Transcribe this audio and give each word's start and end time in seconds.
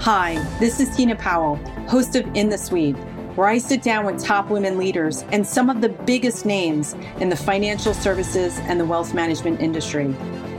Hi, 0.00 0.42
this 0.58 0.80
is 0.80 0.96
Tina 0.96 1.14
Powell, 1.14 1.56
host 1.86 2.16
of 2.16 2.24
In 2.34 2.48
the 2.48 2.56
Suite, 2.56 2.96
where 3.36 3.48
I 3.48 3.58
sit 3.58 3.82
down 3.82 4.06
with 4.06 4.24
top 4.24 4.48
women 4.48 4.78
leaders 4.78 5.26
and 5.30 5.46
some 5.46 5.68
of 5.68 5.82
the 5.82 5.90
biggest 5.90 6.46
names 6.46 6.94
in 7.18 7.28
the 7.28 7.36
financial 7.36 7.92
services 7.92 8.58
and 8.60 8.80
the 8.80 8.84
wealth 8.86 9.12
management 9.12 9.60
industry. 9.60 10.16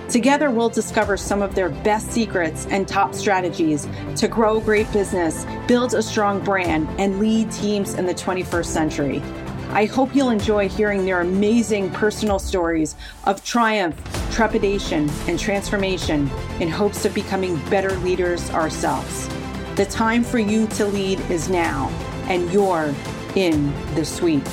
Together, 0.09 0.51
we'll 0.51 0.69
discover 0.69 1.17
some 1.17 1.41
of 1.41 1.55
their 1.55 1.69
best 1.69 2.11
secrets 2.11 2.67
and 2.67 2.88
top 2.88 3.15
strategies 3.15 3.88
to 4.15 4.27
grow 4.27 4.59
great 4.59 4.91
business, 4.93 5.43
build 5.67 5.95
a 5.95 6.03
strong 6.03 6.39
brand, 6.43 6.87
and 6.99 7.17
lead 7.17 7.51
teams 7.51 7.95
in 7.95 8.05
the 8.05 8.13
21st 8.13 8.65
century. 8.65 9.23
I 9.71 9.85
hope 9.85 10.13
you'll 10.13 10.29
enjoy 10.29 10.69
hearing 10.69 11.03
their 11.03 11.21
amazing 11.21 11.89
personal 11.89 12.37
stories 12.37 12.95
of 13.23 13.44
triumph, 13.44 13.99
trepidation, 14.31 15.09
and 15.27 15.38
transformation 15.38 16.30
in 16.59 16.70
hopes 16.70 17.05
of 17.05 17.13
becoming 17.13 17.58
better 17.70 17.91
leaders 17.98 18.49
ourselves. 18.52 19.27
The 19.76 19.85
time 19.85 20.23
for 20.23 20.39
you 20.39 20.67
to 20.67 20.85
lead 20.85 21.20
is 21.30 21.49
now, 21.49 21.89
and 22.27 22.52
you're 22.52 22.95
in 23.36 23.73
the 23.95 24.05
suite. 24.05 24.48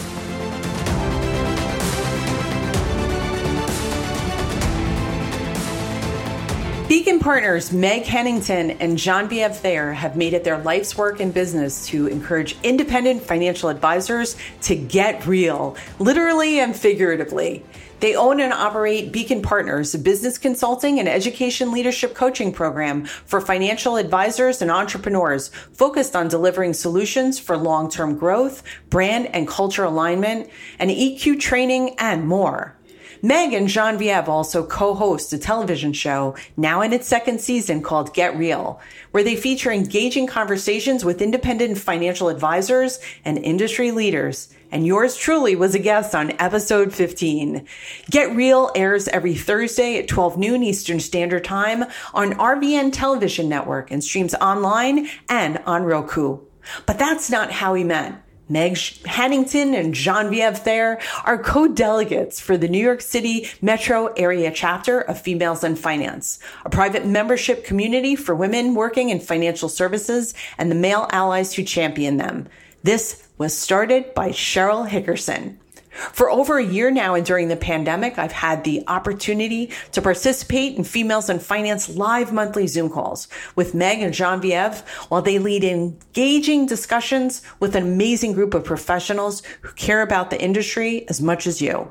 Beacon 6.89 7.19
partners 7.19 7.71
Meg 7.71 8.05
Hennington 8.05 8.71
and 8.71 8.97
John 8.97 9.29
Genevieve 9.29 9.59
Thayer 9.59 9.93
have 9.93 10.17
made 10.17 10.33
it 10.33 10.43
their 10.43 10.57
life's 10.57 10.97
work 10.97 11.21
and 11.21 11.35
business 11.35 11.87
to 11.89 12.07
encourage 12.07 12.57
independent 12.63 13.23
financial 13.23 13.69
advisors 13.69 14.37
to 14.63 14.75
get 14.75 15.27
real, 15.27 15.77
literally 15.99 16.61
and 16.61 16.75
figuratively. 16.75 17.63
They 18.01 18.15
own 18.15 18.41
and 18.41 18.53
operate 18.53 19.11
Beacon 19.11 19.43
Partners, 19.43 19.95
a 19.95 19.99
business 19.99 20.39
consulting 20.39 21.01
and 21.01 21.09
education 21.09 21.73
leadership 21.73 22.15
coaching 22.15 22.53
program 22.53 23.05
for 23.05 23.41
financial 23.41 23.97
advisors 23.97 24.63
and 24.63 24.71
entrepreneurs 24.71 25.49
focused 25.73 26.15
on 26.15 26.29
delivering 26.29 26.75
solutions 26.75 27.41
for 27.41 27.57
long 27.57 27.91
term 27.91 28.17
growth, 28.17 28.63
brand 28.89 29.27
and 29.35 29.49
culture 29.49 29.85
alignment, 29.85 30.49
and 30.79 30.91
EQ 30.91 31.41
training, 31.41 31.97
and 31.99 32.27
more. 32.27 32.78
Meg 33.23 33.53
and 33.53 33.69
Genevieve 33.69 34.29
also 34.29 34.65
co-host 34.65 35.33
a 35.33 35.39
television 35.39 35.93
show 35.93 36.37
now 36.57 36.83
in 36.83 36.93
its 36.93 37.09
second 37.09 37.41
season 37.41 37.83
called 37.83 38.15
Get 38.15 38.37
Real, 38.37 38.81
where 39.11 39.25
they 39.25 39.37
feature 39.37 39.73
engaging 39.73 40.27
conversations 40.27 41.05
with 41.05 41.23
independent 41.23 41.79
financial 41.79 42.29
advisors 42.29 42.99
and 43.25 43.39
industry 43.39 43.91
leaders. 43.91 44.53
And 44.71 44.87
yours 44.87 45.17
truly 45.17 45.57
was 45.57 45.75
a 45.75 45.79
guest 45.79 46.15
on 46.15 46.33
episode 46.39 46.93
15. 46.93 47.67
Get 48.11 48.37
Real 48.37 48.71
airs 48.75 49.09
every 49.09 49.35
Thursday 49.35 49.99
at 49.99 50.09
12 50.09 50.37
noon 50.37 50.63
Eastern 50.63 51.01
Standard 51.01 51.45
Time 51.45 51.85
on 52.13 52.35
RBN 52.35 52.93
Television 52.93 53.49
Network 53.49 53.91
and 53.91 54.05
streams 54.05 54.35
online 54.35 55.09
and 55.29 55.59
on 55.67 55.85
Roku. 55.85 56.41
But 56.87 56.99
that's 56.99 57.31
not 57.31 57.51
how 57.51 57.75
he 57.75 57.85
met. 57.85 58.23
Meg 58.49 58.79
Hennington 59.05 59.75
and 59.75 59.95
Genevieve 59.95 60.59
Thayer 60.59 60.99
are 61.25 61.43
co-delegates 61.43 62.41
for 62.41 62.57
the 62.57 62.69
New 62.69 62.83
York 62.83 63.01
City 63.01 63.49
Metro 63.61 64.07
Area 64.17 64.51
Chapter 64.51 65.01
of 65.01 65.21
Females 65.21 65.65
in 65.65 65.77
Finance, 65.77 66.39
a 66.65 66.71
private 66.71 67.07
membership 67.07 67.65
community 67.65 68.17
for 68.17 68.35
women 68.35 68.75
working 68.75 69.11
in 69.11 69.21
financial 69.21 69.69
services 69.69 70.35
and 70.57 70.71
the 70.71 70.75
male 70.75 71.09
allies 71.13 71.55
who 71.55 71.63
champion 71.63 72.17
them. 72.17 72.49
This 72.83 73.29
was 73.39 73.57
started 73.57 74.15
by 74.15 74.31
Cheryl 74.31 74.89
Hickerson. 74.89 75.59
For 75.99 76.31
over 76.31 76.59
a 76.59 76.65
year 76.65 76.93
now 76.93 77.15
and 77.15 77.27
during 77.27 77.49
the 77.49 77.57
pandemic, 77.57 78.19
I've 78.19 78.33
had 78.33 78.63
the 78.63 78.85
opportunity 78.87 79.73
to 79.93 80.01
participate 80.01 80.77
in 80.77 80.85
Females 80.85 81.29
in 81.29 81.41
Finance 81.41 81.89
live 81.89 82.33
monthly 82.33 82.69
Zoom 82.69 82.89
calls 82.89 83.27
with 83.57 83.75
Meg 83.75 84.01
and 84.01 84.15
Genevieve 84.15 84.81
while 85.09 85.23
they 85.23 85.41
lead 85.41 85.65
engaging 85.65 86.67
discussions 86.67 87.43
with 87.59 87.75
an 87.75 87.83
amazing 87.83 88.33
group 88.33 88.55
of 88.55 88.65
professionals 88.65 89.43
who 89.63 89.73
care 89.73 90.03
about 90.03 90.31
the 90.31 90.41
industry 90.41 91.05
as 91.09 91.21
much 91.21 91.49
as 91.49 91.61
you. 91.61 91.91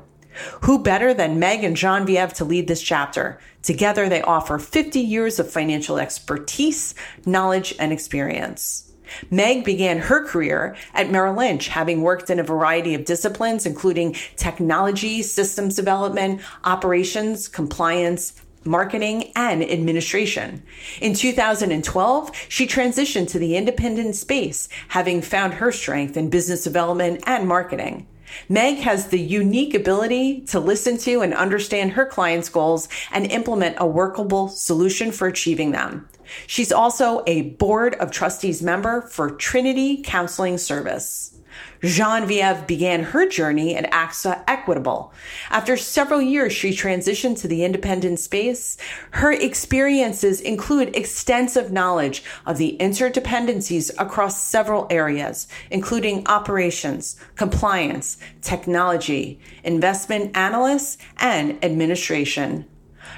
Who 0.62 0.82
better 0.82 1.12
than 1.12 1.38
Meg 1.38 1.62
and 1.62 1.76
Genevieve 1.76 2.32
to 2.34 2.44
lead 2.44 2.66
this 2.66 2.80
chapter? 2.80 3.38
Together, 3.62 4.08
they 4.08 4.22
offer 4.22 4.58
50 4.58 5.00
years 5.00 5.38
of 5.38 5.50
financial 5.50 5.98
expertise, 5.98 6.94
knowledge, 7.26 7.74
and 7.78 7.92
experience. 7.92 8.87
Meg 9.30 9.64
began 9.64 9.98
her 9.98 10.24
career 10.24 10.76
at 10.94 11.10
Merrill 11.10 11.34
Lynch, 11.34 11.68
having 11.68 12.02
worked 12.02 12.30
in 12.30 12.38
a 12.38 12.44
variety 12.44 12.94
of 12.94 13.04
disciplines, 13.04 13.66
including 13.66 14.16
technology, 14.36 15.22
systems 15.22 15.76
development, 15.76 16.40
operations, 16.64 17.48
compliance, 17.48 18.40
marketing, 18.64 19.32
and 19.34 19.62
administration. 19.62 20.62
In 21.00 21.14
2012, 21.14 22.30
she 22.48 22.66
transitioned 22.66 23.28
to 23.28 23.38
the 23.38 23.56
independent 23.56 24.16
space, 24.16 24.68
having 24.88 25.22
found 25.22 25.54
her 25.54 25.72
strength 25.72 26.16
in 26.16 26.30
business 26.30 26.64
development 26.64 27.22
and 27.26 27.48
marketing. 27.48 28.06
Meg 28.48 28.78
has 28.78 29.06
the 29.06 29.18
unique 29.18 29.74
ability 29.74 30.42
to 30.42 30.60
listen 30.60 30.98
to 30.98 31.22
and 31.22 31.32
understand 31.32 31.92
her 31.92 32.04
clients' 32.04 32.50
goals 32.50 32.88
and 33.10 33.30
implement 33.30 33.76
a 33.78 33.86
workable 33.86 34.48
solution 34.48 35.12
for 35.12 35.26
achieving 35.26 35.70
them. 35.70 36.06
She's 36.46 36.72
also 36.72 37.22
a 37.26 37.42
board 37.42 37.94
of 37.96 38.10
trustees 38.10 38.62
member 38.62 39.02
for 39.02 39.30
Trinity 39.30 40.02
Counseling 40.02 40.58
Service. 40.58 41.38
Genevieve 41.82 42.66
began 42.66 43.02
her 43.04 43.28
journey 43.28 43.76
at 43.76 43.90
AXA 43.90 44.42
Equitable. 44.48 45.12
After 45.50 45.76
several 45.76 46.20
years, 46.20 46.52
she 46.52 46.70
transitioned 46.70 47.40
to 47.40 47.48
the 47.48 47.64
independent 47.64 48.18
space. 48.18 48.76
Her 49.12 49.32
experiences 49.32 50.40
include 50.40 50.96
extensive 50.96 51.70
knowledge 51.70 52.24
of 52.46 52.58
the 52.58 52.76
interdependencies 52.80 53.90
across 53.98 54.42
several 54.42 54.86
areas, 54.90 55.46
including 55.70 56.26
operations, 56.26 57.16
compliance, 57.36 58.18
technology, 58.42 59.38
investment 59.62 60.36
analysts, 60.36 60.98
and 61.18 61.62
administration. 61.64 62.66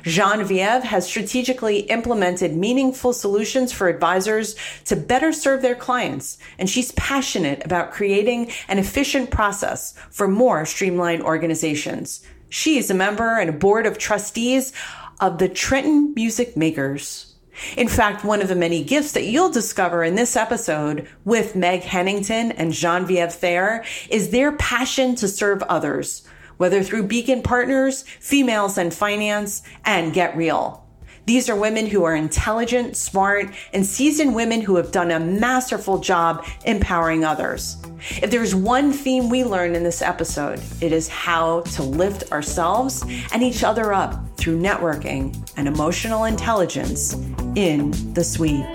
Genevieve 0.02 0.82
has 0.82 1.06
strategically 1.06 1.80
implemented 1.80 2.56
meaningful 2.56 3.12
solutions 3.12 3.72
for 3.72 3.88
advisors 3.88 4.56
to 4.84 4.96
better 4.96 5.32
serve 5.32 5.62
their 5.62 5.74
clients, 5.74 6.38
and 6.58 6.68
she's 6.68 6.92
passionate 6.92 7.64
about 7.64 7.92
creating 7.92 8.50
an 8.68 8.78
efficient 8.78 9.30
process 9.30 9.94
for 10.10 10.28
more 10.28 10.64
streamlined 10.64 11.22
organizations. 11.22 12.24
She 12.48 12.78
is 12.78 12.90
a 12.90 12.94
member 12.94 13.38
and 13.38 13.50
a 13.50 13.54
board 13.54 13.86
of 13.86 13.98
trustees 13.98 14.72
of 15.20 15.38
the 15.38 15.48
Trenton 15.48 16.14
Music 16.14 16.56
Makers. 16.56 17.34
In 17.76 17.88
fact, 17.88 18.24
one 18.24 18.40
of 18.40 18.48
the 18.48 18.54
many 18.54 18.82
gifts 18.82 19.12
that 19.12 19.24
you'll 19.24 19.50
discover 19.50 20.02
in 20.02 20.14
this 20.14 20.34
episode 20.34 21.06
with 21.24 21.54
Meg 21.54 21.82
Hennington 21.82 22.52
and 22.52 22.72
Genevieve 22.72 23.34
Thayer 23.34 23.84
is 24.08 24.30
their 24.30 24.52
passion 24.52 25.14
to 25.16 25.28
serve 25.28 25.62
others 25.64 26.26
whether 26.60 26.82
through 26.82 27.02
Beacon 27.02 27.40
Partners, 27.40 28.02
Females 28.02 28.76
in 28.76 28.90
Finance, 28.90 29.62
and 29.86 30.12
Get 30.12 30.36
Real. 30.36 30.86
These 31.24 31.48
are 31.48 31.56
women 31.56 31.86
who 31.86 32.04
are 32.04 32.14
intelligent, 32.14 32.98
smart, 32.98 33.54
and 33.72 33.86
seasoned 33.86 34.34
women 34.34 34.60
who 34.60 34.76
have 34.76 34.92
done 34.92 35.10
a 35.10 35.18
masterful 35.18 36.00
job 36.00 36.44
empowering 36.66 37.24
others. 37.24 37.78
If 38.22 38.30
there's 38.30 38.54
one 38.54 38.92
theme 38.92 39.30
we 39.30 39.42
learned 39.42 39.74
in 39.74 39.84
this 39.84 40.02
episode, 40.02 40.60
it 40.82 40.92
is 40.92 41.08
how 41.08 41.62
to 41.62 41.82
lift 41.82 42.30
ourselves 42.30 43.06
and 43.32 43.42
each 43.42 43.64
other 43.64 43.94
up 43.94 44.22
through 44.36 44.60
networking 44.60 45.34
and 45.56 45.66
emotional 45.66 46.24
intelligence 46.24 47.14
in 47.54 47.90
the 48.12 48.22
suite. 48.22 48.66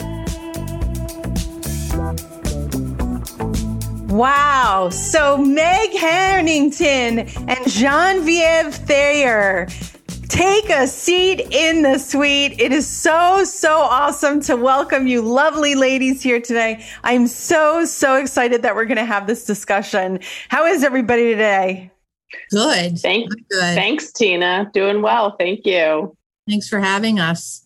Wow. 4.15 4.91
So 4.91 5.35
Meg 5.35 5.91
Hennington 5.91 7.19
and 7.19 7.69
Genevieve 7.69 8.73
Thayer. 8.73 9.67
Take 10.29 10.69
a 10.69 10.87
seat 10.87 11.41
in 11.51 11.81
the 11.81 11.97
suite. 11.97 12.57
It 12.57 12.71
is 12.71 12.87
so, 12.87 13.43
so 13.43 13.75
awesome 13.75 14.39
to 14.43 14.55
welcome 14.55 15.05
you, 15.05 15.21
lovely 15.21 15.75
ladies, 15.75 16.23
here 16.23 16.39
today. 16.39 16.81
I'm 17.03 17.27
so, 17.27 17.83
so 17.83 18.15
excited 18.15 18.61
that 18.61 18.73
we're 18.73 18.85
going 18.85 18.95
to 18.95 19.03
have 19.03 19.27
this 19.27 19.43
discussion. 19.45 20.21
How 20.47 20.65
is 20.65 20.85
everybody 20.85 21.25
today? 21.25 21.91
Good. 22.51 22.97
Thank, 22.99 23.29
Good. 23.49 23.75
Thanks, 23.75 24.13
Tina. 24.13 24.71
Doing 24.73 25.01
well. 25.01 25.35
Thank 25.37 25.65
you. 25.65 26.15
Thanks 26.47 26.69
for 26.69 26.79
having 26.79 27.19
us. 27.19 27.64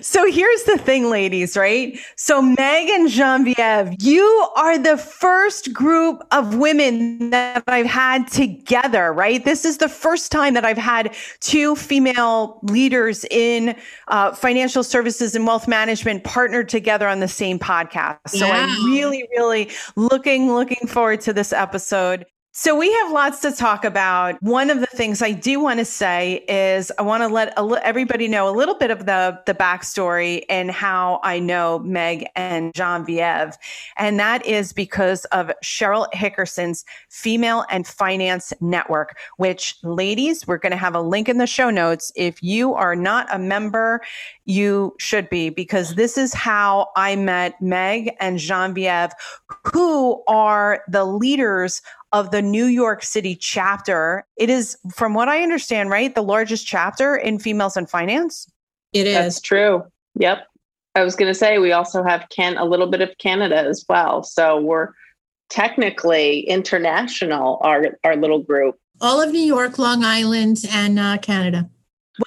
So 0.00 0.30
here's 0.30 0.64
the 0.64 0.78
thing, 0.78 1.10
ladies, 1.10 1.56
right? 1.56 1.98
So 2.16 2.42
Meg 2.42 2.88
and 2.88 3.08
Genevieve, 3.08 4.02
you 4.02 4.24
are 4.56 4.78
the 4.78 4.96
first 4.96 5.72
group 5.72 6.22
of 6.32 6.56
women 6.56 7.30
that 7.30 7.62
I've 7.66 7.86
had 7.86 8.26
together, 8.26 9.12
right? 9.12 9.44
This 9.44 9.64
is 9.64 9.78
the 9.78 9.88
first 9.88 10.32
time 10.32 10.54
that 10.54 10.64
I've 10.64 10.78
had 10.78 11.14
two 11.40 11.76
female 11.76 12.58
leaders 12.62 13.24
in 13.30 13.76
uh, 14.08 14.32
financial 14.32 14.82
services 14.82 15.34
and 15.34 15.46
wealth 15.46 15.68
management 15.68 16.24
partnered 16.24 16.68
together 16.68 17.06
on 17.06 17.20
the 17.20 17.28
same 17.28 17.58
podcast. 17.58 18.18
So 18.28 18.46
yeah. 18.46 18.66
I'm 18.66 18.86
really, 18.86 19.28
really 19.36 19.70
looking, 19.96 20.52
looking 20.52 20.88
forward 20.88 21.20
to 21.22 21.32
this 21.32 21.52
episode. 21.52 22.26
So 22.54 22.76
we 22.76 22.92
have 22.92 23.10
lots 23.10 23.40
to 23.40 23.50
talk 23.50 23.82
about. 23.82 24.36
One 24.42 24.68
of 24.68 24.80
the 24.80 24.86
things 24.86 25.22
I 25.22 25.32
do 25.32 25.58
want 25.58 25.78
to 25.78 25.86
say 25.86 26.44
is 26.48 26.92
I 26.98 27.02
want 27.02 27.22
to 27.22 27.28
let 27.28 27.56
everybody 27.82 28.28
know 28.28 28.46
a 28.46 28.52
little 28.52 28.74
bit 28.74 28.90
of 28.90 29.06
the 29.06 29.40
the 29.46 29.54
backstory 29.54 30.44
and 30.50 30.70
how 30.70 31.18
I 31.22 31.38
know 31.38 31.78
Meg 31.78 32.26
and 32.36 32.74
Genevieve, 32.74 33.56
and 33.96 34.20
that 34.20 34.44
is 34.44 34.74
because 34.74 35.24
of 35.26 35.50
Cheryl 35.64 36.12
Hickerson's 36.12 36.84
Female 37.08 37.64
and 37.70 37.86
Finance 37.86 38.52
Network. 38.60 39.16
Which, 39.38 39.76
ladies, 39.82 40.46
we're 40.46 40.58
going 40.58 40.72
to 40.72 40.76
have 40.76 40.94
a 40.94 41.00
link 41.00 41.30
in 41.30 41.38
the 41.38 41.46
show 41.46 41.70
notes. 41.70 42.12
If 42.16 42.42
you 42.42 42.74
are 42.74 42.94
not 42.94 43.34
a 43.34 43.38
member, 43.38 44.02
you 44.44 44.94
should 44.98 45.30
be 45.30 45.48
because 45.48 45.94
this 45.94 46.18
is 46.18 46.34
how 46.34 46.88
I 46.96 47.16
met 47.16 47.62
Meg 47.62 48.14
and 48.20 48.38
Genevieve, 48.38 49.12
who 49.72 50.22
are 50.28 50.82
the 50.86 51.06
leaders 51.06 51.80
of 52.12 52.30
the 52.30 52.42
New 52.42 52.66
York 52.66 53.02
City 53.02 53.34
chapter. 53.34 54.26
It 54.36 54.50
is, 54.50 54.76
from 54.94 55.14
what 55.14 55.28
I 55.28 55.42
understand, 55.42 55.90
right, 55.90 56.14
the 56.14 56.22
largest 56.22 56.66
chapter 56.66 57.16
in 57.16 57.38
females 57.38 57.76
in 57.76 57.86
finance. 57.86 58.46
It 58.92 59.06
is. 59.06 59.14
That's 59.14 59.40
true. 59.40 59.84
Yep. 60.18 60.46
I 60.94 61.02
was 61.04 61.16
going 61.16 61.30
to 61.30 61.34
say 61.34 61.58
we 61.58 61.72
also 61.72 62.02
have 62.02 62.28
can 62.28 62.58
a 62.58 62.64
little 62.64 62.86
bit 62.86 63.00
of 63.00 63.16
Canada 63.18 63.56
as 63.56 63.84
well. 63.88 64.22
So 64.22 64.60
we're 64.60 64.88
technically 65.48 66.40
international. 66.40 67.58
Our 67.62 67.98
our 68.04 68.16
little 68.16 68.40
group. 68.40 68.78
All 69.00 69.20
of 69.20 69.32
New 69.32 69.40
York, 69.40 69.78
Long 69.78 70.04
Island, 70.04 70.58
and 70.70 70.98
uh, 70.98 71.18
Canada. 71.18 71.70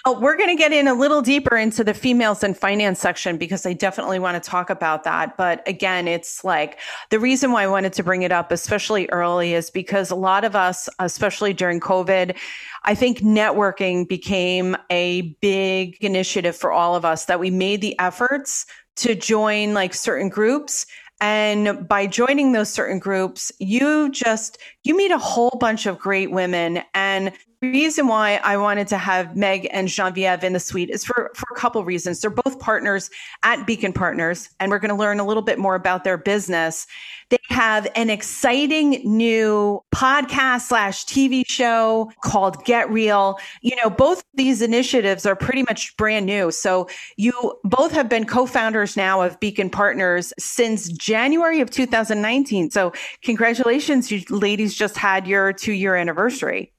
Well, 0.04 0.20
we're 0.20 0.36
going 0.36 0.50
to 0.50 0.56
get 0.56 0.74
in 0.74 0.88
a 0.88 0.94
little 0.94 1.22
deeper 1.22 1.56
into 1.56 1.84
the 1.84 1.94
females 1.94 2.44
in 2.44 2.54
finance 2.54 3.00
section 3.00 3.38
because 3.38 3.66
I 3.66 3.74
definitely 3.74 4.20
want 4.20 4.42
to 4.42 4.50
talk 4.50 4.70
about 4.70 5.04
that. 5.04 5.38
But 5.38 5.68
again, 5.68 6.08
it's 6.08 6.44
like 6.44 6.80
the 7.12 7.20
reason 7.20 7.52
why 7.52 7.64
I 7.64 7.68
wanted 7.68 7.94
to 7.94 8.04
bring 8.04 8.24
it 8.24 8.32
up, 8.32 8.52
especially 8.52 9.08
early, 9.12 9.54
is 9.54 9.70
because 9.70 10.12
a 10.12 10.16
lot 10.16 10.44
of 10.44 10.56
us, 10.56 10.90
especially 11.00 11.54
during 11.54 11.80
COVID, 11.80 12.36
I 12.84 12.96
think 12.96 13.20
networking 13.20 14.08
became 14.08 14.76
a 14.90 15.22
big 15.42 15.98
initiative 16.04 16.56
for 16.56 16.72
all 16.72 16.96
of 16.96 17.06
us 17.06 17.26
that 17.26 17.40
we 17.40 17.50
made 17.50 17.82
the 17.82 17.98
efforts 18.00 18.66
to 18.98 19.14
join 19.14 19.74
like 19.74 19.94
certain 19.94 20.30
groups 20.30 20.86
and 21.22 21.88
by 21.88 22.06
joining 22.06 22.52
those 22.52 22.70
certain 22.70 23.00
groups 23.00 23.52
you 23.60 24.10
just 24.12 24.58
you 24.84 24.96
meet 24.96 25.12
a 25.12 25.18
whole 25.18 25.58
bunch 25.60 25.86
of 25.86 25.98
great 25.98 26.32
women 26.32 26.82
and 27.16 27.32
the 27.62 27.70
reason 27.72 28.08
why 28.08 28.40
I 28.44 28.58
wanted 28.58 28.88
to 28.90 28.98
have 28.98 29.36
Meg 29.36 29.68
and 29.72 29.88
Genevieve 29.88 30.44
in 30.44 30.54
the 30.54 30.60
suite 30.60 30.90
is 30.90 31.06
for, 31.06 31.32
for 31.34 31.48
a 31.52 31.56
couple 31.56 31.84
reasons. 31.86 32.20
They're 32.20 32.30
both 32.30 32.60
partners 32.60 33.10
at 33.44 33.66
Beacon 33.66 33.94
Partners, 33.94 34.50
and 34.60 34.70
we're 34.70 34.80
going 34.80 34.90
to 34.90 34.96
learn 34.96 35.20
a 35.20 35.26
little 35.26 35.42
bit 35.42 35.58
more 35.58 35.76
about 35.76 36.04
their 36.04 36.18
business. 36.18 36.86
They 37.30 37.38
have 37.50 37.88
an 37.96 38.10
exciting 38.10 39.02
new 39.04 39.82
podcast 39.94 40.62
slash 40.62 41.06
TV 41.06 41.44
show 41.48 42.12
called 42.24 42.64
Get 42.66 42.90
Real. 42.92 43.40
You 43.62 43.76
know, 43.78 43.90
both 43.90 44.24
these 44.36 44.62
initiatives 44.62 45.26
are 45.26 45.36
pretty 45.36 45.64
much 45.64 45.96
brand 45.98 46.26
new. 46.26 46.52
So 46.52 46.88
you 47.18 47.60
both 47.64 47.94
have 47.94 48.10
been 48.10 48.26
co-founders 48.26 48.96
now 48.96 49.22
of 49.22 49.40
Beacon 49.40 49.70
Partners 49.70 50.34
since 50.38 50.90
January 50.90 51.62
of 51.62 51.72
2019. 51.72 52.70
So 52.70 52.92
congratulations, 53.24 54.12
you 54.12 54.22
ladies 54.30 54.76
just 54.76 54.98
had 54.98 55.26
your 55.26 55.52
two 55.52 55.74
year 55.74 55.96
anniversary. 55.96 56.75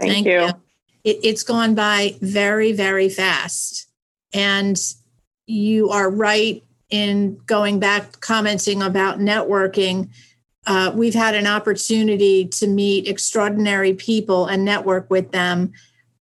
Thank, 0.00 0.12
Thank 0.12 0.26
you. 0.26 0.40
you. 0.40 0.48
It, 1.04 1.18
it's 1.22 1.42
gone 1.42 1.74
by 1.74 2.16
very, 2.20 2.72
very 2.72 3.08
fast. 3.08 3.86
And 4.32 4.80
you 5.46 5.90
are 5.90 6.10
right 6.10 6.64
in 6.88 7.36
going 7.46 7.78
back, 7.78 8.20
commenting 8.20 8.82
about 8.82 9.18
networking. 9.18 10.08
Uh, 10.66 10.92
we've 10.94 11.14
had 11.14 11.34
an 11.34 11.46
opportunity 11.46 12.46
to 12.46 12.66
meet 12.66 13.06
extraordinary 13.06 13.94
people 13.94 14.46
and 14.46 14.64
network 14.64 15.08
with 15.10 15.30
them 15.32 15.72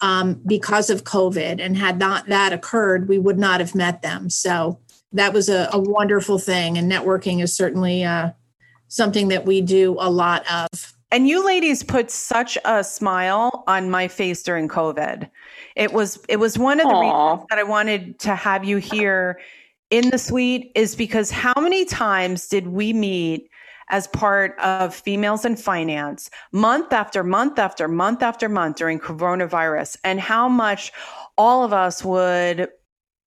um, 0.01 0.41
because 0.45 0.89
of 0.89 1.03
COVID. 1.03 1.59
And 1.61 1.77
had 1.77 1.99
not 1.99 2.27
that 2.27 2.53
occurred, 2.53 3.07
we 3.07 3.19
would 3.19 3.37
not 3.37 3.59
have 3.59 3.75
met 3.75 4.01
them. 4.01 4.29
So 4.29 4.79
that 5.13 5.33
was 5.33 5.49
a, 5.49 5.69
a 5.71 5.79
wonderful 5.79 6.39
thing. 6.39 6.77
And 6.77 6.91
networking 6.91 7.41
is 7.41 7.55
certainly 7.55 8.03
uh, 8.03 8.31
something 8.87 9.27
that 9.29 9.45
we 9.45 9.61
do 9.61 9.97
a 9.99 10.09
lot 10.09 10.45
of. 10.51 10.96
And 11.11 11.27
you 11.27 11.45
ladies 11.45 11.83
put 11.83 12.11
such 12.11 12.57
a 12.65 12.83
smile 12.83 13.63
on 13.67 13.89
my 13.89 14.07
face 14.07 14.43
during 14.43 14.67
COVID. 14.67 15.29
It 15.75 15.93
was 15.93 16.19
it 16.27 16.37
was 16.37 16.57
one 16.57 16.79
of 16.79 16.87
the 16.87 16.93
Aww. 16.93 17.31
reasons 17.33 17.47
that 17.49 17.59
I 17.59 17.63
wanted 17.63 18.19
to 18.19 18.35
have 18.35 18.65
you 18.65 18.77
here 18.77 19.39
in 19.89 20.09
the 20.09 20.17
suite 20.17 20.71
is 20.75 20.95
because 20.95 21.31
how 21.31 21.53
many 21.57 21.85
times 21.85 22.49
did 22.49 22.67
we 22.67 22.91
meet 22.91 23.49
as 23.89 24.07
part 24.07 24.57
of 24.59 24.93
females 24.93 25.45
in 25.45 25.55
finance 25.55 26.29
month 26.51 26.91
after 26.91 27.23
month 27.23 27.57
after 27.57 27.87
month 27.87 28.21
after 28.21 28.49
month 28.49 28.75
during 28.75 28.99
coronavirus 28.99 29.95
and 30.03 30.19
how 30.19 30.49
much 30.49 30.91
all 31.37 31.63
of 31.63 31.71
us 31.71 32.03
would 32.03 32.67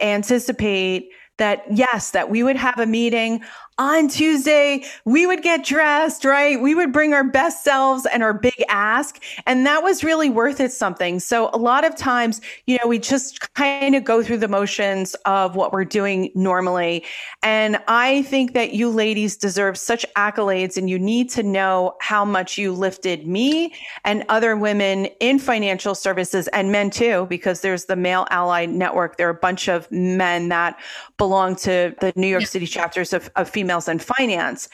anticipate 0.00 1.10
that 1.38 1.64
yes 1.70 2.10
that 2.10 2.28
we 2.28 2.42
would 2.42 2.56
have 2.56 2.78
a 2.78 2.86
meeting 2.86 3.42
on 3.80 4.08
Tuesday, 4.08 4.84
we 5.06 5.26
would 5.26 5.42
get 5.42 5.64
dressed, 5.64 6.24
right? 6.26 6.60
We 6.60 6.74
would 6.74 6.92
bring 6.92 7.14
our 7.14 7.24
best 7.24 7.64
selves 7.64 8.06
and 8.12 8.22
our 8.22 8.34
big 8.34 8.62
ask. 8.68 9.22
And 9.46 9.64
that 9.64 9.82
was 9.82 10.04
really 10.04 10.28
worth 10.28 10.60
it 10.60 10.70
something. 10.70 11.18
So 11.18 11.48
a 11.54 11.56
lot 11.56 11.84
of 11.84 11.96
times, 11.96 12.42
you 12.66 12.76
know, 12.76 12.86
we 12.86 12.98
just 12.98 13.54
kind 13.54 13.94
of 13.94 14.04
go 14.04 14.22
through 14.22 14.36
the 14.36 14.48
motions 14.48 15.14
of 15.24 15.56
what 15.56 15.72
we're 15.72 15.86
doing 15.86 16.30
normally. 16.34 17.04
And 17.42 17.78
I 17.88 18.22
think 18.24 18.52
that 18.52 18.74
you 18.74 18.90
ladies 18.90 19.38
deserve 19.38 19.78
such 19.78 20.04
accolades 20.14 20.76
and 20.76 20.90
you 20.90 20.98
need 20.98 21.30
to 21.30 21.42
know 21.42 21.96
how 22.00 22.26
much 22.26 22.58
you 22.58 22.72
lifted 22.72 23.26
me 23.26 23.72
and 24.04 24.24
other 24.28 24.54
women 24.54 25.06
in 25.20 25.38
financial 25.38 25.94
services 25.94 26.46
and 26.48 26.70
men 26.70 26.90
too, 26.90 27.26
because 27.30 27.62
there's 27.62 27.86
the 27.86 27.96
Male 27.96 28.26
Ally 28.30 28.66
Network. 28.66 29.16
There 29.16 29.26
are 29.28 29.30
a 29.30 29.34
bunch 29.34 29.68
of 29.68 29.90
men 29.90 30.50
that 30.50 30.78
belong 31.16 31.56
to 31.56 31.94
the 32.00 32.12
New 32.16 32.26
York. 32.26 32.50
City 32.50 32.66
chapters 32.66 33.12
of, 33.12 33.30
of 33.36 33.48
female 33.48 33.69
females 33.70 33.88
in 33.88 33.98
finance 33.98 34.68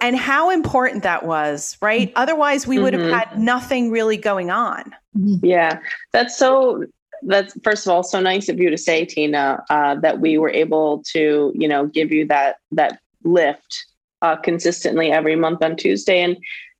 and 0.00 0.16
how 0.16 0.50
important 0.50 1.02
that 1.02 1.24
was, 1.26 1.76
right? 1.82 2.12
Otherwise, 2.16 2.66
we 2.66 2.78
would 2.78 2.92
have 2.92 3.02
mm-hmm. 3.02 3.18
had 3.18 3.38
nothing 3.38 3.90
really 3.90 4.16
going 4.16 4.50
on. 4.50 4.94
Yeah, 5.14 5.80
that's 6.12 6.36
so. 6.36 6.84
That's 7.22 7.52
first 7.64 7.84
of 7.84 7.90
all 7.90 8.04
so 8.04 8.20
nice 8.20 8.48
of 8.48 8.60
you 8.60 8.70
to 8.70 8.78
say, 8.78 9.04
Tina, 9.04 9.64
uh, 9.70 9.96
that 9.96 10.20
we 10.20 10.38
were 10.38 10.50
able 10.50 11.02
to, 11.14 11.52
you 11.52 11.66
know, 11.66 11.86
give 11.86 12.12
you 12.12 12.24
that 12.28 12.58
that 12.70 13.00
lift 13.24 13.86
uh, 14.22 14.36
consistently 14.36 15.10
every 15.10 15.34
month 15.34 15.60
on 15.64 15.74
Tuesday. 15.74 16.20
And 16.20 16.36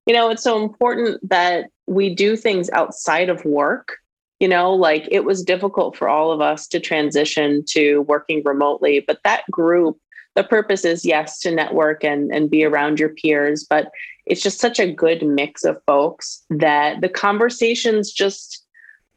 you 0.07 0.15
know, 0.15 0.31
it's 0.31 0.45
so 0.45 0.63
important 0.63 1.29
that 1.29 1.71
we 1.89 2.15
do 2.15 2.37
things 2.37 2.71
outside 2.71 3.29
of 3.29 3.45
work. 3.45 3.97
You 4.39 4.47
know, 4.47 4.73
like 4.73 5.09
it 5.11 5.25
was 5.25 5.43
difficult 5.43 5.97
for 5.97 6.09
all 6.09 6.31
of 6.31 6.41
us 6.41 6.69
to 6.69 6.79
transition 6.79 7.65
to 7.71 8.03
working 8.03 8.43
remotely, 8.45 9.01
but 9.01 9.19
that 9.25 9.43
group 9.51 9.99
the 10.39 10.45
purpose 10.45 10.85
is 10.85 11.05
yes 11.05 11.41
to 11.41 11.51
network 11.51 12.05
and 12.05 12.33
and 12.33 12.49
be 12.49 12.65
around 12.65 13.01
your 13.01 13.09
peers 13.09 13.67
but 13.69 13.91
it's 14.25 14.43
just 14.43 14.61
such 14.61 14.79
a 14.79 14.93
good 14.93 15.27
mix 15.27 15.65
of 15.65 15.83
folks 15.85 16.45
that 16.49 17.01
the 17.01 17.09
conversations 17.09 18.13
just 18.13 18.65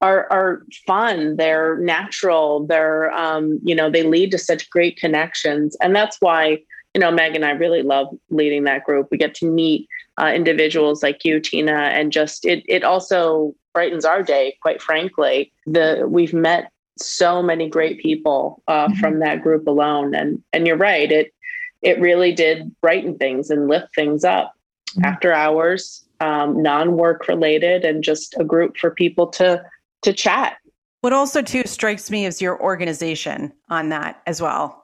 are 0.02 0.28
are 0.32 0.64
fun. 0.88 1.36
They're 1.38 1.78
natural. 1.78 2.66
They're 2.66 3.12
um, 3.12 3.60
you 3.64 3.76
know 3.76 3.90
they 3.90 4.04
lead 4.04 4.32
to 4.32 4.38
such 4.38 4.70
great 4.70 4.98
connections. 4.98 5.78
And 5.82 5.96
that's 5.96 6.18
why 6.20 6.60
you 6.94 7.00
know 7.00 7.12
meg 7.12 7.36
and 7.36 7.46
i 7.46 7.52
really 7.52 7.84
love 7.84 8.08
leading 8.30 8.64
that 8.64 8.84
group. 8.84 9.08
We 9.12 9.18
get 9.18 9.36
to 9.36 9.46
meet 9.46 9.88
uh, 10.20 10.32
individuals 10.34 11.04
like 11.04 11.24
you 11.24 11.40
tina 11.40 11.74
and 11.74 12.12
just 12.12 12.46
it 12.46 12.64
it 12.68 12.84
also 12.84 13.54
brightens 13.74 14.06
our 14.06 14.24
day 14.24 14.58
quite 14.62 14.82
frankly. 14.82 15.54
The 15.66 16.06
we've 16.08 16.34
met 16.34 16.72
so 17.06 17.42
many 17.42 17.70
great 17.70 18.00
people 18.00 18.62
uh, 18.68 18.88
mm-hmm. 18.88 19.00
from 19.00 19.20
that 19.20 19.42
group 19.42 19.68
alone. 19.68 20.16
And 20.16 20.42
and 20.54 20.68
you're 20.68 20.78
right, 20.78 21.12
it 21.12 21.34
it 21.82 22.00
really 22.00 22.34
did 22.34 22.76
brighten 22.82 23.18
things 23.18 23.50
and 23.50 23.68
lift 23.68 23.94
things 23.96 24.24
up 24.24 24.54
mm-hmm. 24.92 25.06
after 25.06 25.34
hours, 25.34 26.06
um, 26.20 26.62
non-work 26.62 27.28
related, 27.28 27.84
and 27.84 28.04
just 28.04 28.36
a 28.40 28.44
group 28.44 28.78
for 28.78 28.92
people 28.92 29.28
to 29.28 29.64
to 30.04 30.14
chat. 30.14 30.58
What 31.02 31.14
also 31.14 31.42
too 31.42 31.64
strikes 31.66 32.12
me 32.12 32.26
is 32.26 32.42
your 32.42 32.62
organization 32.62 33.52
on 33.70 33.90
that 33.90 34.22
as 34.28 34.42
well. 34.42 34.81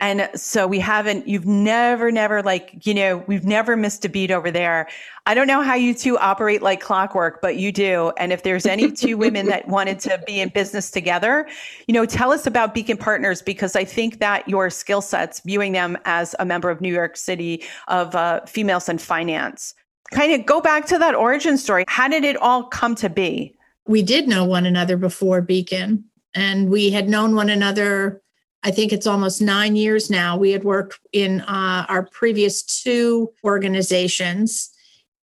And 0.00 0.30
so 0.34 0.66
we 0.66 0.80
haven't, 0.80 1.28
you've 1.28 1.46
never, 1.46 2.10
never 2.10 2.42
like, 2.42 2.86
you 2.86 2.94
know, 2.94 3.22
we've 3.26 3.44
never 3.44 3.76
missed 3.76 4.02
a 4.06 4.08
beat 4.08 4.30
over 4.30 4.50
there. 4.50 4.88
I 5.26 5.34
don't 5.34 5.46
know 5.46 5.60
how 5.60 5.74
you 5.74 5.92
two 5.92 6.16
operate 6.16 6.62
like 6.62 6.80
clockwork, 6.80 7.42
but 7.42 7.56
you 7.56 7.70
do. 7.70 8.10
And 8.16 8.32
if 8.32 8.42
there's 8.42 8.64
any 8.64 8.90
two 8.90 9.18
women 9.18 9.46
that 9.46 9.68
wanted 9.68 10.00
to 10.00 10.22
be 10.26 10.40
in 10.40 10.48
business 10.48 10.90
together, 10.90 11.46
you 11.86 11.92
know, 11.92 12.06
tell 12.06 12.32
us 12.32 12.46
about 12.46 12.72
Beacon 12.72 12.96
Partners 12.96 13.42
because 13.42 13.76
I 13.76 13.84
think 13.84 14.20
that 14.20 14.48
your 14.48 14.70
skill 14.70 15.02
sets, 15.02 15.40
viewing 15.40 15.72
them 15.72 15.98
as 16.06 16.34
a 16.38 16.46
member 16.46 16.70
of 16.70 16.80
New 16.80 16.92
York 16.92 17.18
City 17.18 17.62
of 17.88 18.14
uh, 18.14 18.40
females 18.46 18.88
in 18.88 18.96
finance, 18.96 19.74
kind 20.12 20.32
of 20.32 20.46
go 20.46 20.62
back 20.62 20.86
to 20.86 20.98
that 20.98 21.14
origin 21.14 21.58
story. 21.58 21.84
How 21.88 22.08
did 22.08 22.24
it 22.24 22.36
all 22.38 22.64
come 22.64 22.94
to 22.96 23.10
be? 23.10 23.54
We 23.86 24.02
did 24.02 24.28
know 24.28 24.46
one 24.46 24.64
another 24.64 24.96
before 24.96 25.42
Beacon, 25.42 26.04
and 26.34 26.70
we 26.70 26.90
had 26.90 27.08
known 27.08 27.34
one 27.34 27.50
another 27.50 28.22
I 28.62 28.70
think 28.70 28.92
it's 28.92 29.06
almost 29.06 29.40
nine 29.40 29.74
years 29.74 30.10
now. 30.10 30.36
We 30.36 30.50
had 30.50 30.64
worked 30.64 31.00
in 31.12 31.40
uh, 31.42 31.86
our 31.88 32.04
previous 32.04 32.62
two 32.62 33.32
organizations. 33.42 34.70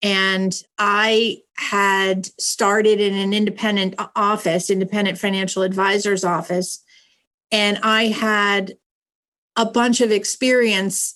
And 0.03 0.55
I 0.79 1.39
had 1.57 2.27
started 2.41 3.01
in 3.01 3.15
an 3.15 3.33
independent 3.33 3.95
office, 4.15 4.71
independent 4.71 5.19
financial 5.19 5.63
advisor's 5.63 6.25
office. 6.25 6.83
And 7.51 7.79
I 7.83 8.07
had 8.07 8.75
a 9.57 9.67
bunch 9.67 10.01
of 10.01 10.11
experience 10.11 11.15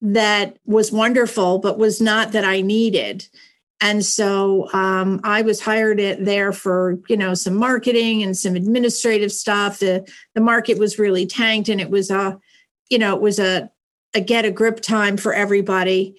that 0.00 0.56
was 0.64 0.90
wonderful, 0.90 1.58
but 1.58 1.78
was 1.78 2.00
not 2.00 2.32
that 2.32 2.44
I 2.44 2.60
needed. 2.60 3.28
And 3.80 4.04
so 4.04 4.72
um, 4.72 5.20
I 5.24 5.42
was 5.42 5.60
hired 5.60 5.98
at, 5.98 6.24
there 6.24 6.52
for 6.52 6.98
you 7.08 7.16
know 7.16 7.34
some 7.34 7.54
marketing 7.54 8.22
and 8.22 8.36
some 8.36 8.54
administrative 8.54 9.32
stuff. 9.32 9.80
The 9.80 10.08
the 10.34 10.40
market 10.40 10.78
was 10.78 10.98
really 10.98 11.26
tanked, 11.26 11.68
and 11.68 11.80
it 11.80 11.90
was 11.90 12.10
a 12.10 12.38
you 12.90 12.98
know 12.98 13.14
it 13.14 13.22
was 13.22 13.38
a 13.38 13.70
a 14.14 14.20
get 14.20 14.44
a 14.44 14.50
grip 14.50 14.80
time 14.80 15.16
for 15.16 15.32
everybody. 15.32 16.16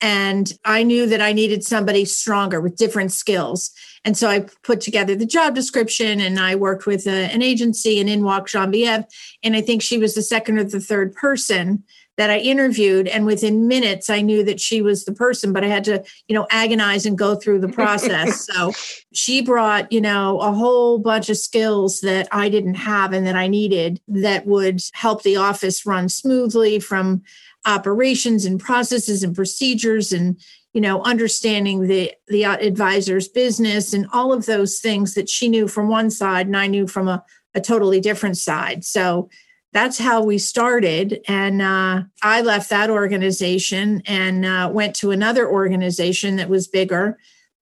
And 0.00 0.52
I 0.64 0.82
knew 0.82 1.06
that 1.06 1.20
I 1.20 1.32
needed 1.32 1.64
somebody 1.64 2.04
stronger 2.04 2.60
with 2.60 2.76
different 2.76 3.12
skills. 3.12 3.70
And 4.04 4.18
so 4.18 4.28
I 4.28 4.46
put 4.62 4.80
together 4.80 5.16
the 5.16 5.24
job 5.24 5.54
description 5.54 6.20
and 6.20 6.38
I 6.38 6.56
worked 6.56 6.84
with 6.84 7.06
a, 7.06 7.32
an 7.32 7.42
agency 7.42 7.98
and 8.00 8.08
in 8.08 8.22
walked 8.22 8.50
Genevieve. 8.50 9.04
And 9.42 9.56
I 9.56 9.62
think 9.62 9.80
she 9.80 9.96
was 9.96 10.14
the 10.14 10.22
second 10.22 10.58
or 10.58 10.64
the 10.64 10.80
third 10.80 11.14
person 11.14 11.84
that 12.16 12.30
I 12.30 12.38
interviewed. 12.38 13.08
And 13.08 13.26
within 13.26 13.66
minutes, 13.66 14.08
I 14.08 14.20
knew 14.20 14.44
that 14.44 14.60
she 14.60 14.82
was 14.82 15.04
the 15.04 15.12
person, 15.12 15.52
but 15.52 15.64
I 15.64 15.68
had 15.68 15.84
to, 15.84 16.04
you 16.28 16.34
know, 16.34 16.46
agonize 16.50 17.06
and 17.06 17.18
go 17.18 17.34
through 17.34 17.60
the 17.60 17.68
process. 17.68 18.46
so 18.52 18.72
she 19.12 19.42
brought, 19.42 19.90
you 19.90 20.00
know, 20.00 20.40
a 20.40 20.52
whole 20.52 20.98
bunch 20.98 21.28
of 21.28 21.36
skills 21.36 22.00
that 22.00 22.28
I 22.30 22.48
didn't 22.48 22.74
have 22.74 23.12
and 23.12 23.26
that 23.26 23.36
I 23.36 23.48
needed 23.48 24.00
that 24.08 24.46
would 24.46 24.80
help 24.92 25.22
the 25.22 25.36
office 25.36 25.84
run 25.84 26.08
smoothly 26.08 26.78
from 26.78 27.22
operations 27.66 28.44
and 28.44 28.60
processes 28.60 29.22
and 29.22 29.34
procedures 29.34 30.12
and 30.12 30.40
you 30.74 30.80
know 30.80 31.02
understanding 31.02 31.86
the 31.86 32.12
the 32.28 32.44
advisor's 32.44 33.26
business 33.26 33.94
and 33.94 34.06
all 34.12 34.32
of 34.32 34.44
those 34.44 34.80
things 34.80 35.14
that 35.14 35.30
she 35.30 35.48
knew 35.48 35.66
from 35.66 35.88
one 35.88 36.10
side 36.10 36.46
and 36.46 36.56
i 36.56 36.66
knew 36.66 36.86
from 36.86 37.08
a, 37.08 37.24
a 37.54 37.60
totally 37.60 38.00
different 38.00 38.36
side 38.36 38.84
so 38.84 39.30
that's 39.74 39.98
how 39.98 40.22
we 40.22 40.38
started. 40.38 41.20
And 41.26 41.60
uh, 41.60 42.04
I 42.22 42.40
left 42.42 42.70
that 42.70 42.90
organization 42.90 44.02
and 44.06 44.46
uh, 44.46 44.70
went 44.72 44.94
to 44.96 45.10
another 45.10 45.50
organization 45.50 46.36
that 46.36 46.48
was 46.48 46.68
bigger 46.68 47.18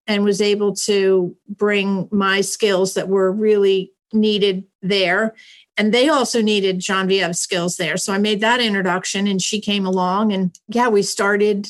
and 0.07 0.23
was 0.23 0.43
able 0.43 0.75
to 0.75 1.35
bring 1.49 2.09
my 2.13 2.43
skills 2.43 2.93
that 2.95 3.09
were 3.09 3.33
really 3.33 3.93
needed 4.13 4.65
there. 4.83 5.35
And 5.79 5.95
they 5.95 6.11
also 6.11 6.43
needed 6.43 6.81
Genevieve 6.81 7.35
skills 7.35 7.79
there. 7.79 7.97
So 7.97 8.13
I 8.13 8.19
made 8.19 8.43
that 8.43 8.61
introduction 8.61 9.27
and 9.27 9.41
she 9.41 9.59
came 9.59 9.87
along. 9.87 10.35
And 10.35 10.55
yeah, 10.69 10.89
we 10.89 11.03
started, 11.03 11.69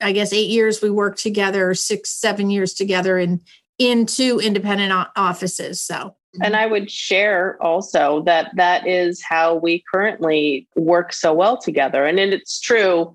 I 0.00 0.12
guess, 0.12 0.32
eight 0.32 0.50
years 0.50 0.80
we 0.80 0.90
worked 0.90 1.18
together, 1.18 1.74
six, 1.74 2.10
seven 2.10 2.48
years 2.48 2.74
together 2.74 3.18
in, 3.18 3.40
in 3.76 4.06
two 4.06 4.38
independent 4.38 5.08
offices. 5.16 5.82
So 5.82 6.14
and 6.40 6.56
I 6.56 6.66
would 6.66 6.90
share 6.90 7.60
also 7.60 8.22
that 8.22 8.52
that 8.54 8.86
is 8.86 9.22
how 9.22 9.56
we 9.56 9.82
currently 9.92 10.68
work 10.76 11.12
so 11.12 11.32
well 11.32 11.56
together. 11.56 12.04
And 12.04 12.18
it's 12.20 12.60
true, 12.60 13.12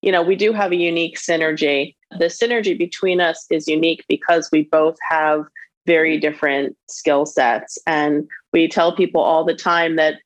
you 0.00 0.10
know, 0.10 0.22
we 0.22 0.36
do 0.36 0.52
have 0.52 0.72
a 0.72 0.76
unique 0.76 1.18
synergy. 1.18 1.94
The 2.18 2.26
synergy 2.26 2.76
between 2.76 3.20
us 3.20 3.46
is 3.50 3.68
unique 3.68 4.04
because 4.08 4.48
we 4.50 4.62
both 4.62 4.96
have 5.08 5.44
very 5.86 6.18
different 6.18 6.76
skill 6.88 7.26
sets. 7.26 7.76
And 7.86 8.26
we 8.52 8.68
tell 8.68 8.96
people 8.96 9.20
all 9.20 9.44
the 9.44 9.54
time 9.54 9.96
that, 9.96 10.16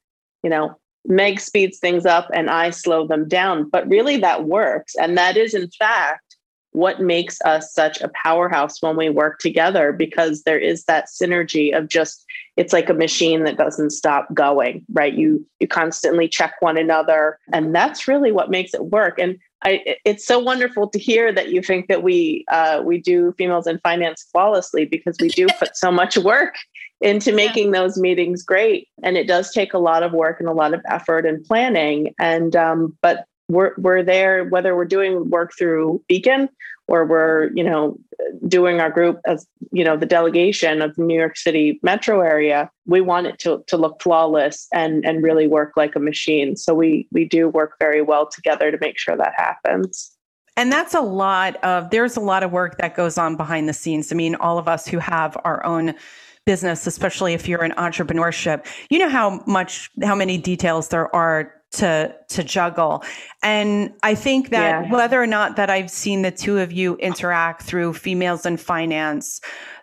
you 0.45 0.51
know, 0.51 0.77
Meg 1.07 1.41
speeds 1.41 1.79
things 1.79 2.07
up 2.07 2.29
and 2.33 2.51
I 2.51 2.71
slow 2.71 3.07
them 3.07 3.27
down. 3.27 3.69
But 3.69 3.89
really, 3.89 4.19
that 4.19 4.45
works. 4.45 4.95
And 4.95 5.19
that 5.19 5.37
is, 5.37 5.55
in 5.55 5.69
fact, 5.71 6.28
what 6.73 7.01
makes 7.01 7.41
us 7.43 7.73
such 7.73 8.01
a 8.01 8.09
powerhouse 8.09 8.83
when 8.83 8.97
we 8.97 9.09
work 9.09 9.39
together 9.39 9.93
because 9.93 10.43
there 10.43 10.59
is 10.59 10.85
that 10.85 11.07
synergy 11.09 11.77
of 11.77 11.89
just 11.89 12.25
it's 12.57 12.73
like 12.73 12.89
a 12.89 12.95
machine 12.95 13.45
that 13.45 13.57
doesn't 13.57 13.91
stop 13.91 14.33
going 14.35 14.85
right? 14.93 15.15
You 15.15 15.45
you 15.61 15.69
constantly 15.69 16.29
check 16.29 16.55
one 16.61 16.77
another 16.77 17.39
and 17.53 17.75
that's 17.75 18.09
really 18.09 18.33
what 18.33 18.51
makes 18.51 18.75
it 18.75 18.87
work. 18.87 19.19
And 19.19 19.39
I, 19.65 19.97
it's 20.05 20.25
so 20.25 20.39
wonderful 20.39 20.89
to 20.89 20.99
hear 20.99 21.33
that 21.33 21.49
you 21.51 21.63
think 21.63 21.89
that 21.89 22.03
we 22.03 22.45
uh, 22.51 22.81
we 22.85 22.99
do 22.99 23.33
females 23.37 23.67
in 23.67 23.79
finance 23.81 24.27
flawlessly 24.31 24.85
because 24.85 25.17
we 25.21 25.29
do 25.29 25.49
put 25.59 25.77
so 25.77 25.91
much 25.91 26.17
work 26.17 26.55
into 27.01 27.33
making 27.33 27.73
yeah. 27.73 27.81
those 27.81 27.99
meetings 27.99 28.43
great. 28.43 28.89
And 29.03 29.17
it 29.17 29.27
does 29.27 29.53
take 29.53 29.75
a 29.75 29.79
lot 29.79 30.03
of 30.03 30.13
work 30.13 30.39
and 30.39 30.49
a 30.49 30.53
lot 30.53 30.75
of 30.75 30.81
effort 30.89 31.27
and 31.27 31.45
planning. 31.45 32.15
And 32.21 32.55
um, 32.55 32.97
but 33.03 33.25
we're 33.49 33.75
we're 33.79 34.03
there 34.03 34.45
whether 34.45 34.77
we're 34.77 34.85
doing 34.85 35.31
work 35.31 35.53
through 35.57 36.03
Beacon 36.09 36.49
or 36.87 37.05
we're 37.05 37.51
you 37.55 37.65
know 37.65 37.99
doing 38.47 38.81
our 38.81 38.91
group 38.91 39.21
as 39.27 39.47
you 39.71 39.85
know 39.85 39.97
the 39.97 40.07
delegation 40.07 40.83
of 40.83 40.95
the 40.97 41.03
New 41.03 41.17
York 41.17 41.37
City 41.37 41.79
metro 41.83 42.21
area. 42.21 42.71
We 42.87 43.01
want 43.01 43.27
it 43.27 43.39
to 43.41 43.65
to 43.69 43.77
look 43.77 44.03
flawless 44.03 44.67
and 44.73 45.05
and 45.05 45.23
really 45.23 45.47
work 45.47 45.73
like 45.77 45.95
a 45.95 46.01
machine. 46.01 46.57
So 46.57 46.75
we 46.75 47.07
we 47.13 47.25
do 47.25 47.49
work 47.49 47.75
very 47.79 48.03
well 48.03 48.29
together 48.29 48.71
to 48.71 48.79
make 48.81 48.99
sure 48.99 49.17
that 49.17 49.35
happens. 49.37 50.11
And 50.57 50.73
that's 50.73 50.95
a 50.95 51.01
lot 51.01 51.57
of 51.65 51.91
there's 51.91 52.17
a 52.17 52.21
lot 52.21 52.43
of 52.43 52.51
work 52.51 52.79
that 52.79 52.97
goes 52.97 53.17
on 53.17 53.37
behind 53.37 53.69
the 53.69 53.73
scenes. 53.73 54.11
I 54.11 54.17
mean, 54.17 54.35
all 54.37 54.59
of 54.59 54.67
us 54.67 54.87
who 54.89 54.99
have 54.99 55.37
our 55.45 55.65
own 55.65 55.95
business, 56.47 56.87
especially 56.87 57.35
if 57.35 57.47
you're 57.47 57.63
in 57.63 57.73
entrepreneurship, 57.73 58.67
you 58.91 58.99
know 58.99 59.09
how 59.09 59.43
much 59.47 59.91
how 60.03 60.15
many 60.15 60.39
details 60.39 60.89
there 60.89 61.15
are 61.15 61.55
to 61.71 62.15
to 62.29 62.43
juggle 62.43 63.03
and 63.43 63.93
i 64.03 64.15
think 64.15 64.49
that 64.51 64.85
yeah. 64.85 64.93
whether 64.93 65.23
or 65.23 65.27
not 65.27 65.57
that 65.57 65.69
i've 65.69 65.91
seen 65.91 66.23
the 66.23 66.31
two 66.31 66.59
of 66.59 66.73
you 66.73 66.97
interact 66.97 67.63
through 67.63 67.93
females 67.93 68.47
in 68.47 68.57
finance 68.57 69.41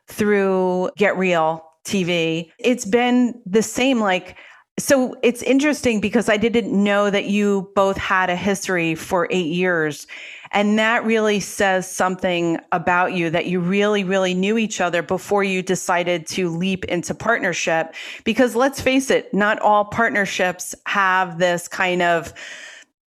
through 0.07 0.89
get 0.97 1.15
real 1.17 1.63
tv 1.85 2.49
it's 2.57 2.85
been 2.85 3.39
the 3.45 3.61
same 3.61 3.99
like 3.99 4.35
so 4.79 5.15
it's 5.21 5.43
interesting 5.43 6.01
because 6.01 6.27
i 6.27 6.37
didn't 6.37 6.71
know 6.71 7.11
that 7.11 7.25
you 7.25 7.71
both 7.75 7.97
had 7.97 8.31
a 8.31 8.35
history 8.35 8.95
for 8.95 9.27
8 9.29 9.45
years 9.45 10.07
and 10.51 10.77
that 10.79 11.03
really 11.03 11.39
says 11.39 11.89
something 11.89 12.59
about 12.71 13.13
you 13.13 13.29
that 13.29 13.47
you 13.47 13.59
really, 13.59 14.03
really 14.03 14.33
knew 14.33 14.57
each 14.57 14.81
other 14.81 15.01
before 15.01 15.43
you 15.43 15.61
decided 15.61 16.27
to 16.27 16.49
leap 16.49 16.85
into 16.85 17.13
partnership. 17.13 17.93
Because 18.23 18.55
let's 18.55 18.81
face 18.81 19.09
it, 19.09 19.33
not 19.33 19.59
all 19.59 19.85
partnerships 19.85 20.75
have 20.85 21.39
this 21.39 21.67
kind 21.67 22.01
of 22.01 22.33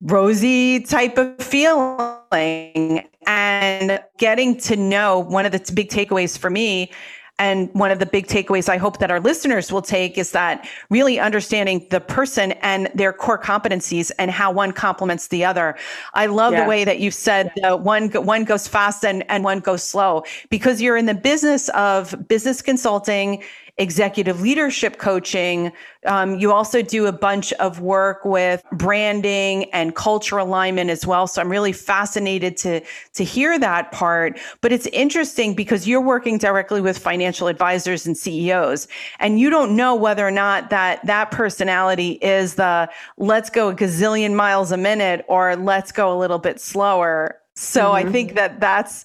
rosy 0.00 0.80
type 0.80 1.18
of 1.18 1.38
feeling. 1.38 3.08
And 3.26 4.00
getting 4.18 4.58
to 4.60 4.76
know 4.76 5.18
one 5.18 5.44
of 5.44 5.52
the 5.52 5.72
big 5.74 5.90
takeaways 5.90 6.38
for 6.38 6.48
me 6.48 6.90
and 7.38 7.72
one 7.74 7.90
of 7.90 7.98
the 7.98 8.06
big 8.06 8.26
takeaways 8.26 8.68
I 8.68 8.76
hope 8.76 8.98
that 8.98 9.10
our 9.10 9.20
listeners 9.20 9.72
will 9.72 9.82
take 9.82 10.18
is 10.18 10.32
that 10.32 10.68
really 10.90 11.18
understanding 11.18 11.86
the 11.90 12.00
person 12.00 12.52
and 12.52 12.90
their 12.94 13.12
core 13.12 13.40
competencies 13.40 14.10
and 14.18 14.30
how 14.30 14.50
one 14.50 14.72
complements 14.72 15.28
the 15.28 15.44
other. 15.44 15.76
I 16.14 16.26
love 16.26 16.52
yes. 16.52 16.64
the 16.64 16.68
way 16.68 16.84
that 16.84 16.98
you 16.98 17.10
said 17.10 17.52
the 17.56 17.76
one 17.76 18.10
one 18.10 18.44
goes 18.44 18.66
fast 18.66 19.04
and, 19.04 19.24
and 19.30 19.44
one 19.44 19.60
goes 19.60 19.82
slow 19.82 20.24
because 20.50 20.80
you're 20.82 20.96
in 20.96 21.06
the 21.06 21.14
business 21.14 21.68
of 21.70 22.28
business 22.28 22.62
consulting 22.62 23.42
executive 23.78 24.40
leadership 24.40 24.98
coaching. 24.98 25.72
Um, 26.04 26.38
you 26.38 26.52
also 26.52 26.82
do 26.82 27.06
a 27.06 27.12
bunch 27.12 27.52
of 27.54 27.80
work 27.80 28.24
with 28.24 28.62
branding 28.72 29.64
and 29.72 29.94
culture 29.94 30.38
alignment 30.38 30.90
as 30.90 31.06
well. 31.06 31.26
So 31.26 31.40
I'm 31.40 31.48
really 31.48 31.72
fascinated 31.72 32.56
to, 32.58 32.80
to 33.14 33.24
hear 33.24 33.58
that 33.58 33.92
part. 33.92 34.38
But 34.60 34.72
it's 34.72 34.86
interesting 34.86 35.54
because 35.54 35.86
you're 35.86 36.00
working 36.00 36.38
directly 36.38 36.80
with 36.80 36.98
financial 36.98 37.46
advisors 37.48 38.06
and 38.06 38.16
CEOs, 38.16 38.88
and 39.20 39.38
you 39.38 39.50
don't 39.50 39.76
know 39.76 39.94
whether 39.94 40.26
or 40.26 40.32
not 40.32 40.70
that 40.70 41.04
that 41.06 41.30
personality 41.30 42.12
is 42.22 42.56
the 42.56 42.88
let's 43.16 43.50
go 43.50 43.68
a 43.70 43.74
gazillion 43.74 44.34
miles 44.34 44.72
a 44.72 44.76
minute 44.76 45.24
or 45.28 45.56
let's 45.56 45.92
go 45.92 46.12
a 46.12 46.18
little 46.18 46.38
bit 46.38 46.60
slower. 46.60 47.40
So 47.54 47.84
mm-hmm. 47.84 48.08
I 48.08 48.12
think 48.12 48.34
that 48.34 48.60
that's 48.60 49.04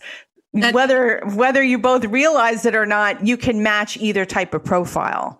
that, 0.54 0.74
whether 0.74 1.22
whether 1.34 1.64
you 1.64 1.80
both 1.80 2.06
realize 2.06 2.66
it 2.66 2.76
or 2.76 2.86
not, 2.86 3.26
you 3.26 3.38
can 3.38 3.64
match 3.64 3.98
either 3.98 4.26
type 4.26 4.54
of 4.54 4.64
profile. 4.64 5.40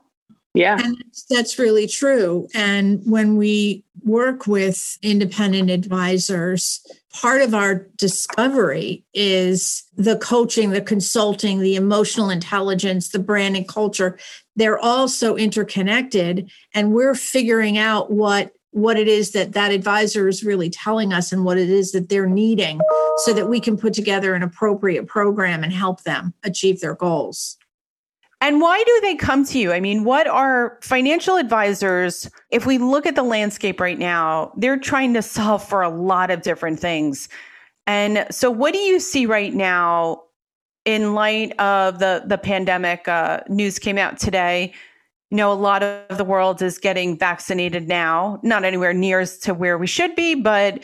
Yeah. 0.56 0.78
And 0.80 1.04
that's 1.30 1.58
really 1.58 1.88
true. 1.88 2.48
And 2.54 3.02
when 3.06 3.38
we 3.38 3.84
work 4.04 4.46
with 4.46 5.00
independent 5.02 5.72
advisors, 5.72 6.86
part 7.12 7.42
of 7.42 7.56
our 7.56 7.88
discovery 7.98 9.04
is 9.16 9.84
the 9.96 10.18
coaching, 10.18 10.70
the 10.70 10.82
consulting, 10.82 11.60
the 11.60 11.76
emotional 11.76 12.30
intelligence, 12.30 13.10
the 13.10 13.20
branding 13.20 13.66
culture. 13.66 14.20
They're 14.56 14.80
all 14.80 15.08
so 15.08 15.36
interconnected. 15.36 16.52
And 16.76 16.94
we're 16.94 17.16
figuring 17.16 17.80
out 17.80 18.12
what 18.12 18.52
what 18.74 18.98
it 18.98 19.08
is 19.08 19.32
that 19.32 19.54
that 19.54 19.72
advisor 19.72 20.28
is 20.28 20.44
really 20.44 20.70
telling 20.70 21.14
us 21.14 21.32
and 21.32 21.46
what 21.46 21.58
it 21.58 21.70
is 21.70 21.92
that 21.92 22.10
they're 22.10 22.28
needing 22.28 22.82
so 23.18 23.32
that 23.32 23.48
we 23.48 23.60
can 23.60 23.78
put 23.78 23.94
together 23.94 24.34
an 24.34 24.42
appropriate 24.42 25.08
program 25.08 25.64
and 25.64 25.72
help 25.72 26.04
them 26.04 26.34
achieve 26.44 26.82
their 26.82 26.96
goals. 26.96 27.58
And 28.42 28.60
why 28.60 28.84
do 28.84 29.00
they 29.02 29.16
come 29.16 29.46
to 29.46 29.60
you? 29.60 29.72
I 29.72 29.80
mean, 29.80 30.04
what 30.04 30.28
are 30.28 30.80
financial 30.82 31.38
advisors? 31.38 32.30
If 32.50 32.66
we 32.66 32.78
look 32.78 33.06
at 33.06 33.16
the 33.16 33.24
landscape 33.24 33.80
right 33.80 33.98
now, 33.98 34.52
they're 34.58 34.80
trying 34.80 35.14
to 35.14 35.22
solve 35.22 35.64
for 35.64 35.82
a 35.82 35.90
lot 35.90 36.30
of 36.30 36.42
different 36.42 36.80
things. 36.80 37.30
And 37.88 38.26
so, 38.32 38.50
what 38.52 38.74
do 38.74 38.80
you 38.80 39.00
see 39.00 39.26
right 39.26 39.54
now 39.54 40.24
in 40.84 41.14
light 41.14 41.58
of 41.60 42.00
the 42.00 42.24
the 42.26 42.38
pandemic 42.38 43.08
uh, 43.08 43.42
news 43.48 43.80
came 43.80 43.98
out 43.98 44.20
today 44.20 44.74
you 45.34 45.38
know 45.38 45.52
a 45.52 45.56
lot 45.56 45.82
of 45.82 46.18
the 46.20 46.24
world 46.24 46.62
is 46.62 46.78
getting 46.78 47.18
vaccinated 47.18 47.88
now 47.88 48.40
not 48.44 48.64
anywhere 48.64 48.94
near 48.94 49.20
as 49.20 49.40
to 49.40 49.52
where 49.52 49.80
we 49.80 49.88
should 49.88 50.16
be 50.16 50.36
but 50.36 50.84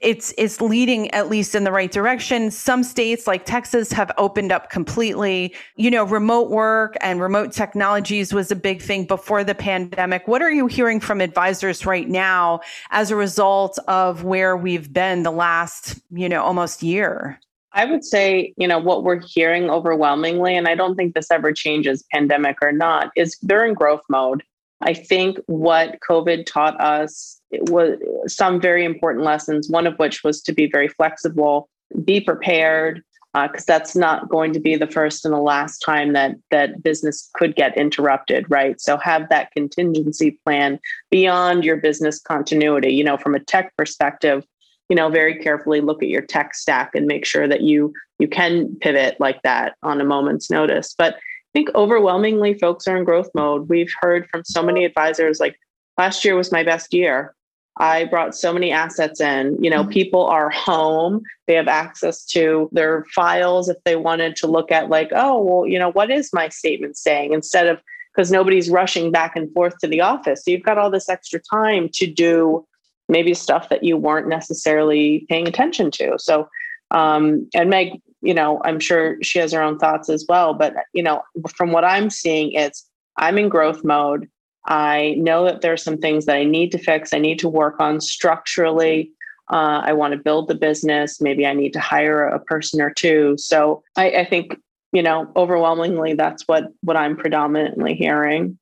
it's 0.00 0.32
it's 0.38 0.62
leading 0.62 1.10
at 1.10 1.28
least 1.28 1.54
in 1.54 1.64
the 1.64 1.70
right 1.70 1.92
direction. 1.92 2.50
Some 2.50 2.82
states 2.82 3.26
like 3.26 3.44
Texas 3.44 3.92
have 3.92 4.10
opened 4.16 4.50
up 4.50 4.70
completely. 4.70 5.54
You 5.76 5.90
know, 5.90 6.04
remote 6.04 6.48
work 6.48 6.96
and 7.02 7.20
remote 7.20 7.52
technologies 7.52 8.32
was 8.32 8.50
a 8.50 8.56
big 8.56 8.80
thing 8.80 9.04
before 9.04 9.44
the 9.44 9.54
pandemic. 9.54 10.26
What 10.26 10.40
are 10.40 10.50
you 10.50 10.66
hearing 10.66 10.98
from 10.98 11.20
advisors 11.20 11.84
right 11.84 12.08
now 12.08 12.60
as 12.90 13.10
a 13.10 13.16
result 13.16 13.78
of 13.86 14.24
where 14.24 14.56
we've 14.56 14.90
been 14.90 15.24
the 15.24 15.30
last, 15.30 16.00
you 16.10 16.28
know, 16.28 16.42
almost 16.42 16.82
year? 16.82 17.38
I 17.76 17.84
would 17.84 18.04
say, 18.04 18.54
you 18.56 18.66
know, 18.66 18.78
what 18.78 19.04
we're 19.04 19.20
hearing 19.20 19.68
overwhelmingly, 19.68 20.56
and 20.56 20.66
I 20.66 20.74
don't 20.74 20.96
think 20.96 21.14
this 21.14 21.30
ever 21.30 21.52
changes, 21.52 22.02
pandemic 22.10 22.56
or 22.62 22.72
not, 22.72 23.10
is 23.16 23.36
they're 23.42 23.66
in 23.66 23.74
growth 23.74 24.00
mode. 24.08 24.42
I 24.80 24.94
think 24.94 25.38
what 25.46 25.98
COVID 26.08 26.46
taught 26.46 26.80
us 26.80 27.38
was 27.52 27.98
some 28.26 28.62
very 28.62 28.84
important 28.84 29.24
lessons, 29.24 29.68
one 29.68 29.86
of 29.86 29.98
which 29.98 30.24
was 30.24 30.40
to 30.42 30.54
be 30.54 30.70
very 30.70 30.88
flexible, 30.88 31.68
be 32.02 32.18
prepared, 32.18 33.02
because 33.34 33.62
uh, 33.62 33.72
that's 33.72 33.94
not 33.94 34.30
going 34.30 34.54
to 34.54 34.60
be 34.60 34.76
the 34.76 34.86
first 34.86 35.26
and 35.26 35.34
the 35.34 35.38
last 35.38 35.80
time 35.80 36.14
that 36.14 36.36
that 36.50 36.82
business 36.82 37.28
could 37.34 37.54
get 37.54 37.76
interrupted 37.76 38.46
right 38.48 38.80
so 38.80 38.96
have 38.96 39.28
that 39.28 39.52
contingency 39.52 40.40
plan 40.44 40.80
beyond 41.10 41.62
your 41.62 41.76
business 41.76 42.18
continuity 42.18 42.94
you 42.94 43.04
know 43.04 43.18
from 43.18 43.34
a 43.34 43.40
tech 43.40 43.76
perspective 43.76 44.42
you 44.88 44.96
know 44.96 45.08
very 45.08 45.36
carefully 45.36 45.80
look 45.80 46.02
at 46.02 46.08
your 46.08 46.22
tech 46.22 46.54
stack 46.54 46.94
and 46.94 47.06
make 47.06 47.24
sure 47.24 47.48
that 47.48 47.62
you 47.62 47.92
you 48.18 48.28
can 48.28 48.74
pivot 48.76 49.16
like 49.20 49.42
that 49.42 49.76
on 49.82 50.00
a 50.00 50.04
moment's 50.04 50.50
notice 50.50 50.94
but 50.96 51.14
I 51.14 51.58
think 51.58 51.74
overwhelmingly 51.74 52.52
folks 52.52 52.86
are 52.86 52.98
in 52.98 53.04
growth 53.04 53.30
mode. 53.34 53.70
We've 53.70 53.90
heard 54.02 54.28
from 54.28 54.44
so 54.44 54.62
many 54.62 54.84
advisors 54.84 55.40
like 55.40 55.58
last 55.96 56.22
year 56.22 56.36
was 56.36 56.52
my 56.52 56.62
best 56.62 56.92
year. 56.92 57.34
I 57.78 58.04
brought 58.04 58.34
so 58.34 58.52
many 58.52 58.72
assets 58.72 59.20
in. 59.20 59.62
You 59.62 59.70
know, 59.70 59.82
mm-hmm. 59.82 59.90
people 59.90 60.24
are 60.26 60.50
home. 60.50 61.22
They 61.46 61.54
have 61.54 61.68
access 61.68 62.24
to 62.26 62.68
their 62.72 63.04
files 63.14 63.68
if 63.68 63.76
they 63.84 63.96
wanted 63.96 64.36
to 64.36 64.46
look 64.46 64.72
at, 64.72 64.88
like, 64.88 65.10
oh, 65.14 65.42
well, 65.42 65.66
you 65.66 65.78
know, 65.78 65.92
what 65.92 66.10
is 66.10 66.30
my 66.32 66.48
statement 66.48 66.96
saying? 66.96 67.32
Instead 67.32 67.66
of 67.66 67.80
because 68.14 68.30
nobody's 68.30 68.70
rushing 68.70 69.12
back 69.12 69.36
and 69.36 69.52
forth 69.52 69.76
to 69.78 69.86
the 69.86 70.00
office. 70.00 70.42
So 70.42 70.50
you've 70.50 70.62
got 70.62 70.78
all 70.78 70.90
this 70.90 71.10
extra 71.10 71.38
time 71.38 71.90
to 71.94 72.06
do 72.06 72.66
maybe 73.08 73.34
stuff 73.34 73.68
that 73.68 73.84
you 73.84 73.96
weren't 73.96 74.28
necessarily 74.28 75.26
paying 75.28 75.46
attention 75.46 75.90
to. 75.92 76.18
So, 76.18 76.48
um, 76.90 77.48
and 77.54 77.70
Meg 77.70 78.00
you 78.26 78.34
know, 78.34 78.60
I'm 78.64 78.80
sure 78.80 79.18
she 79.22 79.38
has 79.38 79.52
her 79.52 79.62
own 79.62 79.78
thoughts 79.78 80.08
as 80.08 80.26
well. 80.28 80.52
But, 80.52 80.74
you 80.92 81.02
know, 81.02 81.22
from 81.54 81.70
what 81.70 81.84
I'm 81.84 82.10
seeing, 82.10 82.52
it's 82.52 82.84
I'm 83.16 83.38
in 83.38 83.48
growth 83.48 83.84
mode. 83.84 84.28
I 84.66 85.14
know 85.18 85.44
that 85.44 85.60
there's 85.60 85.82
some 85.82 85.98
things 85.98 86.26
that 86.26 86.36
I 86.36 86.44
need 86.44 86.72
to 86.72 86.78
fix, 86.78 87.14
I 87.14 87.18
need 87.18 87.38
to 87.40 87.48
work 87.48 87.76
on 87.78 88.00
structurally. 88.00 89.12
Uh, 89.48 89.80
I 89.84 89.92
want 89.92 90.12
to 90.12 90.18
build 90.18 90.48
the 90.48 90.56
business. 90.56 91.20
Maybe 91.20 91.46
I 91.46 91.52
need 91.52 91.72
to 91.74 91.80
hire 91.80 92.26
a 92.26 92.40
person 92.40 92.80
or 92.80 92.90
two. 92.90 93.36
So 93.38 93.84
I, 93.94 94.10
I 94.10 94.24
think, 94.24 94.56
you 94.92 95.04
know, 95.04 95.30
overwhelmingly, 95.36 96.14
that's 96.14 96.42
what 96.48 96.64
what 96.80 96.96
I'm 96.96 97.16
predominantly 97.16 97.94
hearing. 97.94 98.58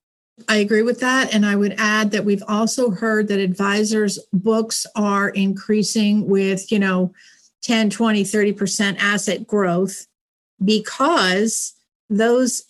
I 0.48 0.56
agree 0.56 0.82
with 0.82 1.00
that. 1.00 1.32
And 1.32 1.46
I 1.46 1.56
would 1.56 1.74
add 1.78 2.10
that 2.10 2.24
we've 2.24 2.42
also 2.48 2.90
heard 2.90 3.28
that 3.28 3.38
advisors' 3.38 4.18
books 4.32 4.86
are 4.96 5.28
increasing 5.30 6.26
with, 6.26 6.72
you 6.72 6.78
know, 6.78 7.12
10, 7.62 7.90
20, 7.90 8.24
30% 8.24 8.96
asset 8.98 9.46
growth 9.46 10.06
because 10.62 11.74
those 12.10 12.64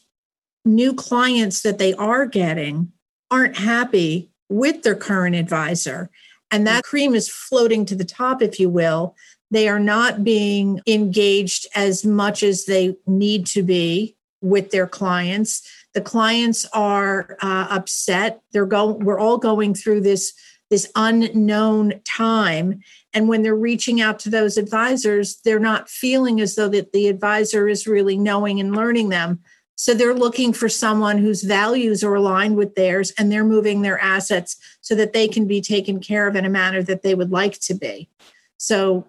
new 0.64 0.94
clients 0.94 1.62
that 1.62 1.78
they 1.78 1.94
are 1.94 2.26
getting 2.26 2.92
aren't 3.30 3.56
happy 3.56 4.30
with 4.48 4.82
their 4.82 4.94
current 4.94 5.34
advisor. 5.34 6.10
And 6.50 6.66
that 6.66 6.84
cream 6.84 7.14
is 7.14 7.28
floating 7.28 7.84
to 7.86 7.96
the 7.96 8.04
top, 8.04 8.40
if 8.40 8.60
you 8.60 8.68
will. 8.68 9.16
They 9.50 9.68
are 9.68 9.80
not 9.80 10.22
being 10.22 10.80
engaged 10.86 11.66
as 11.74 12.04
much 12.04 12.42
as 12.42 12.66
they 12.66 12.96
need 13.06 13.46
to 13.48 13.62
be 13.62 14.16
with 14.40 14.70
their 14.70 14.86
clients. 14.86 15.68
The 15.94 16.00
clients 16.00 16.66
are 16.72 17.36
uh, 17.40 17.68
upset. 17.70 18.40
They're 18.52 18.66
going. 18.66 19.04
We're 19.04 19.18
all 19.18 19.38
going 19.38 19.74
through 19.74 20.02
this 20.02 20.34
this 20.70 20.90
unknown 20.96 22.00
time 22.04 22.80
and 23.12 23.28
when 23.28 23.42
they're 23.42 23.54
reaching 23.54 24.00
out 24.00 24.18
to 24.18 24.30
those 24.30 24.56
advisors 24.56 25.36
they're 25.44 25.60
not 25.60 25.88
feeling 25.88 26.40
as 26.40 26.54
though 26.54 26.68
that 26.68 26.92
the 26.92 27.06
advisor 27.06 27.68
is 27.68 27.86
really 27.86 28.16
knowing 28.16 28.58
and 28.58 28.74
learning 28.74 29.08
them 29.08 29.40
so 29.76 29.92
they're 29.92 30.14
looking 30.14 30.52
for 30.52 30.68
someone 30.68 31.18
whose 31.18 31.42
values 31.42 32.02
are 32.02 32.14
aligned 32.14 32.56
with 32.56 32.74
theirs 32.74 33.12
and 33.18 33.30
they're 33.30 33.44
moving 33.44 33.82
their 33.82 33.98
assets 34.00 34.56
so 34.80 34.94
that 34.94 35.12
they 35.12 35.28
can 35.28 35.46
be 35.46 35.60
taken 35.60 36.00
care 36.00 36.26
of 36.26 36.36
in 36.36 36.44
a 36.44 36.50
manner 36.50 36.82
that 36.82 37.02
they 37.02 37.14
would 37.14 37.30
like 37.30 37.60
to 37.60 37.74
be 37.74 38.08
so 38.56 39.06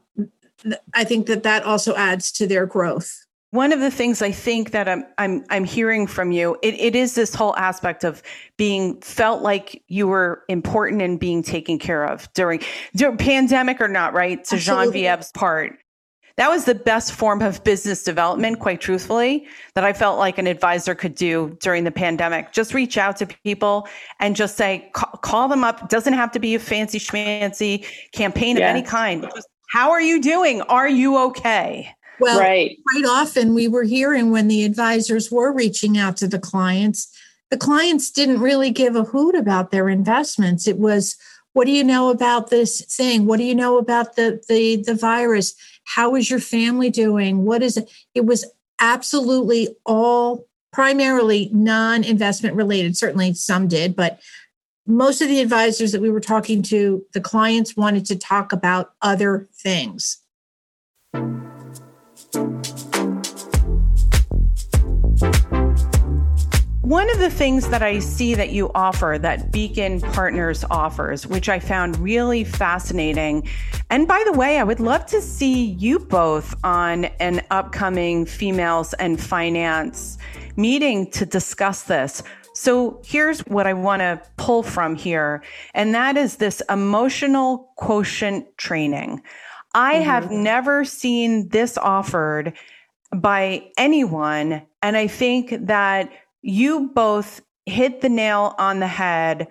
i 0.93 1.03
think 1.03 1.25
that 1.25 1.43
that 1.43 1.63
also 1.63 1.95
adds 1.95 2.31
to 2.31 2.45
their 2.45 2.65
growth 2.65 3.24
one 3.55 3.71
of 3.71 3.79
the 3.79 3.89
things 3.89 4.21
I 4.21 4.31
think 4.31 4.71
that 4.71 4.87
I'm 4.87 5.05
I'm 5.17 5.43
I'm 5.49 5.63
hearing 5.63 6.05
from 6.05 6.31
you, 6.31 6.57
it, 6.61 6.75
it 6.75 6.95
is 6.95 7.15
this 7.15 7.33
whole 7.33 7.55
aspect 7.55 8.03
of 8.03 8.21
being 8.57 9.01
felt 9.01 9.41
like 9.41 9.81
you 9.87 10.07
were 10.07 10.43
important 10.49 11.01
and 11.01 11.19
being 11.19 11.41
taken 11.41 11.79
care 11.79 12.05
of 12.05 12.31
during, 12.33 12.61
during 12.95 13.17
pandemic 13.17 13.81
or 13.81 13.87
not, 13.87 14.13
right? 14.13 14.43
To 14.45 14.55
Absolutely. 14.55 15.01
Genevieve's 15.01 15.31
part. 15.31 15.79
That 16.37 16.49
was 16.49 16.65
the 16.65 16.75
best 16.75 17.13
form 17.13 17.41
of 17.41 17.63
business 17.63 18.03
development, 18.03 18.59
quite 18.59 18.81
truthfully, 18.81 19.47
that 19.73 19.85
I 19.85 19.93
felt 19.93 20.19
like 20.19 20.37
an 20.37 20.47
advisor 20.47 20.93
could 20.93 21.15
do 21.15 21.57
during 21.61 21.85
the 21.85 21.91
pandemic. 21.91 22.51
Just 22.51 22.73
reach 22.73 22.97
out 22.97 23.15
to 23.17 23.25
people 23.25 23.87
and 24.19 24.35
just 24.35 24.57
say, 24.57 24.89
call, 24.93 25.11
call 25.21 25.47
them 25.47 25.63
up. 25.63 25.87
Doesn't 25.87 26.11
have 26.11 26.33
to 26.33 26.39
be 26.39 26.53
a 26.53 26.59
fancy 26.59 26.99
schmancy 26.99 27.85
campaign 28.11 28.57
yeah. 28.57 28.69
of 28.69 28.75
any 28.75 28.81
kind. 28.81 29.21
Just, 29.33 29.47
how 29.69 29.91
are 29.91 30.01
you 30.01 30.21
doing? 30.21 30.61
Are 30.63 30.89
you 30.89 31.17
okay? 31.27 31.95
Well, 32.19 32.39
right. 32.39 32.77
quite 32.91 33.05
often 33.05 33.53
we 33.53 33.67
were 33.67 33.83
hearing 33.83 34.31
when 34.31 34.47
the 34.47 34.63
advisors 34.63 35.31
were 35.31 35.51
reaching 35.51 35.97
out 35.97 36.17
to 36.17 36.27
the 36.27 36.39
clients, 36.39 37.15
the 37.49 37.57
clients 37.57 38.09
didn't 38.11 38.39
really 38.39 38.71
give 38.71 38.95
a 38.95 39.03
hoot 39.03 39.35
about 39.35 39.71
their 39.71 39.89
investments. 39.89 40.67
It 40.67 40.77
was, 40.77 41.15
what 41.53 41.65
do 41.65 41.71
you 41.71 41.83
know 41.83 42.09
about 42.09 42.49
this 42.49 42.81
thing? 42.85 43.25
What 43.25 43.37
do 43.37 43.43
you 43.43 43.55
know 43.55 43.77
about 43.77 44.15
the 44.15 44.43
the 44.49 44.77
the 44.77 44.95
virus? 44.95 45.55
How 45.83 46.15
is 46.15 46.29
your 46.29 46.39
family 46.39 46.89
doing? 46.89 47.45
What 47.45 47.61
is 47.61 47.77
it? 47.77 47.89
It 48.13 48.25
was 48.25 48.45
absolutely 48.79 49.75
all 49.85 50.47
primarily 50.73 51.49
non-investment 51.53 52.55
related. 52.55 52.97
Certainly 52.97 53.35
some 53.35 53.67
did, 53.67 53.95
but 53.95 54.19
most 54.85 55.21
of 55.21 55.29
the 55.29 55.39
advisors 55.39 55.91
that 55.93 56.01
we 56.01 56.09
were 56.09 56.19
talking 56.19 56.61
to, 56.63 57.05
the 57.13 57.21
clients 57.21 57.77
wanted 57.77 58.05
to 58.05 58.15
talk 58.15 58.51
about 58.51 58.93
other 59.01 59.47
things. 59.53 60.17
One 66.81 67.09
of 67.09 67.19
the 67.19 67.31
things 67.31 67.69
that 67.69 67.81
I 67.81 67.99
see 67.99 68.35
that 68.35 68.51
you 68.51 68.71
offer, 68.75 69.17
that 69.21 69.51
Beacon 69.51 70.01
Partners 70.01 70.63
offers, 70.69 71.25
which 71.25 71.49
I 71.49 71.59
found 71.59 71.97
really 71.97 72.43
fascinating. 72.43 73.47
And 73.89 74.07
by 74.07 74.21
the 74.25 74.33
way, 74.33 74.59
I 74.59 74.63
would 74.63 74.79
love 74.79 75.05
to 75.07 75.21
see 75.21 75.65
you 75.65 75.99
both 75.99 76.53
on 76.63 77.05
an 77.19 77.41
upcoming 77.51 78.25
Females 78.25 78.93
in 78.99 79.17
Finance 79.17 80.17
meeting 80.57 81.09
to 81.11 81.25
discuss 81.25 81.83
this. 81.83 82.21
So 82.53 83.01
here's 83.05 83.41
what 83.41 83.67
I 83.67 83.73
want 83.73 84.01
to 84.01 84.21
pull 84.37 84.63
from 84.63 84.95
here, 84.95 85.43
and 85.73 85.93
that 85.95 86.15
is 86.17 86.37
this 86.37 86.61
emotional 86.69 87.71
quotient 87.75 88.57
training. 88.57 89.21
I 89.75 89.95
mm-hmm. 89.95 90.03
have 90.03 90.31
never 90.31 90.83
seen 90.85 91.49
this 91.49 91.77
offered 91.77 92.53
by 93.13 93.69
anyone. 93.77 94.63
And 94.81 94.97
I 94.97 95.07
think 95.07 95.53
that 95.67 96.11
you 96.41 96.89
both 96.95 97.41
hit 97.65 98.01
the 98.01 98.09
nail 98.09 98.55
on 98.57 98.79
the 98.79 98.87
head 98.87 99.47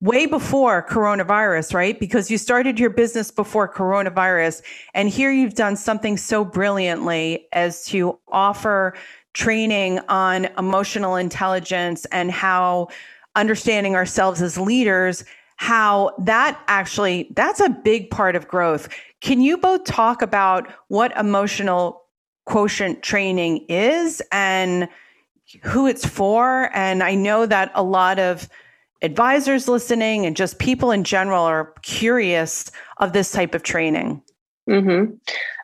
way 0.00 0.24
before 0.24 0.86
coronavirus, 0.88 1.74
right? 1.74 2.00
Because 2.00 2.30
you 2.30 2.38
started 2.38 2.80
your 2.80 2.90
business 2.90 3.30
before 3.30 3.72
coronavirus. 3.72 4.62
And 4.94 5.10
here 5.10 5.30
you've 5.30 5.54
done 5.54 5.76
something 5.76 6.16
so 6.16 6.44
brilliantly 6.44 7.46
as 7.52 7.84
to 7.86 8.18
offer 8.28 8.94
training 9.34 9.98
on 10.08 10.46
emotional 10.56 11.16
intelligence 11.16 12.06
and 12.06 12.30
how 12.30 12.88
understanding 13.36 13.94
ourselves 13.94 14.40
as 14.40 14.56
leaders 14.58 15.24
how 15.60 16.10
that 16.18 16.58
actually 16.68 17.30
that's 17.36 17.60
a 17.60 17.68
big 17.68 18.10
part 18.10 18.34
of 18.34 18.48
growth 18.48 18.88
can 19.20 19.42
you 19.42 19.58
both 19.58 19.84
talk 19.84 20.22
about 20.22 20.66
what 20.88 21.14
emotional 21.18 22.02
quotient 22.46 23.02
training 23.02 23.66
is 23.68 24.22
and 24.32 24.88
who 25.62 25.86
it's 25.86 26.06
for? 26.06 26.70
And 26.74 27.02
I 27.02 27.14
know 27.14 27.46
that 27.46 27.70
a 27.74 27.82
lot 27.82 28.18
of 28.18 28.48
advisors 29.02 29.68
listening 29.68 30.26
and 30.26 30.36
just 30.36 30.58
people 30.58 30.90
in 30.90 31.04
general 31.04 31.44
are 31.44 31.74
curious 31.82 32.70
of 32.98 33.12
this 33.12 33.32
type 33.32 33.54
of 33.54 33.62
training. 33.62 34.22
Mm-hmm. 34.68 35.14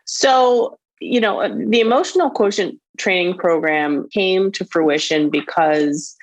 So, 0.04 0.78
you 1.00 1.20
know, 1.20 1.48
the 1.68 1.80
emotional 1.80 2.30
quotient 2.30 2.78
training 2.98 3.36
program 3.36 4.08
came 4.10 4.50
to 4.52 4.64
fruition 4.64 5.30
because 5.30 6.15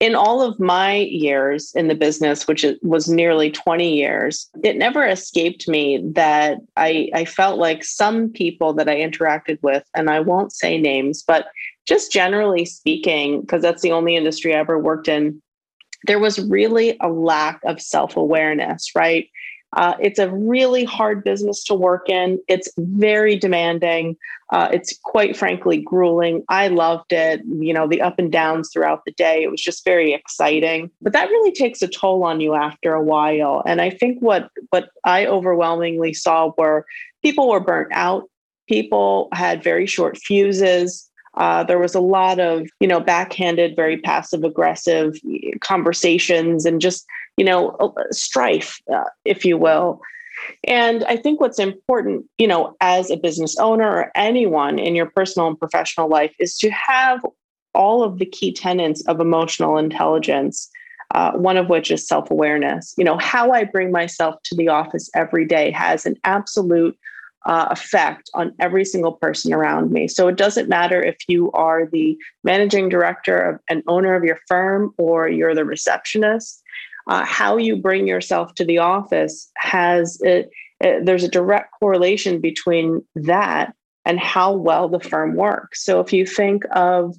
in 0.00 0.14
all 0.14 0.40
of 0.40 0.58
my 0.58 0.96
years 0.96 1.72
in 1.74 1.88
the 1.88 1.94
business, 1.94 2.48
which 2.48 2.64
was 2.80 3.06
nearly 3.06 3.50
20 3.50 3.94
years, 3.94 4.48
it 4.64 4.76
never 4.76 5.06
escaped 5.06 5.68
me 5.68 6.02
that 6.14 6.58
I, 6.76 7.10
I 7.14 7.26
felt 7.26 7.58
like 7.58 7.84
some 7.84 8.30
people 8.30 8.72
that 8.74 8.88
I 8.88 8.96
interacted 8.96 9.58
with, 9.62 9.84
and 9.94 10.08
I 10.08 10.20
won't 10.20 10.52
say 10.52 10.78
names, 10.78 11.22
but 11.22 11.48
just 11.86 12.10
generally 12.10 12.64
speaking, 12.64 13.42
because 13.42 13.60
that's 13.60 13.82
the 13.82 13.92
only 13.92 14.16
industry 14.16 14.54
I 14.54 14.58
ever 14.60 14.78
worked 14.78 15.06
in, 15.06 15.42
there 16.06 16.18
was 16.18 16.38
really 16.38 16.96
a 17.00 17.08
lack 17.08 17.60
of 17.64 17.80
self 17.80 18.16
awareness, 18.16 18.92
right? 18.94 19.28
Uh, 19.76 19.94
it's 20.00 20.18
a 20.18 20.30
really 20.30 20.84
hard 20.84 21.22
business 21.22 21.62
to 21.64 21.74
work 21.74 22.08
in. 22.08 22.40
It's 22.48 22.68
very 22.76 23.36
demanding. 23.36 24.16
Uh, 24.50 24.68
it's 24.72 24.98
quite 25.04 25.36
frankly 25.36 25.76
grueling. 25.78 26.42
I 26.48 26.68
loved 26.68 27.12
it. 27.12 27.40
You 27.46 27.72
know, 27.72 27.86
the 27.86 28.02
up 28.02 28.18
and 28.18 28.32
downs 28.32 28.70
throughout 28.72 29.04
the 29.04 29.12
day. 29.12 29.44
It 29.44 29.50
was 29.50 29.62
just 29.62 29.84
very 29.84 30.12
exciting. 30.12 30.90
But 31.00 31.12
that 31.12 31.28
really 31.28 31.52
takes 31.52 31.82
a 31.82 31.88
toll 31.88 32.24
on 32.24 32.40
you 32.40 32.54
after 32.54 32.94
a 32.94 33.02
while. 33.02 33.62
And 33.64 33.80
I 33.80 33.90
think 33.90 34.20
what 34.20 34.50
what 34.70 34.90
I 35.04 35.26
overwhelmingly 35.26 36.14
saw 36.14 36.52
were 36.58 36.84
people 37.22 37.48
were 37.48 37.60
burnt 37.60 37.92
out. 37.92 38.24
People 38.68 39.28
had 39.32 39.62
very 39.62 39.86
short 39.86 40.18
fuses. 40.18 41.08
Uh, 41.34 41.62
there 41.62 41.78
was 41.78 41.94
a 41.94 42.00
lot 42.00 42.40
of, 42.40 42.66
you 42.80 42.88
know, 42.88 42.98
backhanded, 42.98 43.76
very 43.76 43.98
passive 43.98 44.42
aggressive 44.42 45.14
conversations 45.60 46.66
and 46.66 46.80
just 46.80 47.06
you 47.36 47.44
know, 47.44 47.94
strife, 48.10 48.80
uh, 48.92 49.04
if 49.24 49.44
you 49.44 49.56
will. 49.56 50.00
And 50.64 51.04
I 51.04 51.16
think 51.16 51.40
what's 51.40 51.58
important, 51.58 52.26
you 52.38 52.46
know, 52.46 52.76
as 52.80 53.10
a 53.10 53.16
business 53.16 53.58
owner 53.58 53.88
or 53.88 54.10
anyone 54.14 54.78
in 54.78 54.94
your 54.94 55.06
personal 55.06 55.48
and 55.48 55.58
professional 55.58 56.08
life 56.08 56.34
is 56.38 56.56
to 56.58 56.70
have 56.70 57.24
all 57.74 58.02
of 58.02 58.18
the 58.18 58.26
key 58.26 58.52
tenets 58.52 59.06
of 59.06 59.20
emotional 59.20 59.78
intelligence. 59.78 60.70
Uh, 61.12 61.32
one 61.32 61.56
of 61.56 61.68
which 61.68 61.90
is 61.90 62.06
self 62.06 62.30
awareness. 62.30 62.94
You 62.96 63.02
know, 63.02 63.18
how 63.18 63.50
I 63.50 63.64
bring 63.64 63.90
myself 63.90 64.36
to 64.44 64.54
the 64.54 64.68
office 64.68 65.10
every 65.12 65.44
day 65.44 65.72
has 65.72 66.06
an 66.06 66.14
absolute 66.22 66.96
uh, 67.46 67.66
effect 67.70 68.30
on 68.34 68.54
every 68.60 68.84
single 68.84 69.12
person 69.12 69.52
around 69.52 69.90
me. 69.90 70.06
So 70.06 70.28
it 70.28 70.36
doesn't 70.36 70.68
matter 70.68 71.02
if 71.02 71.16
you 71.26 71.50
are 71.52 71.86
the 71.86 72.16
managing 72.44 72.88
director 72.88 73.36
of 73.38 73.60
an 73.68 73.82
owner 73.88 74.14
of 74.14 74.24
your 74.24 74.38
firm 74.46 74.94
or 74.98 75.28
you're 75.28 75.54
the 75.54 75.64
receptionist 75.64 76.62
uh, 77.06 77.24
how 77.24 77.56
you 77.56 77.76
bring 77.76 78.06
yourself 78.06 78.54
to 78.54 78.64
the 78.64 78.78
office 78.78 79.50
has 79.56 80.20
a, 80.24 80.46
there's 80.80 81.24
a 81.24 81.28
direct 81.28 81.72
correlation 81.78 82.40
between 82.40 83.04
that 83.14 83.74
and 84.04 84.18
how 84.18 84.52
well 84.52 84.88
the 84.88 85.00
firm 85.00 85.34
works. 85.34 85.84
So 85.84 86.00
if 86.00 86.12
you 86.12 86.26
think 86.26 86.64
of 86.72 87.14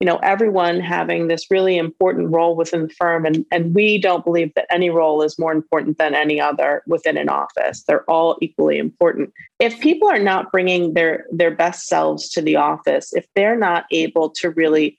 you 0.00 0.06
know 0.06 0.16
everyone 0.16 0.80
having 0.80 1.28
this 1.28 1.50
really 1.50 1.78
important 1.78 2.30
role 2.30 2.54
within 2.54 2.82
the 2.82 2.94
firm 2.94 3.24
and, 3.24 3.44
and 3.50 3.74
we 3.74 3.98
don't 3.98 4.24
believe 4.24 4.52
that 4.54 4.66
any 4.70 4.90
role 4.90 5.22
is 5.22 5.38
more 5.38 5.52
important 5.52 5.98
than 5.98 6.14
any 6.14 6.40
other 6.40 6.82
within 6.86 7.16
an 7.16 7.28
office 7.28 7.82
they're 7.84 8.08
all 8.10 8.36
equally 8.42 8.78
important 8.78 9.32
if 9.58 9.80
people 9.80 10.08
are 10.08 10.18
not 10.18 10.52
bringing 10.52 10.94
their 10.94 11.24
their 11.30 11.50
best 11.50 11.86
selves 11.86 12.28
to 12.28 12.42
the 12.42 12.56
office 12.56 13.12
if 13.14 13.26
they're 13.34 13.58
not 13.58 13.86
able 13.90 14.28
to 14.28 14.50
really 14.50 14.98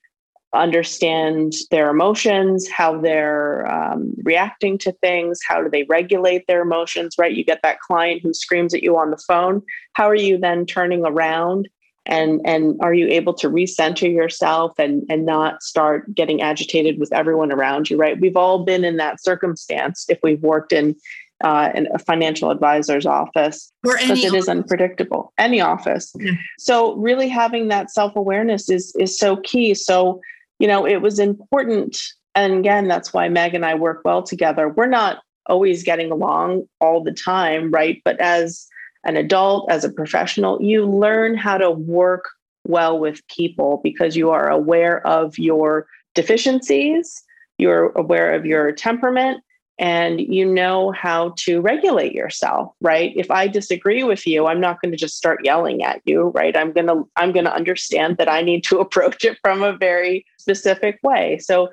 understand 0.57 1.53
their 1.71 1.89
emotions, 1.89 2.67
how 2.69 2.99
they're 2.99 3.69
um, 3.71 4.13
reacting 4.23 4.77
to 4.79 4.91
things, 4.93 5.39
how 5.47 5.61
do 5.61 5.69
they 5.69 5.83
regulate 5.83 6.45
their 6.47 6.61
emotions, 6.61 7.15
right? 7.17 7.33
You 7.33 7.43
get 7.43 7.61
that 7.63 7.79
client 7.79 8.21
who 8.23 8.33
screams 8.33 8.73
at 8.73 8.83
you 8.83 8.97
on 8.97 9.11
the 9.11 9.17
phone. 9.17 9.61
How 9.93 10.09
are 10.09 10.15
you 10.15 10.37
then 10.37 10.65
turning 10.65 11.05
around? 11.05 11.69
And, 12.05 12.39
and 12.45 12.77
are 12.81 12.93
you 12.93 13.07
able 13.07 13.33
to 13.35 13.49
recenter 13.49 14.11
yourself 14.11 14.73
and, 14.79 15.03
and 15.09 15.25
not 15.25 15.61
start 15.61 16.13
getting 16.15 16.41
agitated 16.41 16.99
with 16.99 17.11
everyone 17.11 17.51
around 17.51 17.89
you, 17.89 17.97
right? 17.97 18.19
We've 18.19 18.37
all 18.37 18.63
been 18.63 18.85
in 18.85 18.95
that 18.97 19.21
circumstance 19.21 20.05
if 20.07 20.17
we've 20.23 20.41
worked 20.41 20.71
in, 20.71 20.95
uh, 21.43 21.69
in 21.75 21.87
a 21.93 21.99
financial 21.99 22.49
advisor's 22.49 23.05
office 23.05 23.71
because 23.83 24.23
it 24.23 24.33
is 24.33 24.47
unpredictable. 24.47 25.33
Any 25.37 25.61
office. 25.61 26.13
Yeah. 26.17 26.31
So 26.57 26.95
really 26.95 27.27
having 27.27 27.67
that 27.67 27.91
self 27.91 28.15
awareness 28.15 28.69
is 28.69 28.95
is 28.97 29.17
so 29.17 29.37
key. 29.37 29.73
So 29.73 30.19
you 30.59 30.67
know, 30.67 30.85
it 30.85 31.01
was 31.01 31.19
important. 31.19 31.97
And 32.35 32.53
again, 32.53 32.87
that's 32.87 33.13
why 33.13 33.29
Meg 33.29 33.53
and 33.53 33.65
I 33.65 33.75
work 33.75 34.01
well 34.05 34.23
together. 34.23 34.69
We're 34.69 34.87
not 34.87 35.19
always 35.47 35.83
getting 35.83 36.11
along 36.11 36.67
all 36.81 37.03
the 37.03 37.13
time, 37.13 37.71
right? 37.71 38.01
But 38.03 38.19
as 38.19 38.67
an 39.03 39.15
adult, 39.15 39.71
as 39.71 39.83
a 39.83 39.91
professional, 39.91 40.61
you 40.61 40.85
learn 40.85 41.37
how 41.37 41.57
to 41.57 41.71
work 41.71 42.25
well 42.65 42.99
with 42.99 43.25
people 43.27 43.79
because 43.83 44.15
you 44.15 44.29
are 44.29 44.49
aware 44.49 45.05
of 45.07 45.37
your 45.37 45.87
deficiencies, 46.15 47.23
you're 47.57 47.91
aware 47.91 48.33
of 48.33 48.45
your 48.45 48.71
temperament, 48.71 49.41
and 49.79 50.19
you 50.19 50.45
know 50.45 50.91
how 50.91 51.33
to 51.37 51.61
regulate 51.61 52.13
yourself 52.13 52.73
right? 52.81 53.13
If 53.15 53.29
i 53.31 53.47
disagree 53.47 54.03
with 54.03 54.25
you 54.25 54.47
i'm 54.47 54.61
not 54.61 54.81
going 54.81 54.91
to 54.91 54.97
just 54.97 55.17
start 55.17 55.43
yelling 55.43 55.83
at 55.83 56.01
you 56.05 56.31
right? 56.35 56.55
I'm 56.55 56.71
going 56.73 56.87
to 56.87 57.07
i'm 57.15 57.31
going 57.31 57.45
to 57.45 57.53
understand 57.53 58.17
that 58.17 58.29
i 58.29 58.41
need 58.41 58.63
to 58.65 58.79
approach 58.85 59.23
it 59.23 59.37
from 59.41 59.63
a 59.63 59.77
very 59.77 60.25
specific 60.37 60.99
way. 61.03 61.37
So 61.39 61.69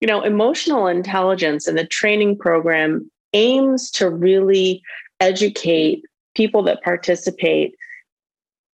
you 0.00 0.08
know 0.08 0.22
emotional 0.22 0.86
intelligence 0.86 1.66
and 1.66 1.78
the 1.78 1.86
training 1.86 2.38
program 2.38 3.10
aims 3.32 3.90
to 3.92 4.08
really 4.10 4.82
educate 5.20 6.02
people 6.34 6.62
that 6.64 6.82
participate 6.82 7.74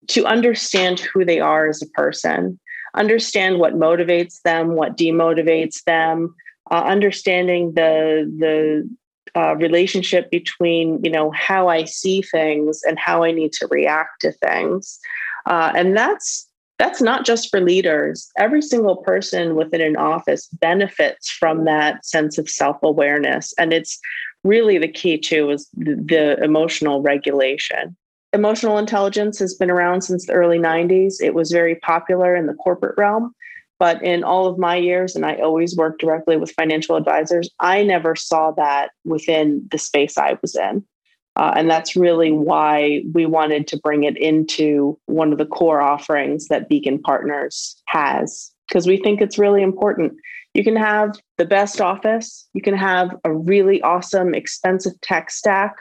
to 0.08 0.26
understand 0.26 0.98
who 0.98 1.24
they 1.24 1.38
are 1.38 1.68
as 1.68 1.80
a 1.80 1.86
person 1.88 2.58
understand 2.94 3.58
what 3.58 3.74
motivates 3.74 4.42
them 4.42 4.74
what 4.74 4.96
demotivates 4.96 5.82
them 5.84 6.34
uh, 6.70 6.82
understanding 6.84 7.74
the 7.74 8.30
the 8.38 8.88
uh, 9.34 9.56
relationship 9.56 10.30
between 10.30 11.02
you 11.02 11.10
know 11.10 11.30
how 11.30 11.68
I 11.68 11.84
see 11.84 12.22
things 12.22 12.82
and 12.86 12.98
how 12.98 13.22
I 13.22 13.32
need 13.32 13.52
to 13.54 13.66
react 13.70 14.20
to 14.20 14.32
things, 14.32 14.98
uh, 15.46 15.72
and 15.74 15.96
that's 15.96 16.48
that's 16.78 17.00
not 17.00 17.24
just 17.24 17.50
for 17.50 17.60
leaders. 17.60 18.28
Every 18.38 18.62
single 18.62 18.96
person 18.96 19.54
within 19.54 19.80
an 19.80 19.96
office 19.96 20.48
benefits 20.48 21.30
from 21.30 21.64
that 21.64 22.04
sense 22.04 22.38
of 22.38 22.48
self 22.48 22.78
awareness, 22.82 23.54
and 23.58 23.72
it's 23.72 23.98
really 24.44 24.78
the 24.78 24.88
key 24.88 25.18
to 25.18 25.50
is 25.50 25.68
the 25.76 26.36
emotional 26.42 27.02
regulation. 27.02 27.96
Emotional 28.32 28.78
intelligence 28.78 29.38
has 29.38 29.54
been 29.54 29.70
around 29.70 30.02
since 30.02 30.26
the 30.26 30.32
early 30.32 30.58
90s. 30.58 31.20
It 31.20 31.34
was 31.34 31.52
very 31.52 31.76
popular 31.76 32.34
in 32.34 32.46
the 32.46 32.54
corporate 32.54 32.96
realm. 32.96 33.34
But 33.82 34.00
in 34.04 34.22
all 34.22 34.46
of 34.46 34.58
my 34.58 34.76
years, 34.76 35.16
and 35.16 35.26
I 35.26 35.34
always 35.38 35.76
worked 35.76 36.00
directly 36.00 36.36
with 36.36 36.52
financial 36.52 36.94
advisors, 36.94 37.50
I 37.58 37.82
never 37.82 38.14
saw 38.14 38.52
that 38.52 38.92
within 39.04 39.66
the 39.72 39.78
space 39.78 40.16
I 40.16 40.38
was 40.40 40.54
in. 40.54 40.84
Uh, 41.34 41.52
and 41.56 41.68
that's 41.68 41.96
really 41.96 42.30
why 42.30 43.02
we 43.12 43.26
wanted 43.26 43.66
to 43.66 43.78
bring 43.78 44.04
it 44.04 44.16
into 44.16 44.96
one 45.06 45.32
of 45.32 45.38
the 45.38 45.46
core 45.46 45.80
offerings 45.80 46.46
that 46.46 46.68
Beacon 46.68 47.00
Partners 47.00 47.74
has, 47.86 48.52
because 48.68 48.86
we 48.86 48.98
think 48.98 49.20
it's 49.20 49.36
really 49.36 49.64
important. 49.64 50.12
You 50.54 50.62
can 50.62 50.76
have 50.76 51.18
the 51.36 51.44
best 51.44 51.80
office, 51.80 52.48
you 52.54 52.62
can 52.62 52.76
have 52.76 53.10
a 53.24 53.34
really 53.34 53.82
awesome, 53.82 54.32
expensive 54.32 54.92
tech 55.00 55.28
stack, 55.28 55.74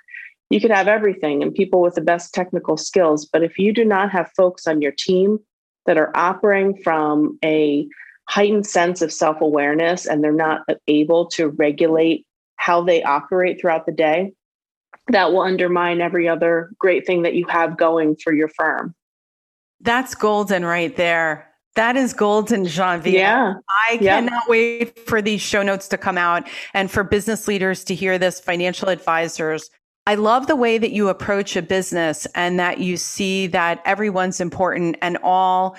you 0.50 0.60
could 0.60 0.72
have 0.72 0.88
everything 0.88 1.44
and 1.44 1.54
people 1.54 1.82
with 1.82 1.94
the 1.94 2.02
best 2.02 2.34
technical 2.34 2.78
skills. 2.78 3.28
But 3.32 3.44
if 3.44 3.60
you 3.60 3.72
do 3.72 3.86
not 3.86 4.10
have 4.10 4.32
folks 4.36 4.66
on 4.66 4.82
your 4.82 4.92
team 4.92 5.38
that 5.86 5.98
are 5.98 6.16
operating 6.16 6.82
from 6.84 7.38
a 7.44 7.88
heightened 8.30 8.66
sense 8.66 9.02
of 9.02 9.12
self 9.12 9.42
awareness 9.42 10.06
and 10.06 10.24
they're 10.24 10.32
not 10.32 10.62
able 10.88 11.28
to 11.28 11.50
regulate 11.50 12.26
how 12.56 12.82
they 12.82 13.04
operate 13.04 13.60
throughout 13.60 13.86
the 13.86 13.92
day, 13.92 14.34
that 15.08 15.32
will 15.32 15.42
undermine 15.42 16.00
every 16.00 16.30
other 16.30 16.72
great 16.78 17.06
thing 17.06 17.24
that 17.24 17.34
you 17.34 17.46
have 17.48 17.78
going 17.78 18.16
for 18.16 18.34
your 18.34 18.48
firm. 18.48 18.94
That's 19.80 20.14
golden 20.14 20.64
right 20.64 20.96
there. 20.96 21.48
That 21.76 21.96
is 21.96 22.14
golden, 22.14 22.66
Genevieve. 22.66 23.14
Yeah. 23.14 23.54
I 23.90 23.98
cannot 23.98 24.50
wait 24.50 25.00
for 25.08 25.22
these 25.22 25.42
show 25.42 25.64
notes 25.64 25.88
to 25.88 25.98
come 25.98 26.18
out 26.18 26.48
and 26.74 26.92
for 26.92 27.04
business 27.04 27.48
leaders 27.48 27.84
to 27.86 27.96
hear 27.96 28.18
this, 28.20 28.40
financial 28.40 28.90
advisors 28.90 29.70
I 30.08 30.16
love 30.16 30.48
the 30.48 30.56
way 30.56 30.78
that 30.78 30.92
you 30.92 31.10
approach 31.10 31.56
a 31.56 31.62
business 31.62 32.26
and 32.34 32.60
that 32.60 32.80
you 32.80 32.98
see 32.98 33.48
that 33.48 33.82
everyone's 33.86 34.42
important 34.42 34.98
and 35.02 35.18
all 35.24 35.78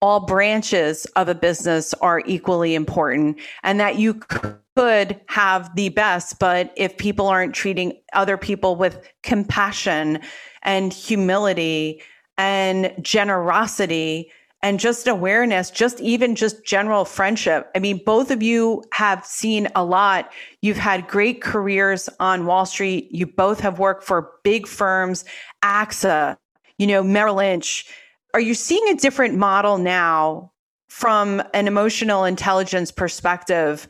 all 0.00 0.20
branches 0.20 1.06
of 1.16 1.28
a 1.28 1.34
business 1.34 1.92
are 1.94 2.22
equally 2.24 2.76
important 2.76 3.36
and 3.64 3.80
that 3.80 3.98
you 3.98 4.14
could 4.14 5.20
have 5.26 5.74
the 5.74 5.88
best 5.88 6.38
but 6.38 6.72
if 6.76 6.96
people 6.98 7.26
aren't 7.26 7.52
treating 7.52 7.92
other 8.12 8.36
people 8.36 8.76
with 8.76 9.10
compassion 9.24 10.20
and 10.62 10.92
humility 10.92 12.00
and 12.36 12.94
generosity 13.02 14.30
and 14.62 14.80
just 14.80 15.06
awareness, 15.06 15.70
just 15.70 16.00
even 16.00 16.34
just 16.34 16.64
general 16.64 17.04
friendship. 17.04 17.70
I 17.74 17.78
mean, 17.78 18.00
both 18.04 18.30
of 18.30 18.42
you 18.42 18.82
have 18.92 19.24
seen 19.24 19.68
a 19.76 19.84
lot. 19.84 20.32
You've 20.62 20.78
had 20.78 21.06
great 21.06 21.40
careers 21.40 22.08
on 22.18 22.44
Wall 22.44 22.66
Street. 22.66 23.08
You 23.12 23.26
both 23.26 23.60
have 23.60 23.78
worked 23.78 24.02
for 24.02 24.32
big 24.42 24.66
firms, 24.66 25.24
AXA, 25.62 26.36
you 26.78 26.86
know, 26.86 27.02
Merrill 27.02 27.36
Lynch, 27.36 27.86
Are 28.34 28.40
you 28.40 28.54
seeing 28.54 28.86
a 28.88 28.94
different 28.94 29.36
model 29.36 29.78
now 29.78 30.52
from 30.88 31.42
an 31.54 31.66
emotional 31.66 32.24
intelligence 32.24 32.90
perspective? 32.90 33.86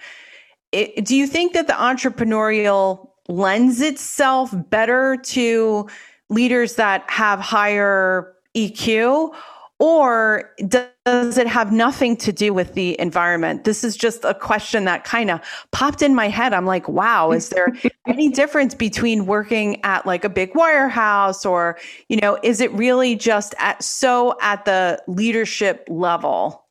It, 0.73 1.05
do 1.05 1.17
you 1.17 1.27
think 1.27 1.53
that 1.55 1.67
the 1.67 1.73
entrepreneurial 1.75 3.11
lends 3.29 3.81
itself 3.81 4.55
better 4.71 5.17
to 5.17 5.89
leaders 6.29 6.77
that 6.77 7.09
have 7.09 7.41
higher 7.41 8.35
EQ? 8.55 9.35
Or 9.81 10.51
does 10.67 11.39
it 11.39 11.47
have 11.47 11.73
nothing 11.73 12.17
to 12.19 12.33
do 12.33 12.53
with 12.53 12.75
the 12.75 12.99
environment? 13.01 13.63
This 13.63 13.85
is 13.85 13.97
just 13.97 14.25
a 14.25 14.35
question 14.35 14.85
that 14.87 15.05
kind 15.05 15.31
of 15.31 15.41
popped 15.71 16.03
in 16.03 16.17
my 16.17 16.29
head. 16.29 16.53
I'm 16.53 16.67
like, 16.67 16.89
wow, 16.89 17.31
is 17.31 17.51
there 17.51 17.73
any 18.09 18.29
difference 18.29 18.75
between 18.75 19.27
working 19.27 19.83
at 19.85 20.05
like 20.05 20.25
a 20.25 20.29
big 20.29 20.53
wirehouse 20.55 21.49
or, 21.49 21.79
you 22.09 22.17
know, 22.17 22.39
is 22.43 22.61
it 22.61 22.73
really 22.73 23.15
just 23.15 23.55
at 23.59 23.83
so 23.83 24.37
at 24.41 24.65
the 24.65 25.01
leadership 25.07 25.87
level 25.89 26.67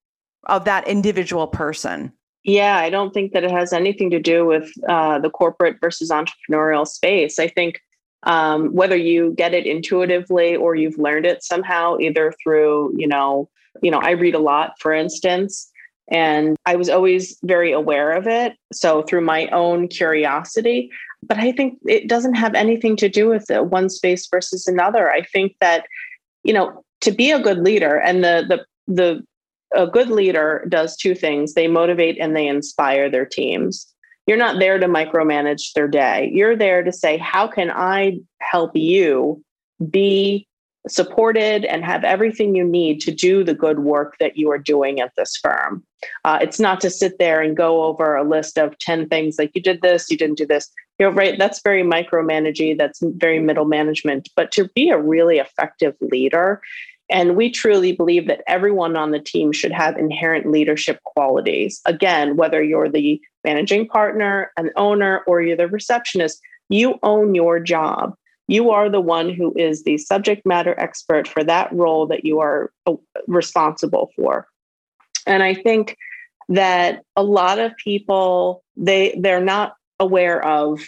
of 0.48 0.66
that 0.66 0.86
individual 0.86 1.48
person? 1.48 2.12
Yeah, 2.44 2.78
I 2.78 2.90
don't 2.90 3.14
think 3.14 3.34
that 3.34 3.44
it 3.44 3.52
has 3.52 3.74
anything 3.74 4.10
to 4.10 4.20
do 4.20 4.46
with 4.46 4.72
uh, 4.88 5.20
the 5.20 5.30
corporate 5.30 5.78
versus 5.82 6.10
entrepreneurial 6.10 6.88
space. 6.88 7.40
I 7.40 7.48
think 7.48 7.82
um, 8.24 8.74
whether 8.74 8.96
you 8.96 9.34
get 9.38 9.54
it 9.54 9.66
intuitively 9.66 10.56
or 10.56 10.76
you've 10.76 10.98
learned 10.98 11.26
it 11.26 11.44
somehow, 11.44 11.98
either 12.00 12.34
through, 12.44 12.94
you 12.98 13.08
know, 13.08 13.50
you 13.82 13.92
know, 13.92 14.00
I 14.00 14.12
read 14.12 14.36
a 14.36 14.40
lot, 14.40 14.74
for 14.80 14.92
instance, 14.92 15.72
and 16.10 16.56
I 16.66 16.76
was 16.76 16.90
always 16.90 17.38
very 17.44 17.72
aware 17.72 18.12
of 18.14 18.28
it. 18.28 18.54
So 18.74 19.04
through 19.04 19.22
my 19.22 19.48
own 19.48 19.88
curiosity, 19.88 20.90
but 21.22 21.38
I 21.38 21.52
think 21.52 21.80
it 21.86 22.08
doesn't 22.08 22.36
have 22.36 22.56
anything 22.56 22.96
to 22.98 23.10
do 23.10 23.28
with 23.28 23.50
it, 23.52 23.68
one 23.68 23.90
space 23.90 24.28
versus 24.28 24.68
another. 24.68 25.12
I 25.12 25.22
think 25.22 25.56
that, 25.62 25.86
you 26.44 26.54
know, 26.54 26.84
to 27.02 27.12
be 27.12 27.32
a 27.32 27.40
good 27.40 27.60
leader 27.60 27.98
and 27.98 28.24
the 28.24 28.46
the 28.48 28.66
the 28.94 29.24
a 29.76 29.86
good 29.86 30.10
leader 30.10 30.66
does 30.70 30.96
two 30.96 31.14
things 31.14 31.54
they 31.54 31.68
motivate 31.68 32.18
and 32.20 32.36
they 32.36 32.48
inspire 32.48 33.10
their 33.10 33.26
teams 33.26 33.86
you're 34.28 34.38
not 34.38 34.60
there 34.60 34.78
to 34.78 34.88
micromanage 34.88 35.74
their 35.74 35.88
day. 35.88 36.30
You're 36.34 36.56
there 36.56 36.84
to 36.84 36.92
say, 36.92 37.18
how 37.18 37.48
can 37.48 37.72
I 37.72 38.20
help 38.42 38.76
you 38.76 39.44
be 39.90 40.48
supported 40.88 41.66
and 41.66 41.84
have 41.84 42.04
everything 42.04 42.56
you 42.56 42.64
need 42.64 43.00
to 43.02 43.12
do 43.12 43.44
the 43.44 43.54
good 43.54 43.80
work 43.80 44.16
that 44.20 44.38
you 44.38 44.52
are 44.52 44.58
doing 44.58 45.00
at 45.00 45.14
this 45.16 45.38
firm? 45.38 45.84
Uh, 46.26 46.40
it's 46.42 46.60
not 46.60 46.82
to 46.82 46.90
sit 46.90 47.18
there 47.20 47.42
and 47.42 47.58
go 47.58 47.84
over 47.84 48.16
a 48.16 48.28
list 48.28 48.60
of 48.60 48.78
10 48.80 49.08
things 49.08 49.38
like 49.40 49.52
you 49.56 49.62
did 49.62 49.82
this, 49.82 50.12
you 50.12 50.18
didn't 50.18 50.38
do 50.38 50.46
this. 50.46 50.70
You're 51.00 51.12
right. 51.12 51.38
That's 51.38 51.62
very 51.62 51.84
micromanaging. 51.84 52.78
That's 52.78 53.00
very 53.04 53.40
middle 53.40 53.66
management. 53.66 54.30
But 54.36 54.52
to 54.54 54.68
be 54.70 54.90
a 54.90 55.00
really 55.00 55.38
effective 55.38 55.96
leader, 56.02 56.62
and 57.10 57.36
we 57.36 57.50
truly 57.50 57.94
believe 57.94 58.28
that 58.28 58.44
everyone 58.48 58.98
on 58.98 59.12
the 59.12 59.20
team 59.20 59.52
should 59.52 59.72
have 59.72 59.98
inherent 59.98 60.52
leadership 60.52 61.02
qualities. 61.04 61.82
Again, 61.86 62.36
whether 62.36 62.62
you're 62.62 62.90
the 62.90 63.22
managing 63.44 63.88
partner, 63.88 64.52
an 64.58 64.72
owner, 64.76 65.22
or 65.26 65.42
you're 65.42 65.56
the 65.56 65.68
receptionist, 65.68 66.42
you 66.70 67.00
own 67.04 67.34
your 67.34 67.60
job. 67.60 68.14
You 68.50 68.72
are 68.72 68.90
the 68.90 69.02
one 69.02 69.34
who 69.34 69.54
is 69.56 69.84
the 69.84 69.98
subject 69.98 70.46
matter 70.46 70.78
expert 70.78 71.28
for 71.28 71.44
that 71.44 71.72
role 71.74 72.08
that 72.08 72.26
you 72.26 72.40
are 72.40 72.72
uh, 72.86 72.94
responsible 73.28 74.12
for. 74.16 74.48
And 75.26 75.44
I 75.44 75.54
think 75.54 75.98
that 76.50 77.04
a 77.16 77.24
lot 77.24 77.60
of 77.60 77.76
people 77.78 78.64
they 78.78 79.20
they're 79.20 79.44
not 79.44 79.76
aware 80.00 80.44
of 80.46 80.82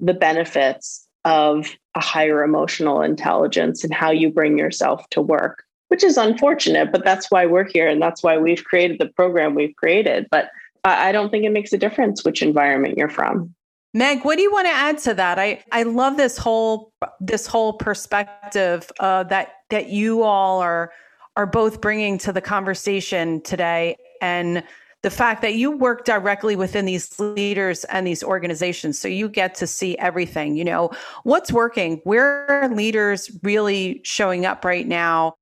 the 0.00 0.12
benefits 0.12 1.07
of 1.24 1.74
a 1.94 2.00
higher 2.00 2.42
emotional 2.42 3.02
intelligence 3.02 3.84
and 3.84 3.92
how 3.92 4.10
you 4.10 4.30
bring 4.30 4.58
yourself 4.58 5.08
to 5.10 5.20
work 5.20 5.64
which 5.88 6.04
is 6.04 6.16
unfortunate 6.16 6.92
but 6.92 7.04
that's 7.04 7.30
why 7.30 7.46
we're 7.46 7.68
here 7.68 7.88
and 7.88 8.00
that's 8.00 8.22
why 8.22 8.36
we've 8.36 8.64
created 8.64 8.98
the 8.98 9.08
program 9.08 9.54
we've 9.54 9.76
created 9.76 10.26
but 10.30 10.50
I 10.84 11.12
don't 11.12 11.30
think 11.30 11.44
it 11.44 11.50
makes 11.50 11.72
a 11.72 11.78
difference 11.78 12.24
which 12.24 12.42
environment 12.42 12.96
you're 12.96 13.08
from. 13.08 13.54
Meg, 13.94 14.24
what 14.24 14.36
do 14.36 14.42
you 14.42 14.52
want 14.52 14.66
to 14.66 14.72
add 14.72 14.98
to 14.98 15.14
that? 15.14 15.38
I, 15.38 15.64
I 15.72 15.82
love 15.82 16.16
this 16.16 16.36
whole 16.36 16.92
this 17.20 17.46
whole 17.46 17.72
perspective 17.72 18.90
uh, 19.00 19.24
that 19.24 19.54
that 19.70 19.88
you 19.88 20.22
all 20.22 20.60
are 20.60 20.92
are 21.36 21.46
both 21.46 21.80
bringing 21.80 22.18
to 22.18 22.32
the 22.32 22.40
conversation 22.40 23.40
today, 23.42 23.96
and 24.20 24.62
the 25.08 25.16
fact 25.16 25.40
that 25.40 25.54
you 25.54 25.70
work 25.70 26.04
directly 26.04 26.54
within 26.54 26.84
these 26.84 27.18
leaders 27.18 27.84
and 27.84 28.06
these 28.06 28.22
organizations, 28.22 28.98
so 28.98 29.08
you 29.08 29.26
get 29.26 29.54
to 29.54 29.66
see 29.66 29.96
everything. 29.96 30.54
You 30.54 30.66
know 30.66 30.90
what's 31.22 31.50
working, 31.50 32.02
where 32.04 32.46
are 32.50 32.68
leaders 32.68 33.30
really 33.42 34.02
showing 34.04 34.44
up 34.44 34.66
right 34.66 34.86
now. 34.86 35.34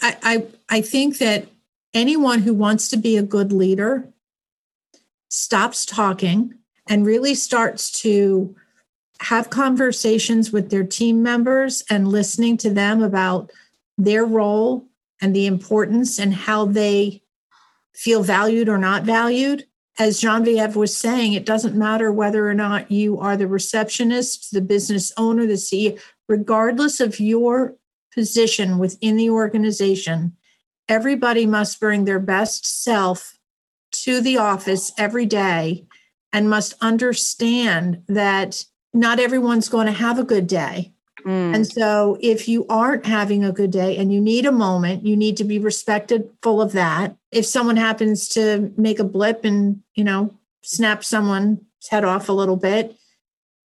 I 0.00 0.16
I, 0.22 0.46
I 0.70 0.80
think 0.80 1.18
that 1.18 1.48
anyone 1.92 2.40
who 2.40 2.54
wants 2.54 2.88
to 2.88 2.96
be 2.96 3.18
a 3.18 3.22
good 3.22 3.52
leader 3.52 4.08
stops 5.28 5.84
talking 5.84 6.54
and 6.88 7.04
really 7.04 7.34
starts 7.34 8.00
to 8.00 8.56
have 9.20 9.50
conversations 9.50 10.50
with 10.50 10.70
their 10.70 10.84
team 10.84 11.22
members 11.22 11.84
and 11.90 12.08
listening 12.08 12.56
to 12.56 12.70
them 12.70 13.02
about 13.02 13.50
their 13.98 14.24
role 14.24 14.86
and 15.20 15.36
the 15.36 15.44
importance 15.44 16.18
and 16.18 16.32
how 16.32 16.64
they 16.64 17.20
feel 17.94 18.22
valued 18.22 18.68
or 18.68 18.78
not 18.78 19.04
valued. 19.04 19.66
As 19.98 20.20
Genevieve 20.20 20.74
was 20.74 20.96
saying, 20.96 21.34
it 21.34 21.46
doesn't 21.46 21.76
matter 21.76 22.12
whether 22.12 22.48
or 22.48 22.54
not 22.54 22.90
you 22.90 23.18
are 23.20 23.36
the 23.36 23.46
receptionist, 23.46 24.50
the 24.52 24.60
business 24.60 25.12
owner, 25.16 25.46
the 25.46 25.54
CEO, 25.54 26.00
regardless 26.28 27.00
of 27.00 27.20
your 27.20 27.76
position 28.12 28.78
within 28.78 29.16
the 29.16 29.30
organization, 29.30 30.36
everybody 30.88 31.46
must 31.46 31.80
bring 31.80 32.04
their 32.04 32.20
best 32.20 32.82
self 32.82 33.38
to 33.92 34.20
the 34.20 34.38
office 34.38 34.92
every 34.98 35.26
day 35.26 35.86
and 36.32 36.50
must 36.50 36.74
understand 36.80 38.02
that 38.08 38.64
not 38.92 39.20
everyone's 39.20 39.68
going 39.68 39.86
to 39.86 39.92
have 39.92 40.18
a 40.18 40.24
good 40.24 40.46
day. 40.46 40.93
Mm. 41.24 41.54
And 41.54 41.66
so, 41.66 42.18
if 42.20 42.48
you 42.48 42.66
aren't 42.68 43.06
having 43.06 43.44
a 43.44 43.52
good 43.52 43.70
day 43.70 43.96
and 43.96 44.12
you 44.12 44.20
need 44.20 44.44
a 44.44 44.52
moment, 44.52 45.06
you 45.06 45.16
need 45.16 45.36
to 45.38 45.44
be 45.44 45.58
respected 45.58 46.30
full 46.42 46.60
of 46.60 46.72
that. 46.72 47.16
If 47.30 47.46
someone 47.46 47.76
happens 47.76 48.28
to 48.30 48.72
make 48.76 48.98
a 48.98 49.04
blip 49.04 49.44
and, 49.44 49.82
you 49.94 50.04
know, 50.04 50.34
snap 50.62 51.02
someone's 51.04 51.60
head 51.90 52.04
off 52.04 52.28
a 52.28 52.32
little 52.32 52.56
bit, 52.56 52.96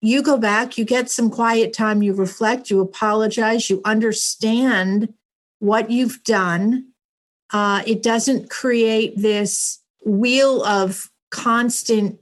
you 0.00 0.22
go 0.22 0.38
back, 0.38 0.78
you 0.78 0.84
get 0.84 1.10
some 1.10 1.30
quiet 1.30 1.72
time, 1.72 2.02
you 2.02 2.12
reflect, 2.12 2.70
you 2.70 2.80
apologize, 2.80 3.68
you 3.68 3.80
understand 3.84 5.12
what 5.58 5.90
you've 5.90 6.22
done. 6.22 6.88
Uh, 7.52 7.82
it 7.86 8.02
doesn't 8.02 8.50
create 8.50 9.14
this 9.16 9.80
wheel 10.04 10.62
of 10.64 11.10
constant 11.30 12.20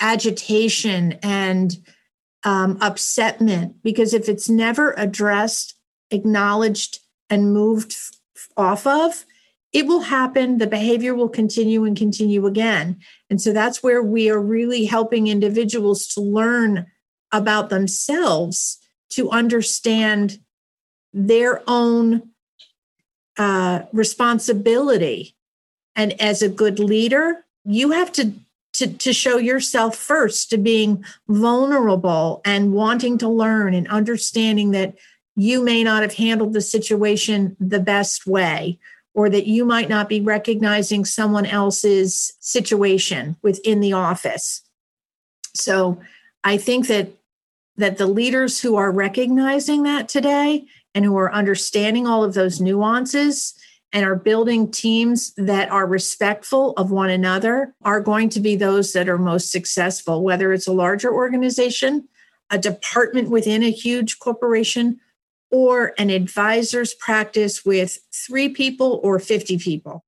agitation 0.00 1.12
and 1.22 1.78
um, 2.44 2.78
upsetment 2.78 3.74
because 3.82 4.14
if 4.14 4.28
it's 4.28 4.48
never 4.48 4.92
addressed, 4.96 5.74
acknowledged, 6.10 6.98
and 7.30 7.52
moved 7.52 7.96
off 8.56 8.86
of, 8.86 9.24
it 9.72 9.86
will 9.86 10.00
happen. 10.00 10.58
The 10.58 10.66
behavior 10.66 11.14
will 11.14 11.28
continue 11.28 11.84
and 11.84 11.96
continue 11.96 12.46
again. 12.46 12.98
And 13.30 13.40
so 13.40 13.52
that's 13.52 13.82
where 13.82 14.02
we 14.02 14.28
are 14.30 14.40
really 14.40 14.84
helping 14.84 15.28
individuals 15.28 16.06
to 16.08 16.20
learn 16.20 16.86
about 17.32 17.70
themselves, 17.70 18.78
to 19.10 19.30
understand 19.30 20.38
their 21.14 21.62
own 21.66 22.30
uh, 23.38 23.82
responsibility 23.92 25.34
and 25.96 26.20
as 26.20 26.42
a 26.42 26.48
good 26.48 26.78
leader 26.78 27.44
you 27.64 27.90
have 27.92 28.12
to 28.12 28.32
to, 28.74 28.86
to 28.86 29.12
show 29.12 29.36
yourself 29.36 29.96
first 29.96 30.50
to 30.50 30.58
being 30.58 31.04
vulnerable 31.28 32.40
and 32.44 32.72
wanting 32.72 33.18
to 33.18 33.28
learn 33.28 33.74
and 33.74 33.86
understanding 33.88 34.70
that 34.70 34.96
you 35.36 35.62
may 35.62 35.84
not 35.84 36.02
have 36.02 36.14
handled 36.14 36.52
the 36.52 36.60
situation 36.60 37.56
the 37.60 37.80
best 37.80 38.26
way 38.26 38.78
or 39.14 39.28
that 39.28 39.46
you 39.46 39.64
might 39.64 39.88
not 39.88 40.08
be 40.08 40.20
recognizing 40.20 41.04
someone 41.04 41.44
else's 41.44 42.32
situation 42.40 43.36
within 43.42 43.80
the 43.80 43.92
office. 43.92 44.62
So 45.54 46.00
i 46.44 46.56
think 46.56 46.86
that 46.88 47.10
that 47.76 47.98
the 47.98 48.06
leaders 48.06 48.60
who 48.60 48.76
are 48.76 48.90
recognizing 48.90 49.82
that 49.84 50.08
today 50.08 50.66
and 50.94 51.04
who 51.04 51.16
are 51.16 51.32
understanding 51.32 52.06
all 52.06 52.22
of 52.22 52.34
those 52.34 52.60
nuances 52.60 53.54
and 53.92 54.04
are 54.06 54.16
building 54.16 54.70
teams 54.70 55.34
that 55.36 55.70
are 55.70 55.86
respectful 55.86 56.72
of 56.72 56.90
one 56.90 57.10
another 57.10 57.74
are 57.82 58.00
going 58.00 58.28
to 58.30 58.40
be 58.40 58.56
those 58.56 58.92
that 58.92 59.08
are 59.08 59.18
most 59.18 59.50
successful, 59.50 60.22
whether 60.22 60.52
it's 60.52 60.66
a 60.66 60.72
larger 60.72 61.12
organization, 61.12 62.08
a 62.50 62.58
department 62.58 63.28
within 63.28 63.62
a 63.62 63.70
huge 63.70 64.18
corporation, 64.18 64.98
or 65.50 65.92
an 65.98 66.08
advisor's 66.08 66.94
practice 66.94 67.64
with 67.64 67.98
three 68.12 68.48
people 68.48 69.00
or 69.02 69.18
50 69.18 69.58
people. 69.58 70.04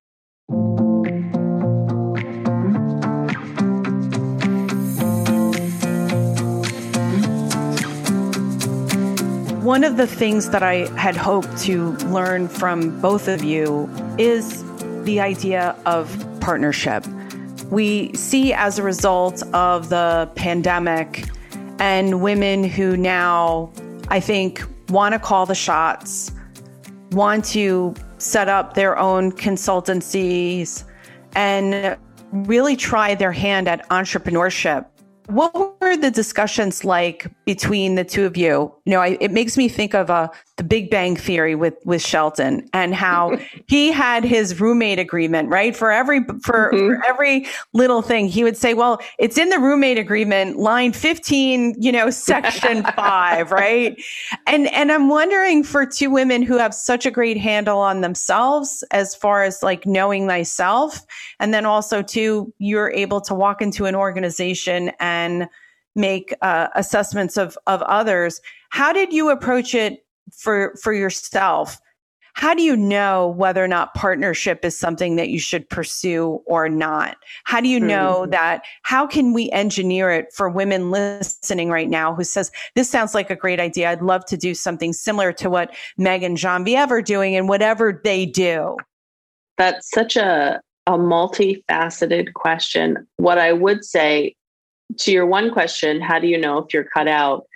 One 9.64 9.82
of 9.82 9.96
the 9.96 10.06
things 10.06 10.50
that 10.50 10.62
I 10.62 10.90
had 10.94 11.16
hoped 11.16 11.56
to 11.62 11.92
learn 12.08 12.48
from 12.48 13.00
both 13.00 13.28
of 13.28 13.42
you 13.42 13.88
is 14.18 14.62
the 15.04 15.20
idea 15.20 15.74
of 15.86 16.14
partnership. 16.42 17.02
We 17.70 18.12
see 18.12 18.52
as 18.52 18.78
a 18.78 18.82
result 18.82 19.42
of 19.54 19.88
the 19.88 20.30
pandemic 20.34 21.24
and 21.78 22.20
women 22.20 22.62
who 22.62 22.94
now, 22.94 23.72
I 24.08 24.20
think, 24.20 24.62
want 24.90 25.14
to 25.14 25.18
call 25.18 25.46
the 25.46 25.54
shots, 25.54 26.30
want 27.12 27.46
to 27.46 27.94
set 28.18 28.50
up 28.50 28.74
their 28.74 28.98
own 28.98 29.32
consultancies, 29.32 30.84
and 31.34 31.96
really 32.32 32.76
try 32.76 33.14
their 33.14 33.32
hand 33.32 33.66
at 33.66 33.88
entrepreneurship 33.88 34.84
what 35.28 35.80
were 35.80 35.96
the 35.96 36.10
discussions 36.10 36.84
like 36.84 37.26
between 37.44 37.94
the 37.94 38.04
two 38.04 38.26
of 38.26 38.36
you? 38.36 38.74
You 38.84 38.92
know, 38.92 39.00
I, 39.00 39.16
it 39.18 39.30
makes 39.30 39.56
me 39.56 39.68
think 39.68 39.94
of 39.94 40.10
uh, 40.10 40.28
the 40.56 40.62
Big 40.62 40.90
Bang 40.90 41.16
Theory 41.16 41.54
with 41.54 41.74
with 41.86 42.04
Sheldon 42.04 42.68
and 42.74 42.94
how 42.94 43.38
he 43.66 43.90
had 43.90 44.24
his 44.24 44.60
roommate 44.60 44.98
agreement, 44.98 45.48
right? 45.48 45.74
For 45.74 45.90
every 45.90 46.20
for, 46.42 46.70
mm-hmm. 46.72 47.00
for, 47.00 47.04
every 47.06 47.46
little 47.72 48.02
thing, 48.02 48.28
he 48.28 48.44
would 48.44 48.58
say, 48.58 48.74
"Well, 48.74 49.00
it's 49.18 49.38
in 49.38 49.48
the 49.48 49.58
roommate 49.58 49.98
agreement, 49.98 50.58
line 50.58 50.92
fifteen, 50.92 51.74
you 51.78 51.92
know, 51.92 52.10
section 52.10 52.82
five, 52.96 53.50
right?" 53.50 54.00
And 54.46 54.70
and 54.72 54.92
I'm 54.92 55.08
wondering 55.08 55.64
for 55.64 55.86
two 55.86 56.10
women 56.10 56.42
who 56.42 56.58
have 56.58 56.74
such 56.74 57.06
a 57.06 57.10
great 57.10 57.38
handle 57.38 57.78
on 57.78 58.02
themselves 58.02 58.84
as 58.90 59.14
far 59.14 59.44
as 59.44 59.62
like 59.62 59.86
knowing 59.86 60.28
thyself, 60.28 61.00
and 61.40 61.54
then 61.54 61.64
also 61.64 62.02
too, 62.02 62.52
you're 62.58 62.90
able 62.90 63.22
to 63.22 63.34
walk 63.34 63.62
into 63.62 63.86
an 63.86 63.94
organization 63.94 64.92
and 65.00 65.48
make 65.94 66.34
uh, 66.42 66.68
assessments 66.74 67.36
of 67.36 67.56
of 67.66 67.82
others. 67.82 68.40
How 68.70 68.92
did 68.92 69.12
you 69.12 69.30
approach 69.30 69.74
it 69.74 70.04
for 70.32 70.74
for 70.82 70.92
yourself? 70.92 71.78
How 72.36 72.52
do 72.52 72.62
you 72.62 72.76
know 72.76 73.28
whether 73.28 73.62
or 73.62 73.68
not 73.68 73.94
partnership 73.94 74.64
is 74.64 74.76
something 74.76 75.14
that 75.16 75.28
you 75.28 75.38
should 75.38 75.70
pursue 75.70 76.42
or 76.46 76.68
not? 76.68 77.16
How 77.44 77.60
do 77.60 77.68
you 77.68 77.78
know 77.78 78.22
mm-hmm. 78.22 78.32
that? 78.32 78.64
How 78.82 79.06
can 79.06 79.32
we 79.32 79.50
engineer 79.52 80.10
it 80.10 80.32
for 80.34 80.50
women 80.50 80.90
listening 80.90 81.70
right 81.70 81.88
now 81.88 82.12
who 82.12 82.24
says, 82.24 82.50
this 82.74 82.90
sounds 82.90 83.14
like 83.14 83.30
a 83.30 83.36
great 83.36 83.60
idea. 83.60 83.88
I'd 83.88 84.02
love 84.02 84.24
to 84.26 84.36
do 84.36 84.52
something 84.52 84.92
similar 84.92 85.32
to 85.34 85.48
what 85.48 85.76
Meg 85.96 86.24
and 86.24 86.36
Genevieve 86.36 86.90
are 86.90 87.02
doing 87.02 87.36
and 87.36 87.48
whatever 87.48 88.00
they 88.02 88.26
do? 88.26 88.76
That's 89.56 89.88
such 89.90 90.16
a, 90.16 90.60
a 90.88 90.92
multifaceted 90.92 92.32
question. 92.32 93.06
What 93.16 93.38
I 93.38 93.52
would 93.52 93.84
say 93.84 94.34
to 94.98 95.12
your 95.12 95.26
one 95.26 95.50
question, 95.50 96.00
how 96.00 96.18
do 96.18 96.26
you 96.26 96.38
know 96.38 96.58
if 96.58 96.72
you're 96.72 96.84
cut 96.84 97.08
out? 97.08 97.46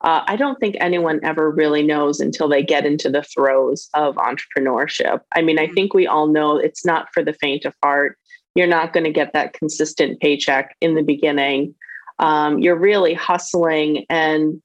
Uh, 0.00 0.22
I 0.26 0.36
don't 0.36 0.60
think 0.60 0.76
anyone 0.78 1.20
ever 1.24 1.50
really 1.50 1.82
knows 1.82 2.20
until 2.20 2.48
they 2.48 2.62
get 2.62 2.86
into 2.86 3.10
the 3.10 3.22
throes 3.22 3.88
of 3.94 4.14
entrepreneurship. 4.16 5.20
I 5.34 5.42
mean, 5.42 5.58
I 5.58 5.64
mm-hmm. 5.64 5.74
think 5.74 5.94
we 5.94 6.06
all 6.06 6.28
know 6.28 6.56
it's 6.56 6.84
not 6.84 7.08
for 7.12 7.24
the 7.24 7.32
faint 7.32 7.64
of 7.64 7.74
heart. 7.82 8.16
You're 8.54 8.68
not 8.68 8.92
going 8.92 9.04
to 9.04 9.12
get 9.12 9.32
that 9.32 9.54
consistent 9.54 10.20
paycheck 10.20 10.76
in 10.80 10.94
the 10.94 11.02
beginning. 11.02 11.74
Um, 12.20 12.60
you're 12.60 12.78
really 12.78 13.14
hustling. 13.14 14.06
And 14.08 14.62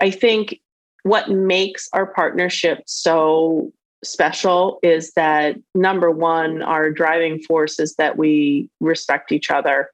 I 0.00 0.10
think 0.10 0.60
what 1.04 1.30
makes 1.30 1.88
our 1.92 2.06
partnership 2.06 2.82
so 2.86 3.72
special 4.04 4.80
is 4.82 5.12
that 5.12 5.56
number 5.74 6.10
one, 6.10 6.62
our 6.62 6.90
driving 6.90 7.40
force 7.40 7.78
is 7.78 7.94
that 7.96 8.16
we 8.16 8.68
respect 8.80 9.30
each 9.30 9.50
other 9.50 9.88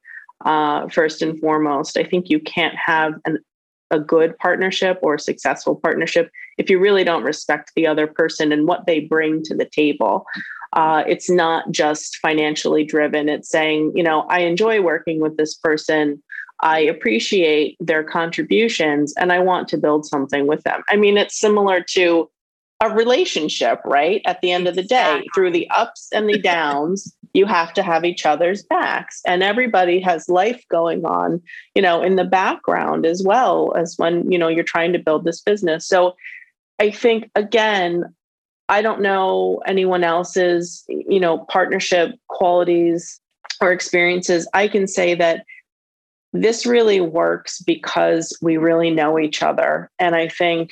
uh, 0.45 0.87
first 0.89 1.21
and 1.21 1.39
foremost. 1.39 1.97
I 1.97 2.03
think 2.03 2.29
you 2.29 2.39
can't 2.39 2.75
have 2.75 3.13
an, 3.25 3.39
a 3.91 3.99
good 3.99 4.37
partnership 4.37 4.99
or 5.01 5.17
successful 5.17 5.75
partnership 5.75 6.29
if 6.57 6.69
you 6.69 6.79
really 6.79 7.03
don't 7.03 7.23
respect 7.23 7.71
the 7.75 7.87
other 7.87 8.07
person 8.07 8.51
and 8.51 8.67
what 8.67 8.85
they 8.85 8.99
bring 8.99 9.43
to 9.43 9.55
the 9.55 9.65
table. 9.65 10.25
Uh, 10.73 11.03
it's 11.07 11.29
not 11.29 11.71
just 11.71 12.17
financially 12.17 12.83
driven. 12.83 13.27
It's 13.27 13.49
saying, 13.49 13.93
you 13.95 14.03
know, 14.03 14.21
I 14.29 14.41
enjoy 14.41 14.81
working 14.81 15.19
with 15.19 15.37
this 15.37 15.55
person. 15.55 16.21
I 16.61 16.79
appreciate 16.79 17.77
their 17.79 18.03
contributions 18.03 19.13
and 19.17 19.31
I 19.31 19.39
want 19.39 19.67
to 19.69 19.77
build 19.77 20.05
something 20.05 20.45
with 20.45 20.63
them. 20.63 20.83
I 20.89 20.95
mean, 20.95 21.17
it's 21.17 21.39
similar 21.39 21.81
to 21.91 22.29
a 22.81 22.89
relationship, 22.89 23.81
right? 23.85 24.21
At 24.25 24.41
the 24.41 24.51
end 24.51 24.67
of 24.67 24.75
the 24.75 24.83
day, 24.83 25.23
through 25.35 25.51
the 25.51 25.69
ups 25.69 26.07
and 26.13 26.29
the 26.29 26.39
downs, 26.39 27.13
you 27.33 27.45
have 27.45 27.73
to 27.73 27.83
have 27.83 28.05
each 28.05 28.25
other's 28.25 28.63
backs. 28.63 29.21
And 29.27 29.43
everybody 29.43 29.99
has 29.99 30.29
life 30.29 30.63
going 30.69 31.05
on, 31.05 31.41
you 31.75 31.81
know, 31.81 32.01
in 32.01 32.15
the 32.15 32.23
background 32.23 33.05
as 33.05 33.21
well 33.23 33.73
as 33.75 33.97
when, 33.97 34.31
you 34.31 34.37
know, 34.37 34.47
you're 34.47 34.63
trying 34.63 34.93
to 34.93 34.99
build 34.99 35.25
this 35.25 35.41
business. 35.41 35.85
So 35.87 36.15
I 36.79 36.89
think, 36.89 37.29
again, 37.35 38.15
I 38.69 38.81
don't 38.81 39.01
know 39.01 39.61
anyone 39.67 40.03
else's, 40.03 40.85
you 40.87 41.19
know, 41.19 41.39
partnership 41.49 42.15
qualities 42.27 43.19
or 43.61 43.71
experiences. 43.71 44.47
I 44.53 44.67
can 44.67 44.87
say 44.87 45.15
that 45.15 45.43
this 46.33 46.65
really 46.65 47.01
works 47.01 47.61
because 47.61 48.37
we 48.41 48.57
really 48.57 48.91
know 48.91 49.19
each 49.19 49.41
other. 49.41 49.89
And 49.99 50.15
I 50.15 50.29
think 50.29 50.71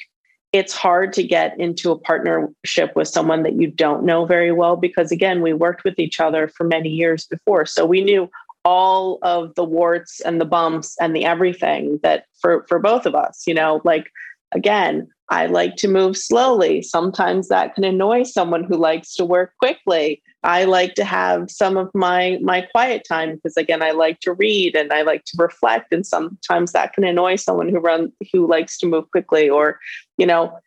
it's 0.53 0.73
hard 0.73 1.13
to 1.13 1.23
get 1.23 1.59
into 1.59 1.91
a 1.91 1.99
partnership 1.99 2.95
with 2.95 3.07
someone 3.07 3.43
that 3.43 3.59
you 3.59 3.67
don't 3.67 4.03
know 4.03 4.25
very 4.25 4.51
well 4.51 4.75
because 4.75 5.11
again 5.11 5.41
we 5.41 5.53
worked 5.53 5.83
with 5.83 5.99
each 5.99 6.19
other 6.19 6.47
for 6.47 6.63
many 6.63 6.89
years 6.89 7.25
before. 7.25 7.65
So 7.65 7.85
we 7.85 8.03
knew 8.03 8.29
all 8.63 9.19
of 9.21 9.55
the 9.55 9.63
warts 9.63 10.19
and 10.21 10.41
the 10.41 10.45
bumps 10.45 10.97
and 10.99 11.15
the 11.15 11.25
everything 11.25 11.99
that 12.03 12.25
for 12.41 12.65
for 12.67 12.79
both 12.79 13.05
of 13.05 13.15
us 13.15 13.43
you 13.47 13.53
know 13.53 13.79
like 13.85 14.11
again 14.53 15.07
i 15.29 15.45
like 15.45 15.75
to 15.75 15.87
move 15.87 16.15
slowly. 16.15 16.81
Sometimes 16.81 17.49
that 17.49 17.75
can 17.75 17.83
annoy 17.83 18.23
someone 18.23 18.63
who 18.63 18.77
likes 18.77 19.13
to 19.15 19.25
work 19.25 19.53
quickly. 19.59 20.21
I 20.43 20.63
like 20.63 20.93
to 20.95 21.03
have 21.03 21.51
some 21.51 21.75
of 21.77 21.93
my 21.93 22.39
my 22.41 22.61
quiet 22.61 23.05
time 23.07 23.35
because 23.35 23.57
again 23.57 23.81
I 23.81 23.91
like 23.91 24.19
to 24.21 24.33
read 24.33 24.75
and 24.75 24.93
I 24.93 25.01
like 25.01 25.25
to 25.25 25.37
reflect 25.37 25.91
and 25.91 26.05
sometimes 26.05 26.71
that 26.71 26.93
can 26.93 27.03
annoy 27.03 27.35
someone 27.35 27.69
who 27.69 27.79
run 27.79 28.13
who 28.31 28.47
likes 28.47 28.77
to 28.79 28.87
move 28.87 29.09
quickly 29.11 29.49
or 29.49 29.79
you 30.17 30.25
know 30.25 30.57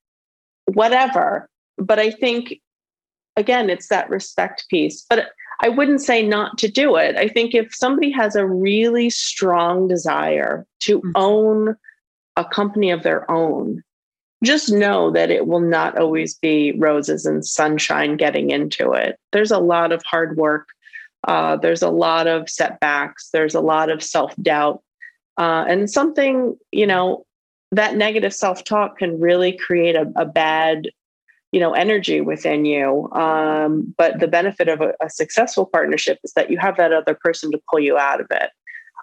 whatever. 0.67 1.49
But 1.79 1.99
I 1.99 2.11
think 2.11 2.61
again 3.37 3.71
it's 3.71 3.89
that 3.89 4.11
respect 4.11 4.67
piece. 4.69 5.07
But 5.09 5.31
I 5.63 5.69
wouldn't 5.69 6.03
say 6.03 6.27
not 6.27 6.59
to 6.59 6.69
do 6.69 6.97
it. 6.97 7.17
I 7.17 7.29
think 7.29 7.55
if 7.55 7.75
somebody 7.75 8.11
has 8.11 8.35
a 8.35 8.47
really 8.47 9.11
strong 9.11 9.89
desire 9.89 10.67
to 10.81 10.99
mm-hmm. 10.99 11.13
own 11.15 11.77
a 12.37 12.45
company 12.45 12.91
of 12.91 13.03
their 13.03 13.31
own 13.31 13.83
just 14.43 14.71
know 14.71 15.11
that 15.11 15.31
it 15.31 15.47
will 15.47 15.61
not 15.61 15.99
always 15.99 16.35
be 16.35 16.73
roses 16.73 17.27
and 17.27 17.45
sunshine 17.45 18.17
getting 18.17 18.51
into 18.51 18.93
it. 18.93 19.19
There's 19.33 19.51
a 19.51 19.59
lot 19.59 19.93
of 19.93 20.03
hard 20.05 20.37
work. 20.37 20.69
Uh, 21.29 21.57
there's 21.57 21.83
a 21.83 21.91
lot 21.91 22.27
of 22.27 22.49
setbacks. 22.49 23.29
There's 23.33 23.55
a 23.55 23.61
lot 23.61 23.91
of 23.91 24.03
self 24.03 24.35
doubt. 24.37 24.83
Uh, 25.37 25.65
and 25.69 25.91
something, 25.91 26.57
you 26.73 26.87
know, 26.87 27.27
that 27.73 27.97
negative 27.97 28.35
self 28.35 28.65
talk 28.65 28.99
can 28.99 29.21
really 29.21 29.53
create 29.53 29.95
a, 29.95 30.11
a, 30.17 30.25
bad, 30.25 30.89
you 31.53 31.61
know, 31.61 31.73
energy 31.73 32.23
within 32.23 32.65
you. 32.65 33.11
Um, 33.13 33.95
but 33.97 34.21
the 34.21 34.29
benefit 34.29 34.69
of 34.69 34.81
a, 34.81 34.95
a 35.03 35.11
successful 35.11 35.67
partnership 35.67 36.19
is 36.25 36.33
that 36.33 36.51
you 36.51 36.59
have 36.59 36.79
that 36.79 36.93
other 36.93 37.15
person 37.15 37.51
to 37.53 37.61
pull 37.69 37.81
you 37.81 37.99
out 37.99 38.21
of 38.21 38.27
it 38.31 38.51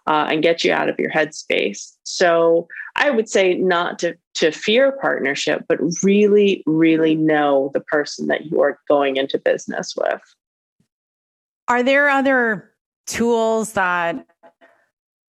uh, 0.08 0.28
and 0.30 0.42
get 0.42 0.64
you 0.64 0.72
out 0.72 0.90
of 0.90 0.98
your 1.00 1.12
headspace. 1.12 1.94
So 2.04 2.68
I 2.96 3.12
would 3.12 3.30
say 3.30 3.54
not 3.56 4.00
to, 4.00 4.18
to 4.36 4.52
fear 4.52 4.94
partnership, 4.94 5.66
but 5.68 5.78
really, 6.02 6.64
really 6.66 7.14
know 7.14 7.70
the 7.74 7.82
person 7.82 8.28
that 8.28 8.46
you 8.46 8.62
are 8.62 8.80
going 8.88 9.18
into 9.18 9.38
business 9.38 9.94
with. 9.96 10.22
Are 11.68 11.84
there 11.84 12.10
other 12.10 12.72
tools 13.06 13.74
that 13.74 14.26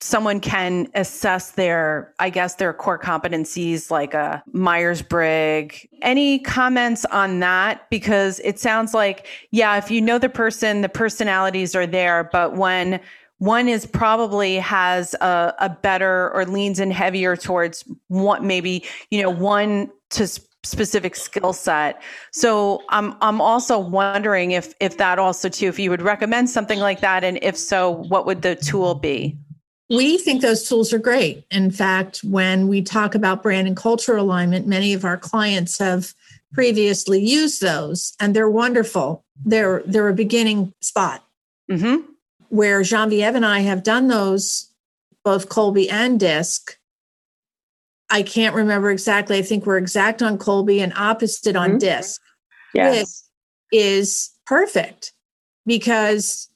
someone 0.01 0.39
can 0.39 0.87
assess 0.95 1.53
their 1.53 2.15
i 2.21 2.31
guess 2.31 2.55
their 2.55 2.73
core 2.73 2.99
competencies 2.99 3.91
like 3.91 4.15
a 4.15 4.43
myers-briggs 4.53 5.87
any 6.03 6.39
comments 6.39 7.05
on 7.07 7.41
that 7.41 7.89
because 7.91 8.41
it 8.45 8.61
sounds 8.61 8.95
like 8.95 9.27
yeah 9.51 9.77
if 9.77 9.91
you 9.91 10.01
know 10.01 10.17
the 10.17 10.29
person 10.29 10.83
the 10.83 10.89
personalities 10.89 11.75
are 11.75 11.87
there 11.87 12.29
but 12.31 12.55
when 12.55 13.01
one 13.39 13.69
is 13.69 13.87
probably 13.87 14.57
has 14.57 15.15
a, 15.15 15.55
a 15.59 15.69
better 15.71 16.31
or 16.35 16.45
leans 16.45 16.81
in 16.81 16.91
heavier 16.91 17.37
towards 17.37 17.85
what 18.09 18.43
maybe, 18.43 18.85
you 19.11 19.23
know, 19.23 19.31
one 19.31 19.91
to 20.11 20.27
specific 20.65 21.15
skill 21.15 21.53
set. 21.53 22.03
So 22.33 22.83
I'm 22.89 23.15
I'm 23.21 23.41
also 23.41 23.79
wondering 23.79 24.51
if 24.53 24.75
if 24.81 24.99
that 24.99 25.19
also 25.19 25.49
too, 25.49 25.69
if 25.69 25.79
you 25.79 25.91
would 25.91 26.03
recommend 26.03 26.51
something 26.51 26.81
like 26.81 27.01
that, 27.01 27.25
and 27.25 27.39
if 27.43 27.57
so, 27.57 27.91
what 27.91 28.27
would 28.27 28.43
the 28.43 28.57
tool 28.57 28.95
be? 28.95 29.37
We 29.89 30.19
think 30.19 30.43
those 30.43 30.69
tools 30.69 30.93
are 30.93 30.99
great. 30.99 31.47
In 31.51 31.71
fact, 31.71 32.19
when 32.23 32.69
we 32.69 32.83
talk 32.83 33.15
about 33.15 33.43
brand 33.43 33.67
and 33.67 33.77
culture 33.77 34.17
alignment, 34.17 34.67
many 34.67 34.93
of 34.93 35.05
our 35.05 35.17
clients 35.17 35.79
have 35.79 36.13
previously 36.53 37.25
used 37.25 37.63
those, 37.63 38.15
and 38.21 38.35
they're 38.35 38.51
wonderful. 38.51 39.25
They're 39.45 39.83
they're 39.87 40.09
a 40.09 40.15
beginning 40.15 40.75
spot. 40.81 41.25
Mm-hmm 41.71 42.13
where 42.49 42.83
Genevieve 42.83 43.35
and 43.35 43.47
I 43.47 43.61
have 43.61 43.83
done 43.83 44.09
those, 44.09 44.71
both 45.25 45.49
Kolbe 45.49 45.91
and 45.91 46.19
DISC, 46.19 46.79
I 48.11 48.23
can't 48.23 48.55
remember 48.55 48.91
exactly. 48.91 49.39
I 49.39 49.43
think 49.43 49.67
we're 49.67 49.79
exact 49.79 50.23
on 50.23 50.39
Kolbe 50.39 50.83
and 50.83 50.93
opposite 50.95 51.57
on 51.57 51.71
mm-hmm. 51.71 51.79
disc. 51.79 52.21
Yes. 52.75 53.29
is 53.73 54.31
perfect 54.47 55.13
because, 55.67 56.49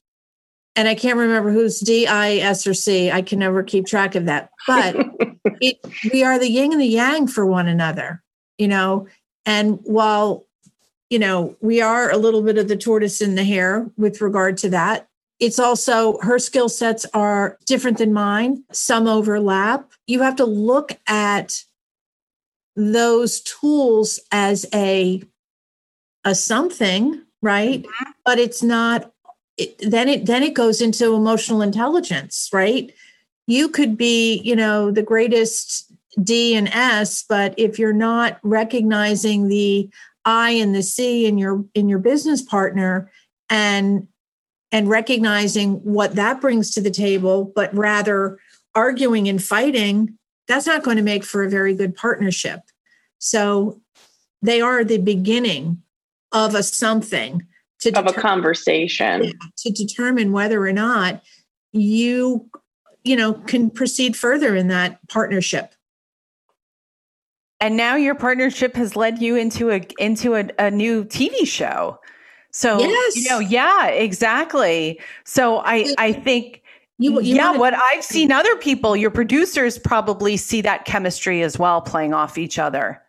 and 0.75 0.87
I 0.87 0.95
can't 0.95 1.17
remember 1.17 1.51
who's 1.51 1.79
D, 1.79 2.07
I, 2.07 2.35
S, 2.35 2.65
or 2.65 2.73
C. 2.73 3.11
I 3.11 3.21
can 3.21 3.39
never 3.39 3.61
keep 3.61 3.85
track 3.85 4.15
of 4.15 4.25
that. 4.25 4.49
But 4.65 4.95
it, 5.61 5.77
we 6.11 6.23
are 6.23 6.39
the 6.39 6.49
yin 6.49 6.71
and 6.71 6.81
the 6.81 6.85
yang 6.85 7.27
for 7.27 7.45
one 7.45 7.67
another, 7.67 8.23
you 8.57 8.67
know. 8.67 9.07
And 9.45 9.79
while, 9.83 10.45
you 11.09 11.19
know, 11.19 11.55
we 11.61 11.81
are 11.81 12.09
a 12.09 12.17
little 12.17 12.41
bit 12.41 12.57
of 12.57 12.67
the 12.67 12.77
tortoise 12.77 13.21
in 13.21 13.35
the 13.35 13.43
hare 13.43 13.89
with 13.97 14.21
regard 14.21 14.57
to 14.57 14.69
that, 14.69 15.07
it's 15.43 15.59
also 15.59 16.17
her 16.19 16.39
skill 16.39 16.69
sets 16.69 17.05
are 17.13 17.57
different 17.65 17.97
than 17.97 18.13
mine, 18.13 18.63
some 18.71 19.07
overlap. 19.07 19.91
You 20.07 20.21
have 20.21 20.37
to 20.37 20.45
look 20.45 20.97
at 21.05 21.65
those 22.77 23.41
tools 23.41 24.21
as 24.31 24.65
a 24.73 25.21
a 26.23 26.33
something, 26.33 27.21
right? 27.41 27.83
Mm-hmm. 27.83 28.11
But 28.23 28.39
it's 28.39 28.63
not 28.63 29.11
it, 29.57 29.77
then 29.79 30.07
it 30.07 30.25
then 30.25 30.43
it 30.43 30.53
goes 30.53 30.81
into 30.81 31.13
emotional 31.13 31.61
intelligence, 31.61 32.49
right? 32.53 32.93
You 33.45 33.67
could 33.67 33.97
be, 33.97 34.37
you 34.45 34.55
know, 34.55 34.91
the 34.91 35.03
greatest 35.03 35.91
D 36.23 36.55
and 36.55 36.69
S, 36.69 37.25
but 37.27 37.53
if 37.57 37.77
you're 37.77 37.91
not 37.91 38.39
recognizing 38.43 39.49
the 39.49 39.89
I 40.23 40.51
and 40.51 40.73
the 40.73 40.83
C 40.83 41.25
in 41.25 41.37
your 41.37 41.65
in 41.73 41.89
your 41.89 41.99
business 41.99 42.41
partner 42.41 43.11
and 43.49 44.07
and 44.73 44.89
recognizing 44.89 45.75
what 45.83 46.15
that 46.15 46.41
brings 46.41 46.71
to 46.71 46.81
the 46.81 46.89
table, 46.89 47.53
but 47.55 47.73
rather 47.75 48.39
arguing 48.73 49.29
and 49.29 49.41
fighting, 49.41 50.17
that's 50.47 50.65
not 50.65 50.83
going 50.83 50.97
to 50.97 51.03
make 51.03 51.23
for 51.23 51.43
a 51.43 51.49
very 51.49 51.75
good 51.75 51.95
partnership. 51.95 52.59
So 53.19 53.79
they 54.41 54.61
are 54.61 54.83
the 54.83 54.97
beginning 54.97 55.83
of 56.31 56.55
a 56.55 56.63
something 56.63 57.45
to 57.81 57.97
of 57.97 58.07
a 58.07 58.13
conversation. 58.13 59.33
to 59.57 59.71
determine 59.71 60.31
whether 60.31 60.65
or 60.65 60.73
not 60.73 61.21
you 61.71 62.49
you 63.03 63.15
know 63.15 63.33
can 63.33 63.69
proceed 63.69 64.17
further 64.17 64.55
in 64.55 64.69
that 64.69 64.99
partnership. 65.07 65.75
And 67.59 67.77
now 67.77 67.95
your 67.95 68.15
partnership 68.15 68.75
has 68.75 68.95
led 68.95 69.21
you 69.21 69.35
into 69.35 69.69
a 69.69 69.85
into 69.99 70.35
a, 70.35 70.49
a 70.57 70.71
new 70.71 71.05
tv 71.05 71.45
show 71.45 71.99
so 72.53 72.79
yes. 72.79 73.15
you 73.15 73.29
know, 73.29 73.39
yeah, 73.39 73.87
exactly. 73.87 74.99
So 75.25 75.57
I 75.65 75.93
I 75.97 76.13
think 76.13 76.61
you, 76.99 77.19
you 77.19 77.35
yeah, 77.35 77.57
what 77.57 77.73
I've 77.73 78.03
seen 78.03 78.31
other 78.31 78.55
people, 78.57 78.95
your 78.95 79.09
producers 79.09 79.79
probably 79.79 80.37
see 80.37 80.61
that 80.61 80.85
chemistry 80.85 81.41
as 81.41 81.57
well 81.57 81.81
playing 81.81 82.13
off 82.13 82.37
each 82.37 82.59
other. 82.59 83.01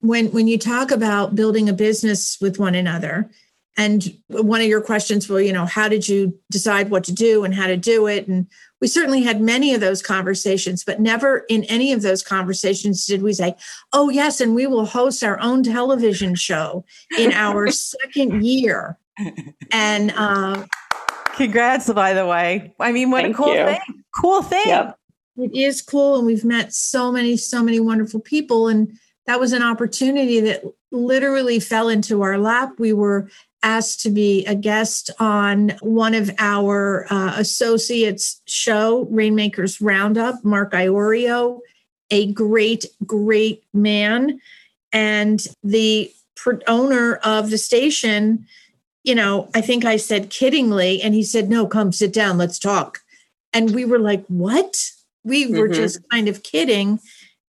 When 0.00 0.26
when 0.30 0.46
you 0.46 0.56
talk 0.56 0.92
about 0.92 1.34
building 1.34 1.68
a 1.68 1.72
business 1.72 2.38
with 2.40 2.60
one 2.60 2.76
another, 2.76 3.28
and 3.76 4.16
one 4.28 4.60
of 4.60 4.68
your 4.68 4.80
questions, 4.80 5.28
well, 5.28 5.40
you 5.40 5.52
know, 5.52 5.66
how 5.66 5.88
did 5.88 6.08
you 6.08 6.38
decide 6.50 6.90
what 6.90 7.02
to 7.04 7.12
do 7.12 7.44
and 7.44 7.54
how 7.54 7.66
to 7.66 7.76
do 7.76 8.06
it? 8.06 8.28
And 8.28 8.46
we 8.82 8.88
certainly 8.88 9.22
had 9.22 9.40
many 9.40 9.74
of 9.74 9.80
those 9.80 10.02
conversations, 10.02 10.82
but 10.82 11.00
never 11.00 11.44
in 11.48 11.62
any 11.64 11.92
of 11.92 12.02
those 12.02 12.20
conversations 12.20 13.06
did 13.06 13.22
we 13.22 13.32
say, 13.32 13.54
oh, 13.92 14.08
yes, 14.08 14.40
and 14.40 14.56
we 14.56 14.66
will 14.66 14.86
host 14.86 15.22
our 15.22 15.38
own 15.38 15.62
television 15.62 16.34
show 16.34 16.84
in 17.16 17.32
our 17.32 17.68
second 17.70 18.44
year. 18.44 18.98
And 19.70 20.12
uh, 20.16 20.66
congrats, 21.36 21.92
by 21.92 22.12
the 22.12 22.26
way. 22.26 22.74
I 22.80 22.90
mean, 22.90 23.12
what 23.12 23.24
a 23.24 23.32
cool 23.32 23.54
you. 23.54 23.64
thing. 23.64 24.02
Cool 24.20 24.42
thing. 24.42 24.66
Yep. 24.66 24.98
It 25.36 25.54
is 25.54 25.80
cool. 25.80 26.16
And 26.16 26.26
we've 26.26 26.44
met 26.44 26.72
so 26.72 27.12
many, 27.12 27.36
so 27.36 27.62
many 27.62 27.78
wonderful 27.78 28.18
people. 28.18 28.66
And 28.66 28.98
that 29.26 29.38
was 29.38 29.52
an 29.52 29.62
opportunity 29.62 30.40
that 30.40 30.64
literally 30.90 31.60
fell 31.60 31.88
into 31.88 32.22
our 32.22 32.36
lap. 32.36 32.72
We 32.80 32.92
were 32.92 33.30
asked 33.62 34.00
to 34.02 34.10
be 34.10 34.44
a 34.46 34.54
guest 34.54 35.10
on 35.18 35.70
one 35.80 36.14
of 36.14 36.30
our 36.38 37.06
uh, 37.10 37.34
associates' 37.36 38.40
show, 38.46 39.06
Rainmakers 39.10 39.80
Roundup. 39.80 40.44
Mark 40.44 40.72
Iorio, 40.72 41.60
a 42.10 42.32
great, 42.32 42.86
great 43.06 43.64
man, 43.72 44.40
and 44.92 45.46
the 45.62 46.12
owner 46.66 47.16
of 47.16 47.50
the 47.50 47.58
station. 47.58 48.46
You 49.04 49.14
know, 49.14 49.48
I 49.54 49.60
think 49.60 49.84
I 49.84 49.96
said 49.96 50.30
kiddingly, 50.30 51.00
and 51.02 51.14
he 51.14 51.22
said, 51.22 51.48
"No, 51.48 51.66
come 51.66 51.92
sit 51.92 52.12
down, 52.12 52.38
let's 52.38 52.58
talk." 52.58 53.00
And 53.52 53.74
we 53.74 53.84
were 53.84 53.98
like, 53.98 54.24
"What?" 54.26 54.90
We 55.24 55.46
were 55.46 55.68
mm-hmm. 55.68 55.74
just 55.74 56.00
kind 56.10 56.28
of 56.28 56.42
kidding, 56.42 56.98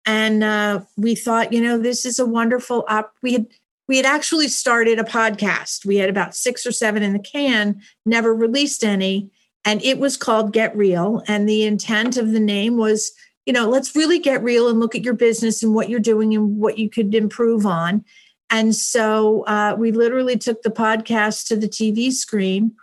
and 0.07 0.43
uh, 0.43 0.81
we 0.97 1.15
thought, 1.15 1.53
you 1.53 1.61
know, 1.61 1.79
this 1.79 2.05
is 2.05 2.19
a 2.19 2.27
wonderful 2.27 2.85
op. 2.89 3.13
We 3.23 3.33
had 3.35 3.47
we 3.91 3.97
had 3.97 4.07
actually 4.07 4.47
started 4.47 5.01
a 5.01 5.05
podcast. 5.05 5.85
We 5.85 5.97
had 5.97 6.09
about 6.09 6.37
six 6.37 6.65
or 6.65 6.71
seven 6.71 7.03
in 7.03 7.13
the 7.13 7.19
can, 7.19 7.83
never 8.07 8.33
released 8.33 8.85
any. 8.85 9.33
And 9.65 9.83
it 9.83 9.99
was 9.99 10.17
called 10.17 10.53
Get 10.53 10.77
Real. 10.77 11.25
And 11.27 11.49
the 11.49 11.65
intent 11.65 12.17
of 12.17 12.31
the 12.31 12.39
name 12.39 12.77
was, 12.77 13.11
you 13.47 13.53
know, 13.53 13.69
let's 13.69 13.97
really 13.97 14.21
get 14.21 14.45
real 14.45 14.69
and 14.69 14.79
look 14.79 14.95
at 14.95 15.03
your 15.03 15.15
business 15.15 15.65
and 15.65 15.75
what 15.75 15.91
you're 15.91 15.99
doing 15.99 16.33
and 16.37 16.59
what 16.59 16.79
you 16.79 16.89
could 16.89 17.13
improve 17.17 17.67
on. 17.67 18.05
And 18.49 18.77
so 18.77 19.43
uh, 19.49 19.75
we 19.77 19.91
literally 19.91 20.39
took 20.39 20.63
the 20.63 20.71
podcast 20.71 21.49
to 21.49 21.57
the 21.57 21.69
TV 21.69 22.13
screen 22.13 22.77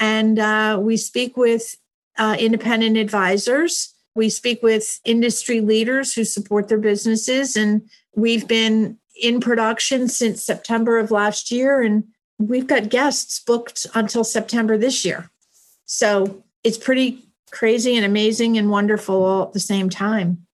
and 0.00 0.40
uh, 0.40 0.80
we 0.82 0.96
speak 0.96 1.36
with 1.36 1.76
uh, 2.18 2.36
independent 2.36 2.96
advisors. 2.96 3.94
We 4.16 4.28
speak 4.28 4.60
with 4.64 4.98
industry 5.04 5.60
leaders 5.60 6.14
who 6.14 6.24
support 6.24 6.66
their 6.66 6.78
businesses. 6.78 7.54
And 7.54 7.88
we've 8.16 8.48
been 8.48 8.98
in 9.20 9.40
production 9.40 10.08
since 10.08 10.42
September 10.42 10.98
of 10.98 11.10
last 11.10 11.50
year, 11.50 11.82
and 11.82 12.04
we've 12.38 12.66
got 12.66 12.88
guests 12.88 13.40
booked 13.40 13.86
until 13.94 14.24
September 14.24 14.78
this 14.78 15.04
year. 15.04 15.30
So 15.84 16.42
it's 16.64 16.78
pretty 16.78 17.24
crazy 17.50 17.96
and 17.96 18.04
amazing 18.04 18.58
and 18.58 18.70
wonderful 18.70 19.24
all 19.24 19.42
at 19.44 19.52
the 19.52 19.60
same 19.60 19.88
time 19.88 20.46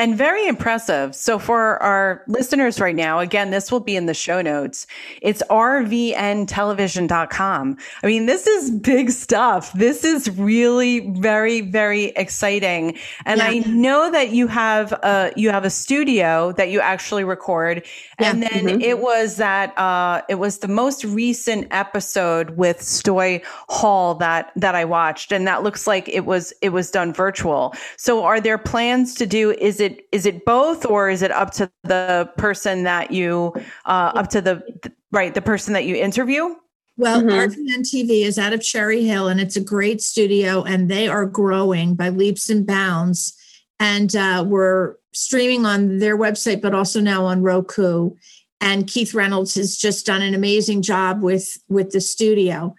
and 0.00 0.16
very 0.16 0.48
impressive. 0.48 1.14
So 1.14 1.38
for 1.38 1.80
our 1.82 2.24
listeners 2.26 2.80
right 2.80 2.96
now, 2.96 3.18
again, 3.18 3.50
this 3.50 3.70
will 3.70 3.80
be 3.80 3.96
in 3.96 4.06
the 4.06 4.14
show 4.14 4.40
notes. 4.40 4.86
It's 5.20 5.42
rvntelevision.com. 5.50 7.76
I 8.02 8.06
mean, 8.06 8.24
this 8.24 8.46
is 8.46 8.70
big 8.70 9.10
stuff. 9.10 9.70
This 9.74 10.02
is 10.02 10.30
really 10.38 11.00
very, 11.00 11.60
very 11.60 12.04
exciting. 12.16 12.96
And 13.26 13.40
yeah. 13.40 13.48
I 13.48 13.58
know 13.58 14.10
that 14.10 14.30
you 14.30 14.46
have 14.46 14.92
a, 14.92 15.34
you 15.36 15.50
have 15.50 15.66
a 15.66 15.70
studio 15.70 16.52
that 16.52 16.70
you 16.70 16.80
actually 16.80 17.24
record. 17.24 17.84
Yeah. 18.18 18.30
And 18.30 18.42
then 18.42 18.68
mm-hmm. 18.68 18.80
it 18.80 19.00
was 19.00 19.36
that, 19.36 19.78
uh, 19.78 20.22
it 20.30 20.36
was 20.36 20.60
the 20.60 20.68
most 20.68 21.04
recent 21.04 21.68
episode 21.72 22.56
with 22.56 22.78
Stoy 22.78 23.44
Hall 23.68 24.14
that, 24.14 24.50
that 24.56 24.74
I 24.74 24.86
watched. 24.86 25.30
And 25.30 25.46
that 25.46 25.62
looks 25.62 25.86
like 25.86 26.08
it 26.08 26.24
was, 26.24 26.54
it 26.62 26.70
was 26.70 26.90
done 26.90 27.12
virtual. 27.12 27.74
So 27.98 28.24
are 28.24 28.40
there 28.40 28.56
plans 28.56 29.14
to 29.16 29.26
do, 29.26 29.50
is 29.50 29.78
it 29.78 29.89
it 29.90 30.08
is 30.12 30.26
it 30.26 30.44
both 30.44 30.86
or 30.86 31.10
is 31.10 31.22
it 31.22 31.30
up 31.30 31.52
to 31.52 31.70
the 31.84 32.30
person 32.36 32.84
that 32.84 33.10
you 33.10 33.52
uh, 33.86 34.12
up 34.14 34.28
to 34.30 34.40
the 34.40 34.62
right 35.12 35.34
the 35.34 35.42
person 35.42 35.72
that 35.74 35.84
you 35.84 35.96
interview? 35.96 36.54
Well, 36.96 37.22
mm-hmm. 37.22 37.30
RVN 37.30 37.80
TV 37.80 38.24
is 38.24 38.38
out 38.38 38.52
of 38.52 38.62
Cherry 38.62 39.04
Hill 39.04 39.28
and 39.28 39.40
it's 39.40 39.56
a 39.56 39.60
great 39.60 40.02
studio 40.02 40.62
and 40.62 40.90
they 40.90 41.08
are 41.08 41.24
growing 41.24 41.94
by 41.94 42.10
leaps 42.10 42.50
and 42.50 42.66
bounds. 42.66 43.34
And 43.78 44.14
uh, 44.14 44.44
we're 44.46 44.96
streaming 45.12 45.64
on 45.64 45.98
their 45.98 46.18
website, 46.18 46.60
but 46.60 46.74
also 46.74 47.00
now 47.00 47.24
on 47.24 47.42
Roku. 47.42 48.10
And 48.60 48.86
Keith 48.86 49.14
Reynolds 49.14 49.54
has 49.54 49.78
just 49.78 50.04
done 50.04 50.20
an 50.20 50.34
amazing 50.34 50.82
job 50.82 51.22
with 51.22 51.56
with 51.68 51.90
the 51.90 52.00
studio. 52.00 52.74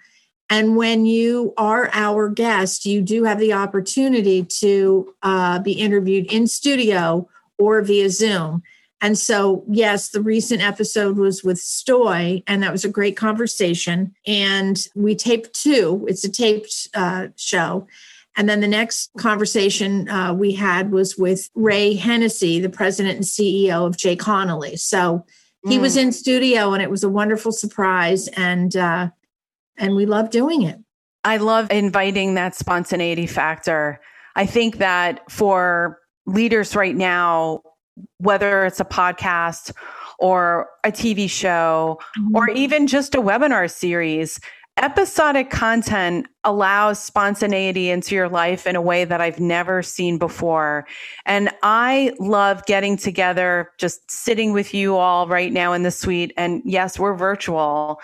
And 0.52 0.76
when 0.76 1.06
you 1.06 1.54
are 1.56 1.90
our 1.94 2.28
guest, 2.28 2.86
you 2.86 3.02
do 3.02 3.24
have 3.24 3.40
the 3.40 3.54
opportunity 3.54 4.44
to 4.60 5.16
uh, 5.24 5.60
be 5.60 5.72
interviewed 5.72 6.30
in 6.30 6.46
studio 6.46 7.30
or 7.58 7.82
via 7.82 8.10
Zoom. 8.10 8.62
And 9.00 9.18
so, 9.18 9.64
yes, 9.70 10.10
the 10.10 10.22
recent 10.22 10.62
episode 10.62 11.18
was 11.18 11.42
with 11.42 11.58
Stoy, 11.58 12.44
and 12.48 12.62
that 12.62 12.72
was 12.72 12.84
a 12.84 12.90
great 12.90 13.16
conversation. 13.16 14.14
And 14.28 14.86
we 14.94 15.16
taped 15.16 15.54
two, 15.54 16.06
it's 16.10 16.26
a 16.26 16.30
taped 16.30 16.90
uh, 16.94 17.28
show. 17.38 17.88
And 18.36 18.50
then 18.50 18.60
the 18.60 18.68
next 18.68 19.10
conversation 19.18 20.10
uh, 20.10 20.34
we 20.34 20.52
had 20.52 20.92
was 20.92 21.18
with 21.18 21.50
Ray 21.56 21.94
Hennessy, 21.94 22.60
the 22.60 22.70
president 22.70 23.16
and 23.16 23.26
CEO 23.26 23.88
of 23.88 23.96
Jay 23.96 24.18
Connolly. 24.18 24.76
So 24.76 25.26
he 25.66 25.78
mm. 25.78 25.82
was 25.82 25.96
in 25.96 26.12
studio, 26.12 26.74
and 26.74 26.84
it 26.84 26.90
was 26.90 27.06
a 27.06 27.10
wonderful 27.10 27.54
surprise. 27.54 28.28
And 28.30 28.76
uh, 28.76 29.12
and 29.82 29.96
we 29.96 30.06
love 30.06 30.30
doing 30.30 30.62
it. 30.62 30.78
I 31.24 31.38
love 31.38 31.70
inviting 31.72 32.36
that 32.36 32.56
spontaneity 32.56 33.28
factor. 33.28 34.00
I 34.36 34.46
think 34.46 34.78
that 34.78 35.30
for 35.30 36.00
leaders 36.26 36.76
right 36.76 36.96
now, 36.96 37.62
whether 38.18 38.66
it's 38.66 38.80
a 38.80 38.86
podcast 38.86 39.74
or 40.20 40.70
a 40.84 40.92
TV 40.92 41.30
show 41.30 42.00
mm-hmm. 42.18 42.36
or 42.36 42.50
even 42.50 42.88
just 42.88 43.14
a 43.16 43.22
webinar 43.22 43.70
series, 43.70 44.40
episodic 44.78 45.50
content 45.50 46.28
allows 46.44 46.98
spontaneity 46.98 47.90
into 47.90 48.16
your 48.16 48.30
life 48.30 48.66
in 48.66 48.76
a 48.76 48.82
way 48.82 49.04
that 49.04 49.22
I've 49.22 49.40
never 49.40 49.84
seen 49.84 50.18
before. 50.18 50.88
And 51.26 51.50
I 51.62 52.14
love 52.20 52.66
getting 52.66 52.98
together, 52.98 53.72
just 53.78 54.10
sitting 54.10 54.54
with 54.54 54.74
you 54.74 54.96
all 54.96 55.28
right 55.28 55.52
now 55.52 55.74
in 55.74 55.84
the 55.84 55.92
suite. 55.92 56.34
And 56.38 56.62
yes, 56.66 56.98
we're 56.98 57.16
virtual. 57.16 58.00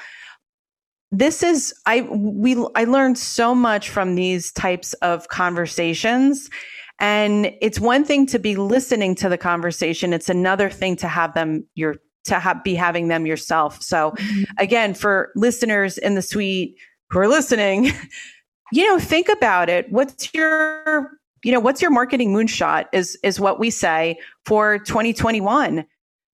This 1.12 1.42
is 1.42 1.74
I 1.86 2.02
we 2.02 2.58
I 2.76 2.84
learned 2.84 3.18
so 3.18 3.56
much 3.56 3.90
from 3.90 4.16
these 4.16 4.52
types 4.52 4.94
of 4.96 5.28
conversations. 5.30 6.50
And 7.00 7.52
it's 7.62 7.80
one 7.80 8.04
thing 8.04 8.26
to 8.28 8.40
be 8.40 8.56
listening 8.56 9.14
to 9.16 9.30
the 9.30 9.38
conversation. 9.38 10.14
It's 10.14 10.30
another 10.30 10.70
thing 10.70 10.96
to 10.98 11.08
have 11.08 11.34
them 11.34 11.66
your 11.76 11.98
to 12.28 12.40
have, 12.40 12.64
be 12.64 12.76
having 12.76 13.08
them 13.08 13.26
yourself. 13.26 13.82
So 13.82 14.12
mm-hmm. 14.12 14.44
again, 14.58 14.94
for 14.94 15.32
listeners 15.36 15.98
in 15.98 16.16
the 16.16 16.22
suite 16.22 16.78
who 17.10 17.20
are 17.20 17.28
listening, 17.28 17.92
you 18.72 18.86
know, 18.86 19.00
think 19.00 19.30
about 19.30 19.70
it. 19.70 19.92
What's 19.92 20.34
your, 20.34 21.12
you 21.44 21.52
know, 21.52 21.60
what's 21.60 21.82
your 21.82 21.92
marketing 21.92 22.34
moonshot 22.34 22.86
is, 22.94 23.18
is 23.24 23.40
what 23.40 23.60
we 23.60 23.70
say 23.70 24.18
for 24.46 24.80
2021. 24.80 25.86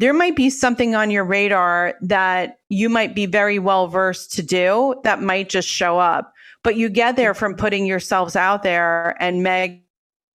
There 0.03 0.13
might 0.13 0.35
be 0.35 0.49
something 0.49 0.95
on 0.95 1.11
your 1.11 1.23
radar 1.23 1.93
that 2.01 2.59
you 2.67 2.89
might 2.89 3.15
be 3.15 3.25
very 3.25 3.57
well 3.57 3.87
versed 3.87 4.33
to 4.33 4.43
do 4.43 4.99
that 5.05 5.21
might 5.21 5.47
just 5.47 5.65
show 5.65 5.97
up, 5.97 6.33
but 6.61 6.75
you 6.75 6.89
get 6.89 7.15
there 7.15 7.33
from 7.33 7.55
putting 7.55 7.85
yourselves 7.85 8.35
out 8.35 8.63
there 8.63 9.15
and 9.23 9.43
Meg 9.43 9.81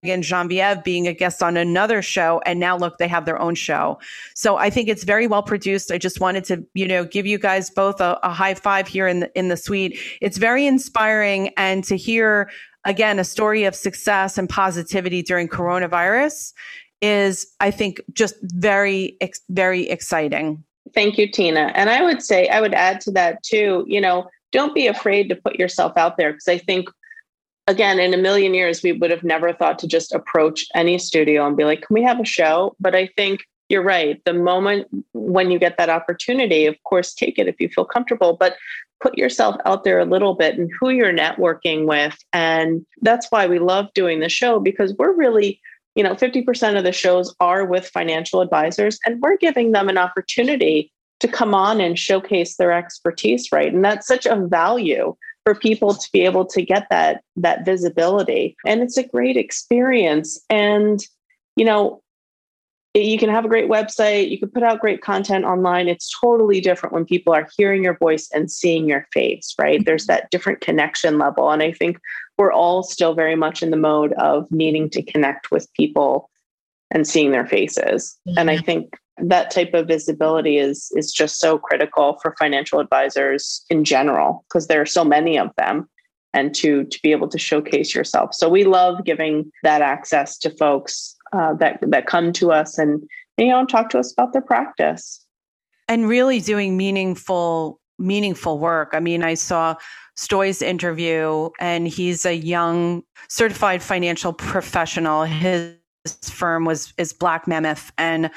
and 0.02 0.22
Genevieve 0.22 0.82
being 0.84 1.06
a 1.06 1.12
guest 1.12 1.42
on 1.42 1.58
another 1.58 2.00
show. 2.00 2.40
And 2.46 2.58
now 2.58 2.78
look, 2.78 2.96
they 2.96 3.08
have 3.08 3.26
their 3.26 3.38
own 3.38 3.54
show. 3.54 3.98
So 4.34 4.56
I 4.56 4.70
think 4.70 4.88
it's 4.88 5.04
very 5.04 5.26
well 5.26 5.42
produced. 5.42 5.92
I 5.92 5.98
just 5.98 6.18
wanted 6.18 6.44
to, 6.44 6.64
you 6.72 6.88
know, 6.88 7.04
give 7.04 7.26
you 7.26 7.36
guys 7.36 7.68
both 7.68 8.00
a, 8.00 8.18
a 8.22 8.30
high 8.30 8.54
five 8.54 8.88
here 8.88 9.06
in 9.06 9.20
the, 9.20 9.38
in 9.38 9.48
the 9.48 9.56
suite. 9.58 9.98
It's 10.22 10.38
very 10.38 10.66
inspiring. 10.66 11.50
And 11.58 11.84
to 11.84 11.96
hear 11.98 12.50
again, 12.86 13.18
a 13.18 13.24
story 13.24 13.64
of 13.64 13.74
success 13.74 14.38
and 14.38 14.48
positivity 14.48 15.20
during 15.20 15.46
coronavirus 15.46 16.54
is, 17.00 17.46
I 17.60 17.70
think, 17.70 18.00
just 18.12 18.34
very, 18.42 19.16
very 19.48 19.88
exciting. 19.88 20.64
Thank 20.94 21.18
you, 21.18 21.30
Tina. 21.30 21.72
And 21.74 21.90
I 21.90 22.02
would 22.02 22.22
say, 22.22 22.48
I 22.48 22.60
would 22.60 22.74
add 22.74 23.00
to 23.02 23.10
that 23.12 23.42
too, 23.42 23.84
you 23.86 24.00
know, 24.00 24.28
don't 24.52 24.74
be 24.74 24.86
afraid 24.86 25.28
to 25.28 25.36
put 25.36 25.56
yourself 25.56 25.96
out 25.96 26.16
there 26.16 26.32
because 26.32 26.48
I 26.48 26.58
think 26.58 26.88
again, 27.68 28.00
in 28.00 28.14
a 28.14 28.16
million 28.16 28.54
years, 28.54 28.82
we 28.82 28.92
would 28.92 29.10
have 29.10 29.22
never 29.22 29.52
thought 29.52 29.78
to 29.78 29.86
just 29.86 30.14
approach 30.14 30.64
any 30.74 30.98
studio 30.98 31.46
and 31.46 31.56
be 31.56 31.64
like, 31.64 31.82
can 31.82 31.94
we 31.94 32.02
have 32.02 32.18
a 32.18 32.24
show? 32.24 32.74
But 32.80 32.94
I 32.94 33.08
think 33.16 33.46
you're 33.68 33.82
right. 33.82 34.24
The 34.24 34.32
moment 34.32 34.88
when 35.12 35.50
you 35.50 35.58
get 35.58 35.76
that 35.76 35.90
opportunity, 35.90 36.64
of 36.64 36.82
course, 36.84 37.12
take 37.12 37.38
it 37.38 37.46
if 37.46 37.60
you 37.60 37.68
feel 37.68 37.84
comfortable, 37.84 38.36
but 38.38 38.56
put 39.00 39.16
yourself 39.18 39.56
out 39.66 39.84
there 39.84 39.98
a 39.98 40.06
little 40.06 40.34
bit 40.34 40.58
and 40.58 40.70
who 40.80 40.88
you're 40.88 41.12
networking 41.12 41.86
with. 41.86 42.16
And 42.32 42.84
that's 43.02 43.30
why 43.30 43.46
we 43.46 43.58
love 43.58 43.92
doing 43.94 44.20
the 44.20 44.30
show 44.30 44.58
because 44.58 44.94
we're 44.98 45.14
really, 45.14 45.60
you 45.98 46.04
know, 46.04 46.14
50% 46.14 46.78
of 46.78 46.84
the 46.84 46.92
shows 46.92 47.34
are 47.40 47.66
with 47.66 47.88
financial 47.88 48.40
advisors 48.40 49.00
and 49.04 49.20
we're 49.20 49.36
giving 49.36 49.72
them 49.72 49.88
an 49.88 49.98
opportunity 49.98 50.92
to 51.18 51.26
come 51.26 51.56
on 51.56 51.80
and 51.80 51.98
showcase 51.98 52.54
their 52.54 52.70
expertise, 52.70 53.48
right? 53.50 53.74
And 53.74 53.84
that's 53.84 54.06
such 54.06 54.24
a 54.24 54.36
value 54.36 55.16
for 55.44 55.56
people 55.56 55.94
to 55.94 56.08
be 56.12 56.20
able 56.20 56.44
to 56.44 56.62
get 56.62 56.86
that 56.90 57.22
that 57.34 57.64
visibility 57.64 58.54
and 58.66 58.82
it's 58.82 58.98
a 58.98 59.08
great 59.08 59.34
experience 59.34 60.38
and 60.50 61.00
you 61.56 61.64
know 61.64 62.02
you 62.94 63.18
can 63.18 63.28
have 63.28 63.44
a 63.44 63.48
great 63.48 63.68
website 63.68 64.30
you 64.30 64.38
can 64.38 64.50
put 64.50 64.62
out 64.62 64.80
great 64.80 65.02
content 65.02 65.44
online. 65.44 65.88
It's 65.88 66.12
totally 66.20 66.60
different 66.60 66.92
when 66.92 67.04
people 67.04 67.32
are 67.34 67.48
hearing 67.56 67.84
your 67.84 67.96
voice 67.98 68.28
and 68.32 68.50
seeing 68.50 68.88
your 68.88 69.06
face 69.12 69.54
right? 69.58 69.84
There's 69.84 70.06
that 70.06 70.30
different 70.30 70.60
connection 70.60 71.18
level 71.18 71.50
and 71.50 71.62
i 71.62 71.72
think 71.72 71.98
we're 72.36 72.52
all 72.52 72.82
still 72.82 73.14
very 73.14 73.34
much 73.34 73.62
in 73.62 73.70
the 73.70 73.76
mode 73.76 74.12
of 74.14 74.50
needing 74.50 74.88
to 74.90 75.02
connect 75.02 75.50
with 75.50 75.72
people 75.74 76.30
and 76.90 77.06
seeing 77.06 77.32
their 77.32 77.46
faces. 77.46 78.16
Mm-hmm. 78.26 78.38
and 78.38 78.50
i 78.50 78.58
think 78.58 78.96
that 79.20 79.50
type 79.50 79.74
of 79.74 79.86
visibility 79.86 80.58
is 80.58 80.92
is 80.94 81.12
just 81.12 81.40
so 81.40 81.58
critical 81.58 82.18
for 82.22 82.34
financial 82.38 82.78
advisors 82.80 83.64
in 83.68 83.84
general 83.84 84.44
because 84.48 84.68
there 84.68 84.80
are 84.80 84.86
so 84.86 85.04
many 85.04 85.38
of 85.38 85.50
them 85.56 85.88
and 86.34 86.54
to 86.54 86.84
to 86.84 87.00
be 87.02 87.12
able 87.12 87.28
to 87.28 87.38
showcase 87.38 87.94
yourself. 87.94 88.34
So 88.34 88.48
we 88.48 88.64
love 88.64 89.04
giving 89.04 89.50
that 89.62 89.82
access 89.82 90.38
to 90.38 90.50
folks 90.56 91.16
uh, 91.32 91.54
that 91.54 91.78
that 91.82 92.06
come 92.06 92.32
to 92.34 92.52
us 92.52 92.78
and 92.78 93.02
you 93.36 93.48
know 93.48 93.64
talk 93.66 93.90
to 93.90 93.98
us 93.98 94.12
about 94.12 94.32
their 94.32 94.42
practice 94.42 95.24
and 95.88 96.08
really 96.08 96.40
doing 96.40 96.76
meaningful 96.76 97.80
meaningful 97.98 98.58
work 98.58 98.90
i 98.92 99.00
mean 99.00 99.22
i 99.22 99.34
saw 99.34 99.74
stoy's 100.16 100.62
interview 100.62 101.48
and 101.60 101.88
he's 101.88 102.24
a 102.24 102.34
young 102.34 103.02
certified 103.28 103.82
financial 103.82 104.32
professional 104.32 105.24
his 105.24 105.74
firm 106.22 106.64
was 106.64 106.92
is 106.96 107.12
black 107.12 107.46
mammoth 107.46 107.92
and 107.98 108.30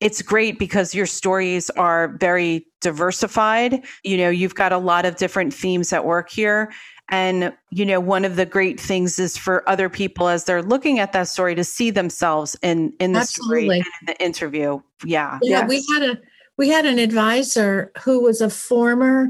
it's 0.00 0.20
great 0.20 0.58
because 0.58 0.94
your 0.94 1.06
stories 1.06 1.70
are 1.70 2.08
very 2.18 2.66
diversified. 2.82 3.82
You 4.04 4.18
know, 4.18 4.30
you've 4.30 4.54
got 4.54 4.72
a 4.72 4.78
lot 4.78 5.06
of 5.06 5.16
different 5.16 5.54
themes 5.54 5.92
at 5.92 6.04
work 6.04 6.30
here. 6.30 6.72
And, 7.08 7.52
you 7.70 7.86
know, 7.86 8.00
one 8.00 8.24
of 8.24 8.36
the 8.36 8.46
great 8.46 8.80
things 8.80 9.18
is 9.18 9.36
for 9.36 9.68
other 9.68 9.88
people 9.88 10.28
as 10.28 10.44
they're 10.44 10.62
looking 10.62 10.98
at 10.98 11.12
that 11.12 11.28
story 11.28 11.54
to 11.54 11.62
see 11.62 11.90
themselves 11.90 12.56
in, 12.62 12.92
in 12.98 13.12
the 13.12 13.20
Absolutely. 13.20 13.64
story 13.64 13.76
and 13.78 13.86
in 14.00 14.06
the 14.06 14.24
interview. 14.24 14.80
Yeah. 15.04 15.38
Yeah. 15.42 15.60
Yes. 15.60 15.68
We 15.68 15.84
had 15.94 16.02
a, 16.02 16.18
we 16.56 16.68
had 16.68 16.84
an 16.86 16.98
advisor 16.98 17.92
who 18.02 18.22
was 18.22 18.40
a 18.40 18.50
former 18.50 19.28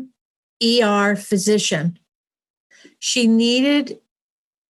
ER 0.62 1.16
physician. 1.16 1.98
She 2.98 3.26
needed 3.26 3.98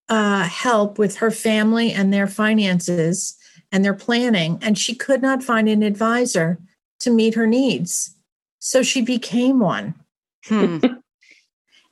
uh, 0.09 0.45
help 0.45 0.99
with 0.99 1.17
her 1.17 1.31
family 1.31 1.93
and 1.93 2.13
their 2.13 2.27
finances 2.27 3.37
and 3.73 3.85
their 3.85 3.95
planning, 3.95 4.59
and 4.63 4.79
she 4.79 4.95
could 4.95 5.23
not 5.23 5.43
find 5.43 5.69
an 5.69 5.83
advisor 5.83 6.59
to 7.01 7.11
meet 7.11 7.35
her 7.35 7.47
needs. 7.47 8.15
So 8.59 8.83
she 8.83 9.03
became 9.03 9.61
one. 9.61 9.95
Hmm. 10.47 10.79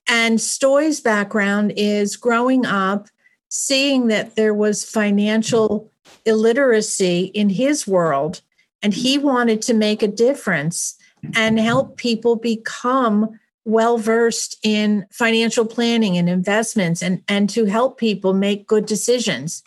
And 0.08 0.40
Stoy's 0.40 1.00
background 1.00 1.72
is 1.76 2.16
growing 2.16 2.66
up, 2.66 3.08
seeing 3.48 4.08
that 4.08 4.36
there 4.36 4.54
was 4.54 4.84
financial 4.84 5.90
illiteracy 6.26 7.24
in 7.34 7.48
his 7.48 7.86
world, 7.86 8.40
and 8.82 8.92
he 8.92 9.18
wanted 9.18 9.62
to 9.62 9.74
make 9.74 10.02
a 10.02 10.08
difference 10.08 10.96
and 11.34 11.58
help 11.58 11.96
people 11.96 12.36
become 12.36 13.38
well 13.64 13.96
versed 13.96 14.58
in 14.62 15.06
financial 15.10 15.64
planning 15.64 16.18
and 16.18 16.28
investments 16.28 17.02
and, 17.02 17.22
and 17.28 17.48
to 17.48 17.64
help 17.64 17.98
people 17.98 18.34
make 18.34 18.66
good 18.66 18.84
decisions. 18.84 19.62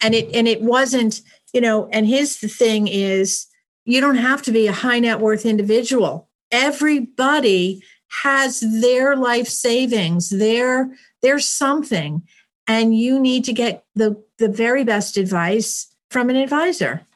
And 0.00 0.14
it 0.14 0.34
and 0.34 0.48
it 0.48 0.62
wasn't 0.62 1.20
you 1.52 1.60
know 1.60 1.88
and 1.92 2.06
his 2.06 2.36
thing 2.36 2.88
is 2.88 3.46
you 3.84 4.00
don't 4.00 4.16
have 4.16 4.42
to 4.42 4.52
be 4.52 4.66
a 4.66 4.72
high 4.72 4.98
net 4.98 5.20
worth 5.20 5.44
individual. 5.44 6.28
Everybody 6.50 7.82
has 8.22 8.60
their 8.80 9.16
life 9.16 9.48
savings 9.48 10.30
their 10.30 10.90
their 11.22 11.38
something 11.38 12.22
and 12.66 12.96
you 12.96 13.18
need 13.18 13.44
to 13.44 13.52
get 13.52 13.84
the 13.94 14.22
the 14.38 14.48
very 14.48 14.84
best 14.84 15.16
advice 15.16 15.94
from 16.10 16.28
an 16.28 16.36
advisor 16.36 17.06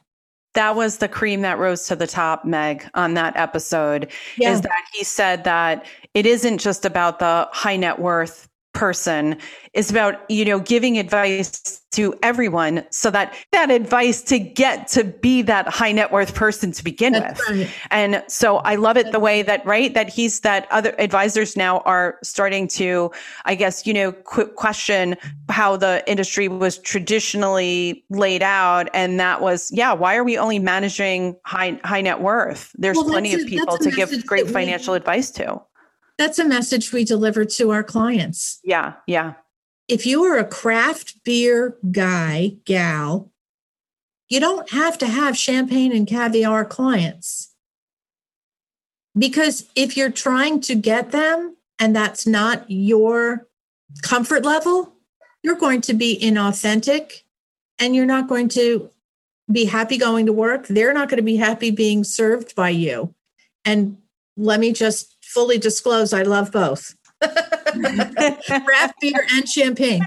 that 0.55 0.75
was 0.75 0.97
the 0.97 1.07
cream 1.07 1.41
that 1.41 1.59
rose 1.59 1.85
to 1.85 1.95
the 1.95 2.07
top 2.07 2.45
meg 2.45 2.89
on 2.95 3.13
that 3.13 3.37
episode 3.37 4.11
yeah. 4.37 4.51
is 4.51 4.61
that 4.61 4.83
he 4.93 5.03
said 5.03 5.43
that 5.43 5.85
it 6.13 6.25
isn't 6.25 6.57
just 6.57 6.83
about 6.83 7.19
the 7.19 7.47
high 7.51 7.77
net 7.77 7.99
worth 7.99 8.49
person 8.77 9.37
is 9.73 9.89
about 9.89 10.29
you 10.29 10.45
know 10.45 10.59
giving 10.59 10.99
advice 10.99 11.81
to 11.91 12.13
everyone 12.21 12.85
so 12.91 13.09
that 13.09 13.33
that 13.51 13.71
advice 13.71 14.21
to 14.21 14.37
get 14.37 14.87
to 14.87 15.03
be 15.03 15.41
that 15.41 15.67
high 15.67 15.91
net 15.91 16.11
worth 16.11 16.35
person 16.35 16.71
to 16.71 16.83
begin 16.83 17.13
That's 17.13 17.49
with. 17.49 17.59
right. 17.59 17.69
and 17.89 18.23
so 18.27 18.57
i 18.57 18.75
love 18.75 18.95
it 18.95 19.11
the 19.11 19.19
way 19.19 19.41
that 19.41 19.65
right 19.65 19.93
that 19.95 20.09
he's 20.09 20.41
that 20.41 20.67
other 20.69 20.93
advisors 20.99 21.57
now 21.57 21.79
are 21.79 22.19
starting 22.23 22.67
to 22.69 23.09
i 23.45 23.55
guess 23.55 23.87
you 23.87 23.93
know 23.93 24.11
qu- 24.11 24.47
question 24.49 25.15
how 25.49 25.75
the 25.75 26.03
industry 26.07 26.47
was 26.47 26.77
traditionally 26.77 28.05
laid 28.09 28.43
out. 28.43 28.89
And 28.93 29.19
that 29.19 29.41
was 29.41 29.71
yeah 29.71 29.93
why 29.93 30.15
are 30.15 30.23
we 30.23 30.37
only 30.37 30.59
managing 30.59 31.35
high 31.45 31.79
high 31.83 32.01
net 32.01 32.21
worth? 32.21 32.71
There's 32.77 32.97
well, 32.97 33.05
plenty 33.05 33.33
of 33.33 33.47
people 33.47 33.77
to 33.77 33.91
give 33.91 34.25
great 34.25 34.49
financial 34.49 34.93
we, 34.93 34.97
advice 34.97 35.31
to 35.31 35.61
that's 36.17 36.39
a 36.39 36.45
message 36.45 36.91
we 36.91 37.03
deliver 37.03 37.45
to 37.45 37.71
our 37.71 37.83
clients. 37.83 38.59
Yeah, 38.63 38.93
yeah. 39.05 39.33
If 39.87 40.05
you 40.05 40.23
are 40.25 40.37
a 40.37 40.45
craft 40.45 41.23
beer 41.23 41.77
guy, 41.91 42.57
gal, 42.65 43.31
you 44.29 44.39
don't 44.39 44.69
have 44.71 44.97
to 44.97 45.07
have 45.07 45.37
champagne 45.37 45.95
and 45.95 46.07
caviar 46.07 46.65
clients. 46.65 47.53
Because 49.17 49.67
if 49.75 49.95
you're 49.95 50.11
trying 50.11 50.59
to 50.61 50.75
get 50.75 51.11
them 51.11 51.55
and 51.79 51.95
that's 51.95 52.27
not 52.27 52.65
your 52.67 53.47
comfort 54.01 54.43
level, 54.43 54.93
you're 55.43 55.55
going 55.55 55.81
to 55.81 55.93
be 55.93 56.19
inauthentic 56.21 57.23
and 57.79 57.95
you're 57.95 58.05
not 58.05 58.27
going 58.27 58.49
to 58.49 58.89
be 59.51 59.65
happy 59.65 59.97
going 59.97 60.25
to 60.25 60.33
work. 60.33 60.67
They're 60.67 60.93
not 60.93 61.09
going 61.09 61.17
to 61.17 61.23
be 61.23 61.37
happy 61.37 61.71
being 61.71 62.03
served 62.03 62.53
by 62.55 62.69
you. 62.69 63.13
And 63.63 63.97
let 64.35 64.59
me 64.59 64.73
just 64.73 65.16
fully 65.33 65.57
disclose 65.57 66.13
I 66.13 66.23
love 66.23 66.51
both. 66.51 66.95
Craft 67.21 68.93
beer 69.01 69.25
and 69.33 69.47
champagne. 69.47 70.05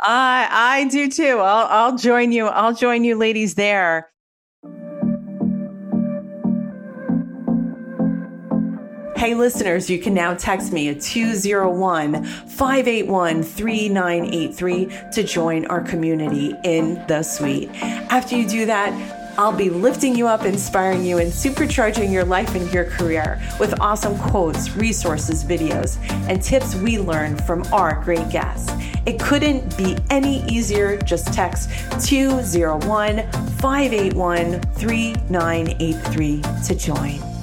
I 0.00 0.48
I 0.50 0.88
do 0.90 1.08
too. 1.08 1.38
I'll 1.38 1.66
I'll 1.68 1.96
join 1.96 2.32
you. 2.32 2.46
I'll 2.46 2.74
join 2.74 3.04
you 3.04 3.16
ladies 3.16 3.54
there. 3.54 4.10
Hey, 9.16 9.34
listeners, 9.34 9.88
you 9.88 9.98
can 10.00 10.12
now 10.12 10.34
text 10.34 10.70
me 10.70 10.88
at 10.90 11.00
201 11.00 12.24
581 12.24 13.42
3983 13.42 14.88
to 15.12 15.22
join 15.22 15.64
our 15.66 15.80
community 15.80 16.54
in 16.62 17.02
the 17.06 17.22
suite. 17.22 17.70
After 17.72 18.36
you 18.36 18.46
do 18.46 18.66
that, 18.66 19.23
I'll 19.36 19.52
be 19.52 19.70
lifting 19.70 20.14
you 20.14 20.28
up, 20.28 20.44
inspiring 20.44 21.04
you, 21.04 21.18
and 21.18 21.32
supercharging 21.32 22.12
your 22.12 22.24
life 22.24 22.54
and 22.54 22.72
your 22.72 22.84
career 22.84 23.40
with 23.58 23.80
awesome 23.80 24.16
quotes, 24.18 24.76
resources, 24.76 25.42
videos, 25.42 25.98
and 26.28 26.40
tips 26.40 26.74
we 26.76 26.98
learn 26.98 27.36
from 27.38 27.64
our 27.72 28.02
great 28.04 28.28
guests. 28.30 28.72
It 29.06 29.18
couldn't 29.18 29.76
be 29.76 29.96
any 30.10 30.44
easier. 30.46 30.96
Just 30.98 31.32
text 31.32 31.68
201 32.06 33.30
581 33.58 34.60
3983 34.60 36.42
to 36.66 36.74
join. 36.74 37.33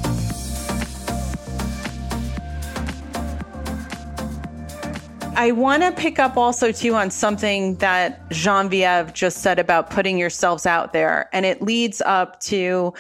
I 5.36 5.52
want 5.52 5.82
to 5.82 5.92
pick 5.92 6.20
up 6.20 6.36
also 6.36 6.72
too 6.72 6.94
on 6.94 7.10
something 7.10 7.76
that 7.78 8.30
Genevieve 8.32 9.14
just 9.14 9.38
said 9.38 9.60
about 9.60 9.90
putting 9.90 10.18
yourselves 10.18 10.66
out 10.66 10.92
there. 10.92 11.30
And 11.34 11.46
it 11.46 11.62
leads 11.62 12.02
up 12.02 12.40
to 12.42 12.94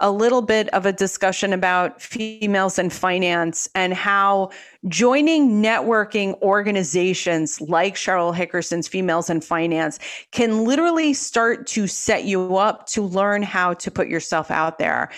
a 0.00 0.10
little 0.10 0.42
bit 0.42 0.68
of 0.70 0.84
a 0.84 0.92
discussion 0.92 1.52
about 1.52 2.02
females 2.02 2.78
in 2.78 2.90
finance 2.90 3.68
and 3.74 3.94
how 3.94 4.50
joining 4.88 5.62
networking 5.62 6.38
organizations 6.42 7.60
like 7.62 7.94
Cheryl 7.94 8.34
Hickerson's 8.34 8.88
Females 8.88 9.30
in 9.30 9.40
Finance 9.40 9.98
can 10.32 10.64
literally 10.64 11.14
start 11.14 11.66
to 11.68 11.86
set 11.86 12.24
you 12.24 12.56
up 12.58 12.86
to 12.88 13.02
learn 13.02 13.42
how 13.42 13.72
to 13.74 13.90
put 13.90 14.08
yourself 14.08 14.50
out 14.50 14.78
there. 14.78 15.10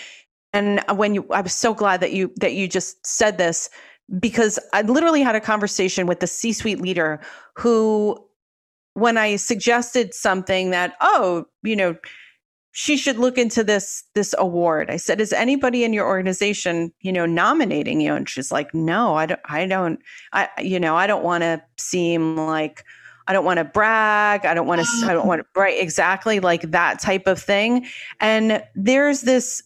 And 0.53 0.81
when 0.95 1.13
you, 1.13 1.27
I 1.29 1.41
was 1.41 1.53
so 1.53 1.73
glad 1.73 1.99
that 1.99 2.13
you, 2.13 2.31
that 2.37 2.53
you 2.53 2.67
just 2.67 3.05
said 3.05 3.37
this 3.37 3.69
because 4.19 4.57
I 4.73 4.81
literally 4.81 5.21
had 5.21 5.35
a 5.35 5.41
conversation 5.41 6.07
with 6.07 6.19
the 6.19 6.27
C 6.27 6.53
suite 6.53 6.81
leader 6.81 7.19
who, 7.55 8.17
when 8.93 9.17
I 9.17 9.35
suggested 9.35 10.13
something 10.13 10.71
that, 10.71 10.95
oh, 11.01 11.45
you 11.63 11.75
know, 11.75 11.95
she 12.71 12.97
should 12.97 13.17
look 13.17 13.37
into 13.37 13.63
this 13.63 14.03
this 14.13 14.33
award. 14.37 14.89
I 14.89 14.97
said, 14.97 15.19
"Is 15.19 15.33
anybody 15.33 15.83
in 15.83 15.91
your 15.91 16.07
organization, 16.07 16.93
you 17.01 17.11
know, 17.11 17.25
nominating 17.25 17.99
you?" 17.99 18.13
And 18.13 18.29
she's 18.29 18.51
like, 18.51 18.73
"No, 18.73 19.15
I 19.15 19.25
don't. 19.25 19.39
I 19.45 19.65
don't. 19.65 19.99
I, 20.33 20.47
you 20.61 20.79
know, 20.79 20.95
I 20.95 21.07
don't 21.07 21.23
want 21.23 21.43
to 21.43 21.61
seem 21.77 22.35
like." 22.37 22.83
I 23.27 23.33
don't 23.33 23.45
want 23.45 23.59
to 23.59 23.63
brag. 23.63 24.43
I 24.47 24.55
don't 24.55 24.65
want 24.65 24.81
to, 24.81 24.87
I 25.05 25.13
don't 25.13 25.27
want 25.27 25.41
to, 25.41 25.59
right? 25.59 25.79
Exactly 25.79 26.39
like 26.39 26.71
that 26.71 26.99
type 26.99 27.27
of 27.27 27.39
thing. 27.39 27.85
And 28.19 28.63
there's 28.73 29.21
this 29.21 29.61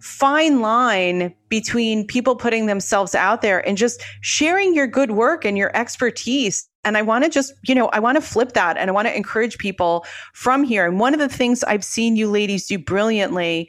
fine 0.00 0.60
line 0.60 1.34
between 1.48 2.06
people 2.06 2.36
putting 2.36 2.66
themselves 2.66 3.14
out 3.14 3.42
there 3.42 3.66
and 3.66 3.76
just 3.76 4.02
sharing 4.20 4.74
your 4.74 4.86
good 4.86 5.12
work 5.12 5.44
and 5.44 5.56
your 5.56 5.74
expertise. 5.76 6.66
And 6.84 6.96
I 6.96 7.02
want 7.02 7.24
to 7.24 7.30
just, 7.30 7.52
you 7.62 7.74
know, 7.74 7.88
I 7.88 8.00
want 8.00 8.16
to 8.16 8.22
flip 8.22 8.52
that 8.54 8.78
and 8.78 8.88
I 8.88 8.92
want 8.92 9.08
to 9.08 9.16
encourage 9.16 9.58
people 9.58 10.06
from 10.32 10.64
here. 10.64 10.86
And 10.86 10.98
one 10.98 11.12
of 11.12 11.20
the 11.20 11.28
things 11.28 11.62
I've 11.64 11.84
seen 11.84 12.16
you 12.16 12.30
ladies 12.30 12.66
do 12.66 12.78
brilliantly 12.78 13.68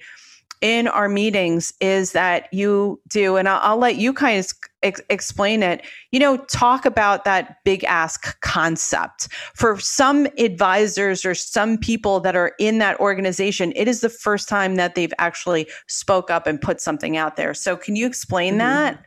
in 0.61 0.87
our 0.87 1.09
meetings 1.09 1.73
is 1.81 2.11
that 2.11 2.47
you 2.53 3.01
do, 3.09 3.35
and 3.35 3.49
I'll, 3.49 3.59
I'll 3.61 3.77
let 3.77 3.97
you 3.97 4.13
kind 4.13 4.39
of 4.39 4.47
ex- 4.83 5.01
explain 5.09 5.63
it, 5.63 5.83
you 6.11 6.19
know, 6.19 6.37
talk 6.37 6.85
about 6.85 7.25
that 7.25 7.57
big 7.65 7.83
ask 7.85 8.39
concept. 8.41 9.27
For 9.55 9.79
some 9.79 10.27
advisors 10.37 11.25
or 11.25 11.33
some 11.33 11.77
people 11.77 12.19
that 12.21 12.35
are 12.35 12.53
in 12.59 12.77
that 12.77 12.99
organization, 12.99 13.73
it 13.75 13.87
is 13.87 14.01
the 14.01 14.09
first 14.09 14.47
time 14.47 14.75
that 14.75 14.95
they've 14.95 15.13
actually 15.17 15.67
spoke 15.87 16.29
up 16.29 16.45
and 16.45 16.61
put 16.61 16.79
something 16.79 17.17
out 17.17 17.35
there. 17.35 17.53
So 17.53 17.75
can 17.75 17.95
you 17.95 18.05
explain 18.05 18.53
mm-hmm. 18.53 18.59
that? 18.59 19.05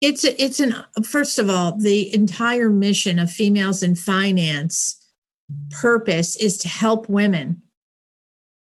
It's 0.00 0.24
a, 0.24 0.42
it's 0.42 0.60
an 0.60 0.76
first 1.02 1.38
of 1.38 1.48
all, 1.48 1.78
the 1.78 2.14
entire 2.14 2.68
mission 2.68 3.18
of 3.18 3.30
females 3.30 3.82
in 3.82 3.94
finance 3.94 5.00
purpose 5.70 6.36
is 6.36 6.58
to 6.58 6.68
help 6.68 7.08
women 7.08 7.62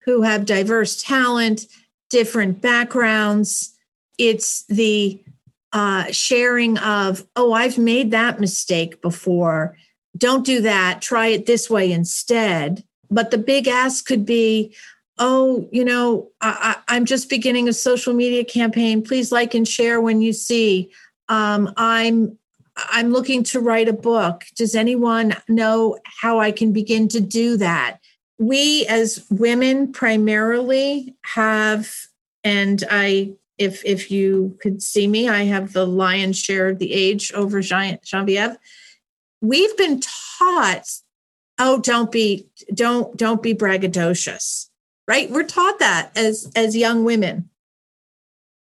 who 0.06 0.22
have 0.24 0.46
diverse 0.46 1.02
talent, 1.04 1.66
different 2.10 2.62
backgrounds. 2.62 3.76
It's 4.18 4.64
the 4.66 5.22
uh, 5.74 6.12
sharing 6.12 6.78
of, 6.80 7.26
oh, 7.36 7.54
I've 7.54 7.78
made 7.78 8.12
that 8.12 8.40
mistake 8.40 9.02
before. 9.02 9.78
Don't 10.18 10.46
do 10.46 10.62
that. 10.62 11.02
Try 11.02 11.28
it 11.28 11.46
this 11.46 11.70
way 11.70 11.92
instead. 11.92 12.84
But 13.10 13.32
the 13.32 13.38
big 13.38 13.68
ask 13.68 14.06
could 14.06 14.26
be, 14.26 14.76
oh, 15.18 15.68
you 15.72 15.84
know, 15.86 16.30
I, 16.42 16.78
am 16.88 17.06
just 17.06 17.30
beginning 17.30 17.68
a 17.68 17.74
social 17.74 18.14
media 18.14 18.44
campaign. 18.44 19.02
Please 19.04 19.32
like 19.32 19.54
and 19.54 19.68
share 19.68 20.02
when 20.02 20.22
you 20.22 20.34
see. 20.34 20.92
Um, 21.30 21.74
I'm 21.78 22.38
I'm 22.78 23.12
looking 23.12 23.44
to 23.46 23.60
write 23.60 23.88
a 23.88 23.94
book. 23.94 24.46
Does 24.56 24.76
anyone 24.76 25.36
know 25.48 25.98
how 26.04 26.40
I 26.40 26.52
can 26.52 26.74
begin 26.74 27.08
to 27.10 27.20
do 27.20 27.58
that? 27.58 27.98
We 28.40 28.86
as 28.88 29.26
women 29.30 29.92
primarily 29.92 31.16
have 31.24 31.94
and 32.44 32.84
i 32.92 33.32
if 33.58 33.84
if 33.84 34.12
you 34.12 34.58
could 34.62 34.82
see 34.82 35.08
me 35.08 35.28
i 35.28 35.44
have 35.44 35.74
the 35.74 35.88
lion's 35.88 36.38
share 36.38 36.70
of 36.70 36.80
the 36.80 36.94
age 36.94 37.32
over 37.34 37.62
Jean, 37.62 38.00
genevieve. 38.04 38.58
We've 39.42 39.78
been 39.78 40.02
taught 40.40 40.88
oh 41.60 41.80
don't 41.80 42.12
be 42.12 42.48
don't 42.74 43.16
don't 43.18 43.42
be 43.42 43.54
braggadocious 43.56 44.68
right? 45.08 45.30
We're 45.30 45.44
taught 45.44 45.80
that 45.80 46.12
as 46.16 46.52
as 46.56 46.76
young 46.76 47.04
women. 47.04 47.50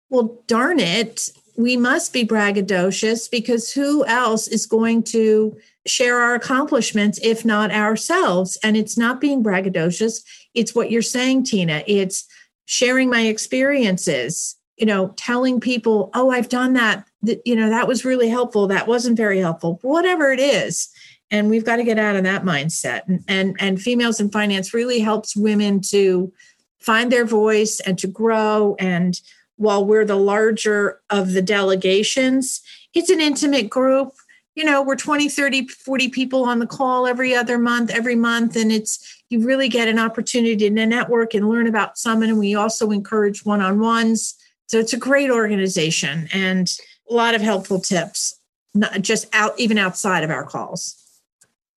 Well 0.08 0.40
darn 0.46 0.78
it 0.78 1.30
we 1.56 1.76
must 1.76 2.12
be 2.12 2.24
braggadocious 2.24 3.30
because 3.30 3.72
who 3.72 4.04
else 4.06 4.48
is 4.48 4.66
going 4.66 5.02
to 5.04 5.56
share 5.86 6.18
our 6.18 6.34
accomplishments 6.34 7.18
if 7.22 7.44
not 7.44 7.70
ourselves? 7.70 8.58
And 8.62 8.76
it's 8.76 8.98
not 8.98 9.20
being 9.20 9.42
braggadocious. 9.42 10.22
It's 10.54 10.74
what 10.74 10.90
you're 10.90 11.02
saying 11.02 11.44
tina. 11.44 11.82
It's 11.86 12.26
sharing 12.66 13.08
my 13.08 13.22
experiences 13.22 14.56
you 14.76 14.84
know 14.84 15.08
telling 15.16 15.60
people 15.60 16.10
oh 16.14 16.30
i've 16.30 16.48
done 16.48 16.74
that. 16.74 17.06
You 17.44 17.56
know 17.56 17.70
that 17.70 17.88
was 17.88 18.04
really 18.04 18.28
helpful. 18.28 18.66
That 18.68 18.86
wasn't 18.86 19.16
very 19.16 19.38
helpful. 19.38 19.78
Whatever 19.82 20.30
it 20.30 20.40
is. 20.40 20.88
And 21.30 21.50
we've 21.50 21.64
got 21.64 21.76
to 21.76 21.84
get 21.84 21.98
out 21.98 22.14
of 22.14 22.22
that 22.24 22.44
mindset. 22.44 23.02
And 23.08 23.24
and, 23.26 23.56
and 23.58 23.80
females 23.80 24.20
in 24.20 24.30
finance 24.30 24.72
really 24.72 25.00
helps 25.00 25.36
women 25.36 25.80
to 25.90 26.32
find 26.78 27.10
their 27.10 27.24
voice 27.24 27.80
and 27.80 27.98
to 27.98 28.06
grow 28.06 28.76
and 28.78 29.20
while 29.56 29.84
we're 29.84 30.04
the 30.04 30.16
larger 30.16 31.00
of 31.10 31.32
the 31.32 31.42
delegations. 31.42 32.60
It's 32.94 33.10
an 33.10 33.20
intimate 33.20 33.68
group. 33.68 34.12
You 34.54 34.64
know 34.64 34.82
we're 34.82 34.96
20 34.96 35.28
30 35.28 35.68
40 35.68 36.08
people 36.08 36.44
on 36.44 36.60
the 36.60 36.66
call 36.66 37.06
every 37.06 37.34
other 37.34 37.58
month 37.58 37.90
every 37.90 38.14
month 38.14 38.56
and 38.56 38.72
it's 38.72 39.22
you 39.28 39.44
really 39.44 39.68
get 39.68 39.86
an 39.86 39.98
opportunity 39.98 40.56
to 40.56 40.86
network 40.86 41.34
and 41.34 41.48
learn 41.48 41.66
about 41.66 41.98
summit 41.98 42.30
and 42.30 42.38
we 42.38 42.54
also 42.54 42.90
encourage 42.90 43.44
one-on-ones. 43.44 44.34
So 44.68 44.78
it's 44.78 44.94
a 44.94 44.98
great 44.98 45.30
organization 45.30 46.28
and 46.32 46.72
a 47.10 47.14
lot 47.14 47.34
of 47.34 47.42
helpful 47.42 47.80
tips 47.80 48.40
not 48.74 49.00
just 49.02 49.26
out 49.34 49.58
even 49.58 49.78
outside 49.78 50.22
of 50.24 50.30
our 50.30 50.44
calls. 50.44 51.02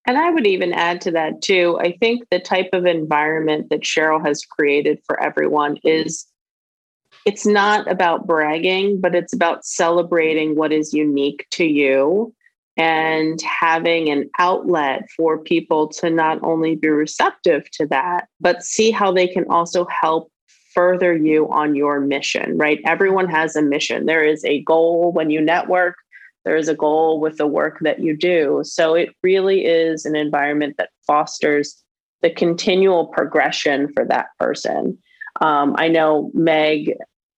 And 0.05 0.17
i 0.17 0.29
would 0.29 0.47
even 0.47 0.71
add 0.71 1.01
to 1.01 1.11
that 1.11 1.41
too 1.41 1.77
i 1.81 1.97
think 1.97 2.27
the 2.31 2.39
type 2.39 2.69
of 2.73 2.85
environment 2.85 3.69
that 3.71 3.81
cheryl 3.81 4.23
has 4.25 4.45
created 4.45 4.99
for 5.05 5.19
everyone 5.21 5.77
is 5.83 6.27
it's 7.27 7.45
not 7.45 7.91
about 7.91 8.25
bragging, 8.25 9.01
but 9.01 9.13
it's 9.13 9.33
about 9.33 9.65
celebrating 9.65 10.55
what 10.55 10.71
is 10.71 10.93
unique 10.93 11.45
to 11.51 11.65
you 11.65 12.33
and 12.77 13.41
having 13.41 14.07
an 14.07 14.29
outlet 14.39 15.01
for 15.17 15.37
people 15.37 15.89
to 15.89 16.09
not 16.09 16.41
only 16.41 16.77
be 16.77 16.87
receptive 16.87 17.69
to 17.71 17.85
that, 17.87 18.29
but 18.39 18.63
see 18.63 18.91
how 18.91 19.11
they 19.11 19.27
can 19.27 19.43
also 19.49 19.85
help 19.87 20.31
further 20.73 21.17
you 21.17 21.49
on 21.49 21.75
your 21.75 21.99
mission, 21.99 22.57
right? 22.57 22.79
Everyone 22.85 23.27
has 23.27 23.57
a 23.57 23.61
mission. 23.61 24.05
There 24.05 24.23
is 24.23 24.45
a 24.45 24.63
goal 24.63 25.11
when 25.11 25.29
you 25.29 25.41
network, 25.41 25.95
there 26.45 26.55
is 26.55 26.69
a 26.69 26.75
goal 26.75 27.19
with 27.19 27.35
the 27.35 27.47
work 27.47 27.79
that 27.81 27.99
you 27.99 28.15
do. 28.15 28.61
So 28.63 28.93
it 28.93 29.09
really 29.21 29.65
is 29.65 30.05
an 30.05 30.15
environment 30.15 30.75
that 30.77 30.91
fosters 31.05 31.83
the 32.21 32.29
continual 32.29 33.07
progression 33.07 33.91
for 33.93 34.05
that 34.05 34.27
person. 34.39 34.97
Um, 35.41 35.75
I 35.77 35.89
know 35.89 36.31
Meg 36.33 36.93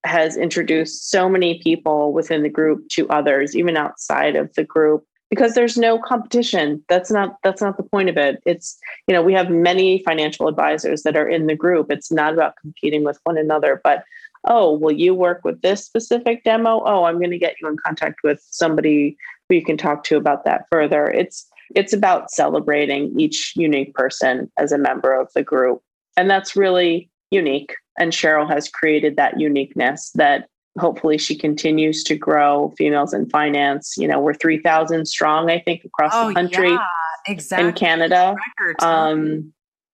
has 0.05 0.37
introduced 0.37 1.09
so 1.09 1.27
many 1.27 1.59
people 1.59 2.13
within 2.13 2.43
the 2.43 2.49
group 2.49 2.87
to 2.89 3.07
others, 3.09 3.55
even 3.55 3.77
outside 3.77 4.35
of 4.35 4.53
the 4.55 4.63
group 4.63 5.05
because 5.29 5.53
there's 5.53 5.77
no 5.77 5.99
competition 5.99 6.83
that's 6.89 7.11
not 7.11 7.37
that's 7.43 7.61
not 7.61 7.77
the 7.77 7.83
point 7.83 8.09
of 8.09 8.17
it 8.17 8.41
it's 8.47 8.79
you 9.05 9.13
know 9.13 9.21
we 9.21 9.31
have 9.31 9.51
many 9.51 10.01
financial 10.03 10.47
advisors 10.47 11.03
that 11.03 11.15
are 11.15 11.29
in 11.29 11.45
the 11.45 11.55
group 11.55 11.91
it's 11.91 12.11
not 12.11 12.33
about 12.33 12.55
competing 12.59 13.03
with 13.03 13.19
one 13.25 13.37
another 13.37 13.79
but 13.83 14.03
oh 14.47 14.75
will 14.75 14.91
you 14.91 15.13
work 15.13 15.41
with 15.43 15.61
this 15.61 15.85
specific 15.85 16.43
demo 16.43 16.81
oh 16.83 17.03
i'm 17.03 17.19
going 17.19 17.29
to 17.29 17.37
get 17.37 17.53
you 17.61 17.67
in 17.67 17.77
contact 17.77 18.21
with 18.23 18.43
somebody 18.49 19.15
who 19.49 19.55
you 19.55 19.65
can 19.65 19.77
talk 19.77 20.03
to 20.05 20.17
about 20.17 20.45
that 20.45 20.65
further. 20.71 21.09
It's 21.09 21.47
it's 21.75 21.93
about 21.93 22.31
celebrating 22.31 23.19
each 23.19 23.53
unique 23.55 23.93
person 23.93 24.51
as 24.57 24.71
a 24.71 24.77
member 24.77 25.13
of 25.13 25.31
the 25.35 25.43
group. 25.43 25.83
And 26.17 26.29
that's 26.29 26.55
really 26.55 27.11
unique. 27.29 27.75
And 27.99 28.11
Cheryl 28.11 28.49
has 28.49 28.69
created 28.69 29.17
that 29.17 29.39
uniqueness 29.39 30.11
that 30.15 30.47
hopefully 30.77 31.17
she 31.17 31.35
continues 31.35 32.03
to 32.05 32.15
grow 32.15 32.73
females 32.77 33.13
in 33.13 33.29
finance. 33.29 33.95
You 33.97 34.07
know, 34.07 34.19
we're 34.19 34.33
3,000 34.33 35.05
strong, 35.05 35.49
I 35.49 35.59
think, 35.59 35.83
across 35.83 36.11
oh, 36.15 36.29
the 36.29 36.33
country 36.33 36.71
yeah, 36.71 36.85
exactly. 37.27 37.67
in 37.67 37.73
Canada. 37.73 38.35
Um, 38.79 39.53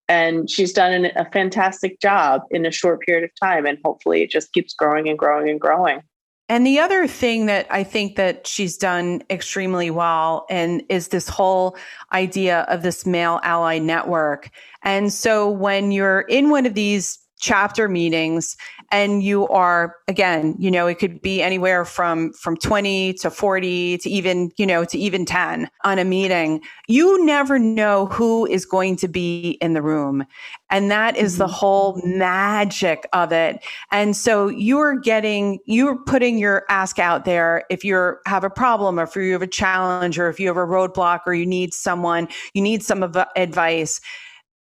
and 0.09 0.49
she's 0.49 0.73
done 0.73 0.91
an, 0.91 1.11
a 1.15 1.29
fantastic 1.31 1.99
job 1.99 2.41
in 2.51 2.65
a 2.65 2.71
short 2.71 3.01
period 3.01 3.23
of 3.23 3.31
time. 3.41 3.65
And 3.65 3.77
hopefully 3.83 4.21
it 4.21 4.29
just 4.29 4.51
keeps 4.53 4.73
growing 4.73 5.07
and 5.07 5.17
growing 5.17 5.49
and 5.49 5.59
growing. 5.59 6.01
And 6.49 6.67
the 6.67 6.79
other 6.79 7.07
thing 7.07 7.45
that 7.45 7.67
I 7.69 7.83
think 7.83 8.17
that 8.17 8.45
she's 8.45 8.77
done 8.77 9.23
extremely 9.29 9.89
well 9.89 10.45
and 10.49 10.83
is 10.89 11.07
this 11.07 11.29
whole 11.29 11.77
idea 12.11 12.61
of 12.67 12.83
this 12.83 13.05
male 13.05 13.39
ally 13.43 13.79
network. 13.79 14.49
And 14.83 15.11
so 15.11 15.49
when 15.49 15.91
you're 15.91 16.21
in 16.21 16.49
one 16.49 16.65
of 16.65 16.73
these 16.73 17.17
chapter 17.43 17.89
meetings 17.89 18.55
and 18.89 19.21
you 19.21 19.45
are 19.49 19.97
again 20.07 20.55
you 20.57 20.71
know 20.71 20.87
it 20.87 20.97
could 20.97 21.21
be 21.21 21.41
anywhere 21.41 21.83
from 21.83 22.31
from 22.31 22.55
20 22.55 23.15
to 23.15 23.29
40 23.29 23.97
to 23.97 24.09
even 24.09 24.49
you 24.55 24.65
know 24.65 24.85
to 24.85 24.97
even 24.97 25.25
10 25.25 25.69
on 25.83 25.99
a 25.99 26.05
meeting. 26.05 26.61
You 26.87 27.25
never 27.25 27.59
know 27.59 28.05
who 28.05 28.45
is 28.45 28.65
going 28.65 28.95
to 28.95 29.09
be 29.09 29.57
in 29.61 29.73
the 29.73 29.81
room 29.81 30.25
and 30.69 30.89
that 30.89 31.17
is 31.17 31.37
the 31.37 31.43
mm-hmm. 31.43 31.53
whole 31.53 32.01
magic 32.05 33.05
of 33.11 33.33
it. 33.33 33.61
And 33.91 34.15
so 34.15 34.47
you're 34.47 34.97
getting 34.97 35.59
you're 35.65 35.97
putting 36.05 36.37
your 36.37 36.63
ask 36.69 36.97
out 36.97 37.25
there. 37.25 37.65
If 37.69 37.83
you 37.83 38.15
have 38.25 38.45
a 38.45 38.49
problem 38.49 39.01
or 39.01 39.03
if 39.03 39.17
you 39.17 39.33
have 39.33 39.41
a 39.41 39.47
challenge 39.47 40.17
or 40.17 40.29
if 40.29 40.39
you 40.39 40.47
have 40.47 40.55
a 40.55 40.61
roadblock 40.61 41.21
or 41.25 41.33
you 41.33 41.45
need 41.45 41.73
someone 41.73 42.29
you 42.53 42.61
need 42.61 42.83
some 42.83 43.03
advice 43.35 43.99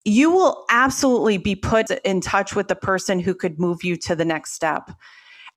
you 0.05 0.31
will 0.31 0.65
absolutely 0.69 1.37
be 1.37 1.55
put 1.55 1.89
in 1.89 2.21
touch 2.21 2.55
with 2.55 2.67
the 2.67 2.75
person 2.75 3.19
who 3.19 3.35
could 3.35 3.59
move 3.59 3.83
you 3.83 3.95
to 3.97 4.15
the 4.15 4.25
next 4.25 4.53
step. 4.53 4.91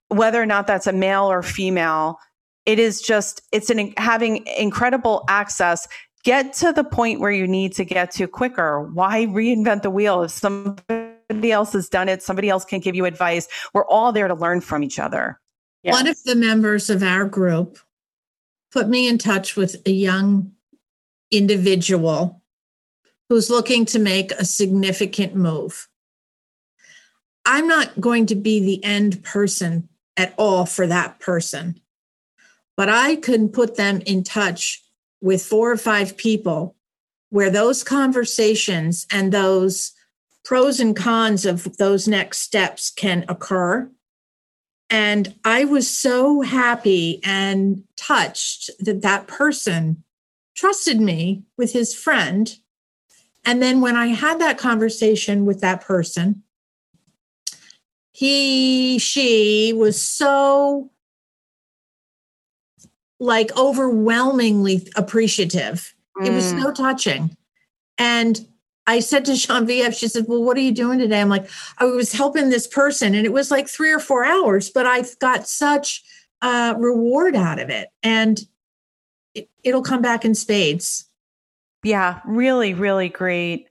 Whether 0.09 0.43
or 0.43 0.47
not 0.47 0.67
that's 0.67 0.87
a 0.87 0.93
male 0.93 1.31
or 1.31 1.43
female, 1.43 2.19
it 2.67 2.79
is 2.79 3.01
just, 3.01 3.43
it's 3.53 3.71
an 3.71 3.95
having 3.97 4.47
incredible 4.59 5.25
access. 5.29 5.89
Get 6.25 6.53
to 6.55 6.73
the 6.73 6.85
point 6.85 7.21
where 7.21 7.33
you 7.33 7.47
need 7.47 7.73
to 7.75 7.85
get 7.85 8.11
to 8.13 8.27
quicker. 8.29 8.83
Why 8.93 9.27
reinvent 9.27 9.83
the 9.83 9.91
wheel 9.91 10.23
if 10.23 10.31
somebody 10.31 11.51
else 11.51 11.73
has 11.73 11.89
done 11.89 12.09
it? 12.09 12.23
Somebody 12.23 12.49
else 12.49 12.65
can 12.65 12.81
give 12.81 12.95
you 12.95 13.07
advice. 13.07 13.49
We're 13.73 13.87
all 13.87 14.13
there 14.13 14.29
to 14.29 14.35
learn 14.35 14.61
from 14.61 14.85
each 14.85 14.99
other. 14.99 15.41
Yes. 15.83 15.95
One 15.95 16.07
of 16.07 16.23
the 16.25 16.37
members 16.37 16.91
of 16.91 17.03
our 17.03 17.25
group 17.25 17.79
put 18.71 18.89
me 18.89 19.09
in 19.09 19.19
touch 19.19 19.57
with 19.57 19.77
a 19.87 19.91
young 19.91 20.53
individual 21.31 22.42
who's 23.33 23.49
looking 23.49 23.87
to 23.87 23.99
make 23.99 24.31
a 24.33 24.45
significant 24.45 25.35
move. 25.35 25.89
I'm 27.47 27.67
not 27.67 27.99
going 27.99 28.27
to 28.27 28.35
be 28.35 28.61
the 28.61 28.85
end 28.85 29.25
person 29.25 29.89
at 30.19 30.35
all 30.37 30.67
for 30.67 30.87
that 30.87 31.19
person, 31.19 31.81
but 32.77 32.91
I 32.91 33.17
can 33.17 33.49
put 33.49 33.77
them 33.77 34.03
in 34.05 34.23
touch 34.23 34.85
with 35.23 35.43
four 35.43 35.73
or 35.73 35.79
five 35.79 36.15
people 36.19 36.77
where 37.31 37.49
those 37.49 37.83
conversations 37.83 39.07
and 39.11 39.33
those 39.33 39.93
pros 40.45 40.79
and 40.79 40.95
cons 40.95 41.47
of 41.47 41.79
those 41.79 42.07
next 42.07 42.41
steps 42.41 42.91
can 42.91 43.25
occur. 43.31 43.91
And 44.91 45.35
I 45.43 45.65
was 45.65 45.89
so 45.89 46.43
happy 46.43 47.23
and 47.25 47.85
touched 47.97 48.71
that 48.81 49.01
that 49.01 49.27
person 49.27 50.05
trusted 50.55 51.01
me 51.01 51.45
with 51.57 51.73
his 51.73 51.95
friend 51.95 52.55
and 53.45 53.63
then 53.63 53.81
when 53.81 53.97
I 53.97 54.09
had 54.09 54.41
that 54.41 54.59
conversation 54.59 55.45
with 55.45 55.61
that 55.61 55.81
person, 55.81 56.43
he, 58.13 58.99
she 58.99 59.73
was 59.73 60.01
so 60.01 60.91
like 63.19 63.57
overwhelmingly 63.57 64.87
appreciative. 64.97 65.95
Mm. 66.19 66.27
It 66.27 66.31
was 66.33 66.51
so 66.51 66.57
mm. 66.57 66.75
touching. 66.75 67.37
And 67.99 68.47
I 68.87 69.01
said 69.01 69.25
to 69.27 69.35
Genevieve, 69.35 69.95
she 69.95 70.09
said, 70.09 70.27
Well, 70.29 70.43
what 70.43 70.57
are 70.57 70.61
you 70.61 70.73
doing 70.73 70.99
today? 70.99 71.21
I'm 71.21 71.29
like, 71.29 71.49
I 71.79 71.85
was 71.85 72.13
helping 72.13 72.51
this 72.51 72.67
person. 72.67 73.15
And 73.15 73.25
it 73.25 73.33
was 73.33 73.51
like 73.51 73.69
three 73.69 73.93
or 73.93 74.01
four 74.01 74.25
hours, 74.25 74.71
but 74.71 74.87
I 74.87 75.05
got 75.21 75.47
such 75.47 76.03
a 76.43 76.75
reward 76.77 77.37
out 77.37 77.61
of 77.61 77.71
it. 77.71 77.89
And 78.03 78.41
it, 79.35 79.49
it'll 79.63 79.83
come 79.83 80.03
back 80.03 80.25
in 80.25 80.35
spades. 80.35 81.09
Yeah, 81.83 82.21
really, 82.25 82.75
really 82.75 83.09
great, 83.09 83.69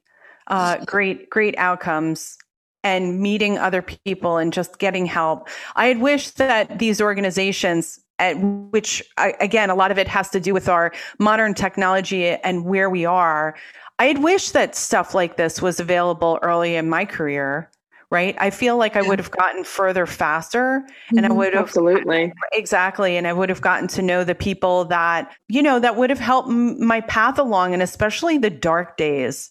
uh, 0.47 0.77
great, 0.85 1.29
great 1.29 1.57
outcomes 1.57 2.37
and 2.83 3.19
meeting 3.19 3.57
other 3.57 3.81
people 3.81 4.37
and 4.37 4.51
just 4.51 4.79
getting 4.79 5.05
help. 5.05 5.47
I 5.75 5.87
had 5.87 6.01
wished 6.01 6.37
that 6.37 6.79
these 6.79 6.99
organizations 6.99 7.99
at 8.19 8.37
which 8.39 9.03
I, 9.17 9.33
again, 9.39 9.71
a 9.71 9.75
lot 9.75 9.91
of 9.91 9.97
it 9.97 10.07
has 10.07 10.29
to 10.29 10.39
do 10.39 10.53
with 10.53 10.69
our 10.69 10.91
modern 11.17 11.55
technology 11.55 12.27
and 12.27 12.65
where 12.65 12.89
we 12.89 13.03
are. 13.03 13.55
I 13.97 14.05
had 14.05 14.21
wished 14.23 14.53
that 14.53 14.75
stuff 14.75 15.15
like 15.15 15.37
this 15.37 15.61
was 15.61 15.79
available 15.79 16.37
early 16.43 16.75
in 16.75 16.87
my 16.87 17.03
career 17.05 17.70
right? 18.11 18.35
I 18.39 18.49
feel 18.49 18.75
like 18.75 18.97
I 18.97 19.01
would 19.01 19.17
have 19.17 19.31
gotten 19.31 19.63
further 19.63 20.05
faster 20.05 20.85
and 21.09 21.19
mm-hmm. 21.19 21.31
I 21.31 21.35
would 21.35 21.53
have 21.53 21.63
absolutely 21.63 22.33
exactly. 22.51 23.15
And 23.15 23.25
I 23.25 23.33
would 23.33 23.49
have 23.49 23.61
gotten 23.61 23.87
to 23.89 24.01
know 24.01 24.25
the 24.25 24.35
people 24.35 24.85
that, 24.85 25.33
you 25.47 25.63
know, 25.63 25.79
that 25.79 25.95
would 25.95 26.09
have 26.09 26.19
helped 26.19 26.49
m- 26.49 26.85
my 26.85 26.99
path 27.01 27.39
along 27.39 27.73
and 27.73 27.81
especially 27.81 28.37
the 28.37 28.49
dark 28.49 28.97
days. 28.97 29.49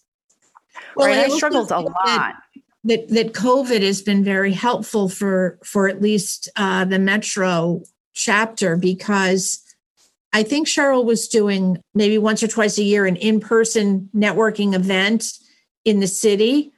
Well, 0.94 1.08
right? 1.08 1.18
I, 1.18 1.24
I 1.24 1.28
struggled 1.36 1.72
a 1.72 1.80
lot. 1.80 2.34
That, 2.84 3.08
that 3.08 3.32
COVID 3.32 3.82
has 3.82 4.02
been 4.02 4.22
very 4.24 4.52
helpful 4.52 5.08
for 5.08 5.58
for 5.64 5.88
at 5.88 6.00
least 6.00 6.48
uh, 6.56 6.84
the 6.84 6.98
Metro 6.98 7.82
chapter 8.14 8.76
because 8.76 9.62
I 10.32 10.42
think 10.42 10.66
Cheryl 10.66 11.04
was 11.04 11.28
doing 11.28 11.78
maybe 11.94 12.16
once 12.16 12.42
or 12.42 12.48
twice 12.48 12.78
a 12.78 12.82
year 12.82 13.04
an 13.04 13.16
in 13.16 13.40
person 13.40 14.08
networking 14.14 14.74
event 14.74 15.32
in 15.84 16.00
the 16.00 16.06
city 16.06 16.72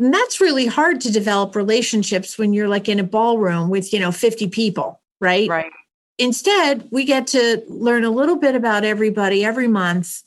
and 0.00 0.14
that's 0.14 0.40
really 0.40 0.66
hard 0.66 1.02
to 1.02 1.12
develop 1.12 1.54
relationships 1.54 2.38
when 2.38 2.54
you're 2.54 2.68
like 2.68 2.88
in 2.88 2.98
a 2.98 3.04
ballroom 3.04 3.68
with, 3.68 3.92
you 3.92 4.00
know, 4.00 4.10
50 4.10 4.48
people, 4.48 4.98
right? 5.20 5.48
Right. 5.48 5.70
Instead, 6.18 6.88
we 6.90 7.04
get 7.04 7.26
to 7.28 7.62
learn 7.68 8.04
a 8.04 8.10
little 8.10 8.36
bit 8.36 8.54
about 8.54 8.84
everybody 8.84 9.44
every 9.44 9.68
month 9.68 10.22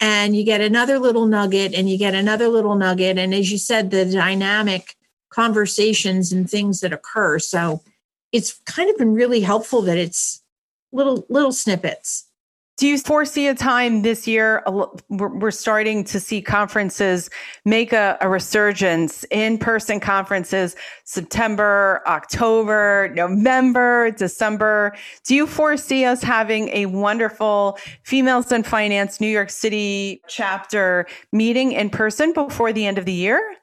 and 0.00 0.34
you 0.34 0.42
get 0.42 0.62
another 0.62 0.98
little 0.98 1.26
nugget 1.26 1.74
and 1.74 1.88
you 1.90 1.98
get 1.98 2.14
another 2.14 2.48
little 2.48 2.74
nugget 2.74 3.18
and 3.18 3.34
as 3.34 3.52
you 3.52 3.58
said 3.58 3.90
the 3.90 4.06
dynamic 4.06 4.96
conversations 5.28 6.32
and 6.32 6.48
things 6.48 6.80
that 6.80 6.92
occur. 6.92 7.38
So 7.38 7.82
it's 8.32 8.58
kind 8.64 8.88
of 8.88 8.96
been 8.96 9.12
really 9.12 9.40
helpful 9.40 9.82
that 9.82 9.98
it's 9.98 10.42
little 10.92 11.26
little 11.28 11.52
snippets. 11.52 12.26
Do 12.80 12.88
you 12.88 12.96
foresee 12.96 13.46
a 13.46 13.54
time 13.54 14.00
this 14.00 14.26
year? 14.26 14.64
We're 15.10 15.50
starting 15.50 16.02
to 16.04 16.18
see 16.18 16.40
conferences 16.40 17.28
make 17.66 17.92
a, 17.92 18.16
a 18.22 18.28
resurgence, 18.30 19.22
in 19.30 19.58
person 19.58 20.00
conferences, 20.00 20.76
September, 21.04 22.00
October, 22.06 23.12
November, 23.14 24.12
December. 24.12 24.96
Do 25.26 25.34
you 25.34 25.46
foresee 25.46 26.06
us 26.06 26.22
having 26.22 26.70
a 26.70 26.86
wonderful 26.86 27.76
Females 28.04 28.50
in 28.50 28.62
Finance 28.62 29.20
New 29.20 29.28
York 29.28 29.50
City 29.50 30.22
chapter 30.26 31.06
meeting 31.32 31.72
in 31.72 31.90
person 31.90 32.32
before 32.32 32.72
the 32.72 32.86
end 32.86 32.96
of 32.96 33.04
the 33.04 33.12
year? 33.12 33.56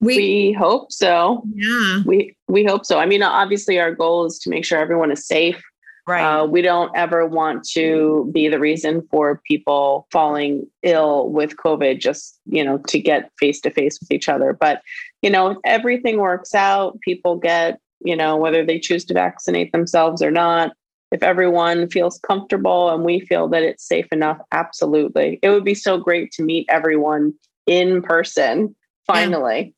We, 0.00 0.16
we 0.16 0.52
hope 0.52 0.90
so. 0.90 1.44
Yeah. 1.54 2.02
We 2.06 2.36
we 2.48 2.64
hope 2.64 2.84
so. 2.84 2.98
I 2.98 3.06
mean, 3.06 3.22
obviously 3.22 3.78
our 3.78 3.94
goal 3.94 4.26
is 4.26 4.40
to 4.40 4.50
make 4.50 4.64
sure 4.64 4.80
everyone 4.80 5.12
is 5.12 5.24
safe 5.24 5.62
Right. 6.06 6.22
Uh, 6.22 6.44
we 6.44 6.60
don't 6.60 6.94
ever 6.94 7.26
want 7.26 7.66
to 7.70 8.30
be 8.30 8.48
the 8.48 8.60
reason 8.60 9.06
for 9.10 9.40
people 9.46 10.06
falling 10.12 10.66
ill 10.82 11.30
with 11.30 11.56
COVID 11.56 11.98
just, 11.98 12.38
you 12.44 12.62
know, 12.62 12.78
to 12.88 12.98
get 12.98 13.30
face 13.38 13.58
to 13.62 13.70
face 13.70 13.98
with 13.98 14.10
each 14.10 14.28
other. 14.28 14.52
But, 14.52 14.82
you 15.22 15.30
know, 15.30 15.52
if 15.52 15.58
everything 15.64 16.18
works 16.18 16.54
out. 16.54 17.00
People 17.00 17.36
get, 17.36 17.80
you 18.04 18.14
know, 18.14 18.36
whether 18.36 18.66
they 18.66 18.78
choose 18.78 19.06
to 19.06 19.14
vaccinate 19.14 19.72
themselves 19.72 20.20
or 20.20 20.30
not. 20.30 20.72
If 21.10 21.22
everyone 21.22 21.88
feels 21.88 22.18
comfortable 22.18 22.90
and 22.90 23.04
we 23.04 23.20
feel 23.20 23.48
that 23.48 23.62
it's 23.62 23.86
safe 23.86 24.08
enough, 24.12 24.38
absolutely. 24.52 25.38
It 25.42 25.48
would 25.48 25.64
be 25.64 25.74
so 25.74 25.96
great 25.96 26.32
to 26.32 26.42
meet 26.42 26.66
everyone 26.68 27.32
in 27.66 28.02
person 28.02 28.76
finally. 29.06 29.60
Yeah. 29.60 29.70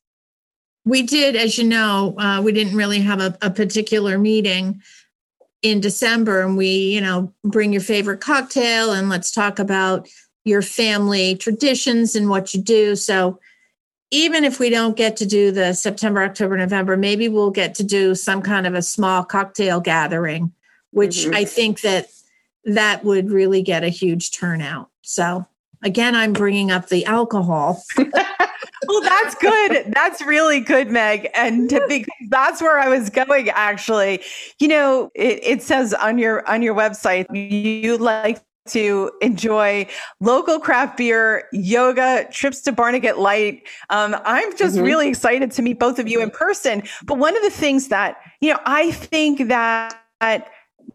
We 0.86 1.02
did, 1.02 1.36
as 1.36 1.58
you 1.58 1.64
know, 1.64 2.14
uh, 2.18 2.40
we 2.42 2.52
didn't 2.52 2.76
really 2.76 3.00
have 3.00 3.20
a, 3.20 3.36
a 3.42 3.50
particular 3.50 4.18
meeting 4.18 4.82
in 5.62 5.80
December 5.80 6.42
and 6.42 6.56
we, 6.56 6.68
you 6.68 7.00
know, 7.00 7.32
bring 7.44 7.72
your 7.72 7.82
favorite 7.82 8.20
cocktail 8.20 8.92
and 8.92 9.08
let's 9.08 9.30
talk 9.30 9.58
about 9.58 10.08
your 10.44 10.62
family 10.62 11.34
traditions 11.34 12.14
and 12.14 12.28
what 12.28 12.54
you 12.54 12.62
do. 12.62 12.94
So 12.94 13.40
even 14.10 14.44
if 14.44 14.60
we 14.60 14.70
don't 14.70 14.96
get 14.96 15.16
to 15.16 15.26
do 15.26 15.50
the 15.50 15.72
September, 15.72 16.22
October, 16.22 16.56
November, 16.56 16.96
maybe 16.96 17.28
we'll 17.28 17.50
get 17.50 17.74
to 17.76 17.84
do 17.84 18.14
some 18.14 18.42
kind 18.42 18.66
of 18.66 18.74
a 18.74 18.82
small 18.82 19.24
cocktail 19.24 19.80
gathering, 19.80 20.52
which 20.92 21.24
mm-hmm. 21.24 21.34
I 21.34 21.44
think 21.44 21.80
that 21.80 22.06
that 22.64 23.04
would 23.04 23.30
really 23.30 23.62
get 23.62 23.82
a 23.82 23.88
huge 23.88 24.30
turnout. 24.32 24.90
So 25.02 25.46
again, 25.82 26.14
I'm 26.14 26.32
bringing 26.32 26.70
up 26.70 26.88
the 26.88 27.04
alcohol. 27.06 27.82
well, 28.86 29.00
that's 29.00 29.34
good. 29.36 29.92
That's 29.94 30.22
really 30.22 30.60
good, 30.60 30.90
Meg. 30.90 31.28
And 31.34 31.68
because 31.68 32.06
that's 32.28 32.60
where 32.60 32.78
I 32.78 32.88
was 32.88 33.10
going 33.10 33.50
actually. 33.50 34.20
You 34.58 34.68
know, 34.68 35.10
it, 35.14 35.40
it 35.42 35.62
says 35.62 35.94
on 35.94 36.18
your 36.18 36.48
on 36.48 36.62
your 36.62 36.74
website 36.74 37.26
you 37.34 37.98
like 37.98 38.42
to 38.68 39.12
enjoy 39.22 39.86
local 40.20 40.58
craft 40.58 40.96
beer, 40.96 41.44
yoga, 41.52 42.26
trips 42.30 42.60
to 42.62 42.72
Barnegat 42.72 43.18
Light. 43.18 43.62
Um, 43.90 44.16
I'm 44.24 44.56
just 44.56 44.76
mm-hmm. 44.76 44.84
really 44.84 45.08
excited 45.08 45.50
to 45.52 45.62
meet 45.62 45.78
both 45.78 45.98
of 45.98 46.08
you 46.08 46.20
in 46.20 46.30
person. 46.30 46.82
But 47.04 47.18
one 47.18 47.36
of 47.36 47.42
the 47.42 47.50
things 47.50 47.88
that, 47.88 48.16
you 48.40 48.52
know, 48.52 48.58
I 48.64 48.90
think 48.90 49.48
that 49.48 50.00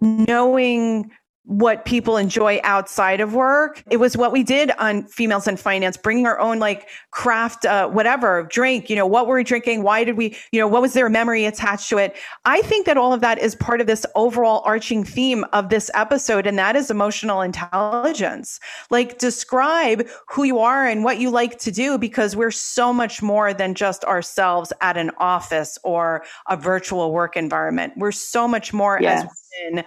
knowing 0.01 1.11
what 1.43 1.85
people 1.85 2.17
enjoy 2.17 2.59
outside 2.63 3.19
of 3.19 3.33
work. 3.33 3.83
It 3.89 3.97
was 3.97 4.15
what 4.15 4.31
we 4.31 4.43
did 4.43 4.71
on 4.77 5.03
Females 5.05 5.47
in 5.47 5.57
Finance, 5.57 5.97
bringing 5.97 6.27
our 6.27 6.39
own 6.39 6.59
like 6.59 6.87
craft, 7.09 7.65
uh, 7.65 7.87
whatever 7.89 8.43
drink, 8.43 8.89
you 8.89 8.95
know, 8.95 9.07
what 9.07 9.25
were 9.25 9.35
we 9.35 9.43
drinking? 9.43 9.81
Why 9.81 10.03
did 10.03 10.17
we, 10.17 10.37
you 10.51 10.59
know, 10.59 10.67
what 10.67 10.81
was 10.81 10.93
their 10.93 11.09
memory 11.09 11.45
attached 11.45 11.89
to 11.89 11.97
it? 11.97 12.15
I 12.45 12.61
think 12.61 12.85
that 12.85 12.95
all 12.95 13.11
of 13.11 13.21
that 13.21 13.39
is 13.39 13.55
part 13.55 13.81
of 13.81 13.87
this 13.87 14.05
overall 14.15 14.61
arching 14.65 15.03
theme 15.03 15.43
of 15.51 15.69
this 15.69 15.89
episode, 15.95 16.45
and 16.45 16.59
that 16.59 16.75
is 16.75 16.91
emotional 16.91 17.41
intelligence. 17.41 18.59
Like 18.91 19.17
describe 19.17 20.07
who 20.29 20.43
you 20.43 20.59
are 20.59 20.85
and 20.85 21.03
what 21.03 21.19
you 21.19 21.31
like 21.31 21.57
to 21.59 21.71
do 21.71 21.97
because 21.97 22.35
we're 22.35 22.51
so 22.51 22.93
much 22.93 23.21
more 23.21 23.51
than 23.51 23.73
just 23.73 24.03
ourselves 24.05 24.71
at 24.81 24.95
an 24.95 25.09
office 25.17 25.79
or 25.83 26.23
a 26.47 26.55
virtual 26.55 27.11
work 27.11 27.35
environment. 27.35 27.93
We're 27.97 28.11
so 28.11 28.47
much 28.47 28.73
more 28.73 28.99
yes. 29.01 29.23
as 29.23 29.71
women 29.71 29.85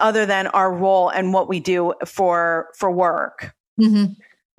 other 0.00 0.26
than 0.26 0.46
our 0.48 0.72
role 0.72 1.08
and 1.08 1.32
what 1.32 1.48
we 1.48 1.60
do 1.60 1.94
for 2.04 2.68
for 2.76 2.90
work. 2.90 3.54
Mm-hmm. 3.80 4.12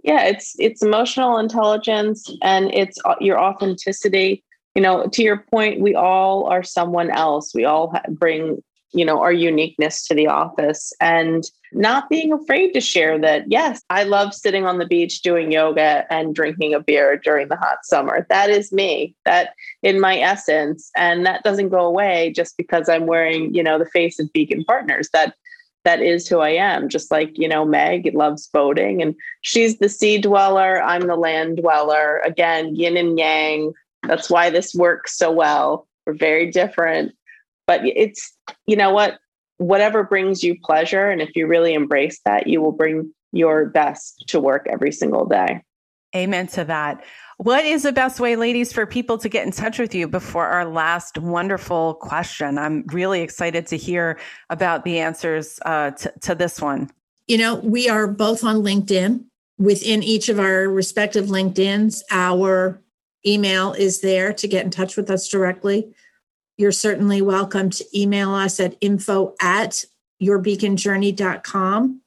yeah 0.03 0.23
it's 0.23 0.55
it's 0.57 0.81
emotional 0.81 1.37
intelligence 1.37 2.29
and 2.41 2.73
it's 2.73 2.97
uh, 3.05 3.15
your 3.19 3.39
authenticity. 3.39 4.43
You 4.75 4.81
know 4.81 5.07
to 5.07 5.21
your 5.21 5.45
point 5.51 5.81
we 5.81 5.95
all 5.95 6.45
are 6.47 6.63
someone 6.63 7.11
else. 7.11 7.53
We 7.53 7.65
all 7.65 7.93
bring 8.09 8.63
you 8.93 9.03
know 9.03 9.19
our 9.19 9.33
uniqueness 9.33 10.07
to 10.07 10.13
the 10.13 10.27
office 10.27 10.93
and 11.01 11.45
not 11.71 12.07
being 12.09 12.31
afraid 12.31 12.71
to 12.71 12.79
share 12.79 13.19
that 13.19 13.43
yes 13.49 13.81
i 13.89 14.03
love 14.03 14.33
sitting 14.33 14.65
on 14.65 14.77
the 14.77 14.85
beach 14.85 15.21
doing 15.21 15.51
yoga 15.51 16.05
and 16.11 16.35
drinking 16.35 16.73
a 16.73 16.79
beer 16.79 17.17
during 17.17 17.47
the 17.47 17.55
hot 17.55 17.79
summer. 17.83 18.25
That 18.29 18.49
is 18.49 18.71
me. 18.71 19.15
That 19.25 19.53
in 19.81 19.99
my 19.99 20.19
essence. 20.19 20.91
And 20.95 21.25
that 21.25 21.43
doesn't 21.43 21.69
go 21.69 21.85
away 21.85 22.31
just 22.35 22.57
because 22.57 22.89
i'm 22.89 23.05
wearing 23.07 23.53
you 23.53 23.63
know 23.63 23.79
the 23.79 23.85
face 23.85 24.19
of 24.19 24.31
beacon 24.33 24.63
partners. 24.63 25.09
That 25.13 25.35
that 25.83 26.01
is 26.01 26.27
who 26.27 26.39
i 26.39 26.49
am. 26.49 26.89
Just 26.89 27.11
like 27.11 27.31
you 27.37 27.47
know 27.47 27.65
meg 27.65 28.11
loves 28.13 28.47
boating 28.47 29.01
and 29.01 29.15
she's 29.41 29.79
the 29.79 29.89
sea 29.89 30.17
dweller 30.17 30.81
i'm 30.81 31.07
the 31.07 31.15
land 31.15 31.57
dweller. 31.57 32.19
Again 32.19 32.75
yin 32.75 32.97
and 32.97 33.17
yang. 33.17 33.73
That's 34.03 34.29
why 34.29 34.49
this 34.49 34.75
works 34.75 35.17
so 35.17 35.31
well. 35.31 35.87
We're 36.05 36.13
very 36.13 36.51
different 36.51 37.13
but 37.67 37.81
it's 37.83 38.33
you 38.65 38.75
know 38.75 38.91
what? 38.91 39.19
Whatever 39.57 40.03
brings 40.03 40.43
you 40.43 40.59
pleasure 40.63 41.09
and 41.09 41.21
if 41.21 41.35
you 41.35 41.47
really 41.47 41.73
embrace 41.73 42.19
that 42.25 42.47
you 42.47 42.61
will 42.61 42.71
bring 42.71 43.13
your 43.31 43.65
best 43.65 44.25
to 44.27 44.39
work 44.39 44.67
every 44.69 44.91
single 44.91 45.25
day. 45.25 45.61
Amen 46.15 46.47
to 46.47 46.63
that. 46.65 47.03
What 47.37 47.65
is 47.65 47.83
the 47.83 47.91
best 47.91 48.19
way 48.19 48.35
ladies 48.35 48.71
for 48.71 48.85
people 48.85 49.17
to 49.17 49.27
get 49.27 49.45
in 49.45 49.51
touch 49.51 49.79
with 49.79 49.95
you 49.95 50.07
before 50.07 50.45
our 50.45 50.65
last 50.65 51.17
wonderful 51.17 51.95
question? 51.95 52.59
I'm 52.59 52.85
really 52.87 53.21
excited 53.21 53.65
to 53.67 53.77
hear 53.77 54.19
about 54.49 54.85
the 54.85 54.99
answers 54.99 55.59
uh, 55.65 55.91
to, 55.91 56.13
to 56.21 56.35
this 56.35 56.61
one. 56.61 56.91
You 57.27 57.37
know 57.37 57.55
we 57.55 57.89
are 57.89 58.07
both 58.07 58.43
on 58.43 58.57
linkedin. 58.57 59.25
Within 59.57 60.03
each 60.03 60.29
of 60.29 60.39
our 60.39 60.67
respective 60.67 61.25
linkedins 61.25 62.01
our 62.11 62.81
email 63.25 63.73
is 63.73 64.01
there 64.01 64.33
to 64.33 64.47
get 64.47 64.65
in 64.65 64.71
touch 64.71 64.97
with 64.97 65.09
us 65.09 65.27
directly 65.27 65.93
you're 66.63 66.71
certainly 66.71 67.21
welcome 67.21 67.69
to 67.69 67.85
email 67.93 68.33
us 68.33 68.57
at 68.57 68.77
info 68.79 69.35
at 69.41 69.83
yourbeaconjourney.com. 70.21 72.01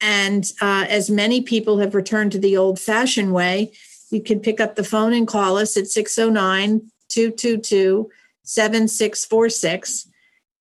And 0.00 0.52
uh, 0.60 0.86
as 0.88 1.10
many 1.10 1.42
people 1.42 1.80
have 1.80 1.96
returned 1.96 2.30
to 2.32 2.38
the 2.38 2.56
old 2.56 2.78
fashioned 2.78 3.34
way, 3.34 3.72
you 4.10 4.22
can 4.22 4.38
pick 4.38 4.60
up 4.60 4.76
the 4.76 4.84
phone 4.84 5.12
and 5.12 5.26
call 5.26 5.58
us 5.58 5.76
at 5.76 5.88
609 5.88 6.88
222 7.08 8.08
7646. 8.44 10.08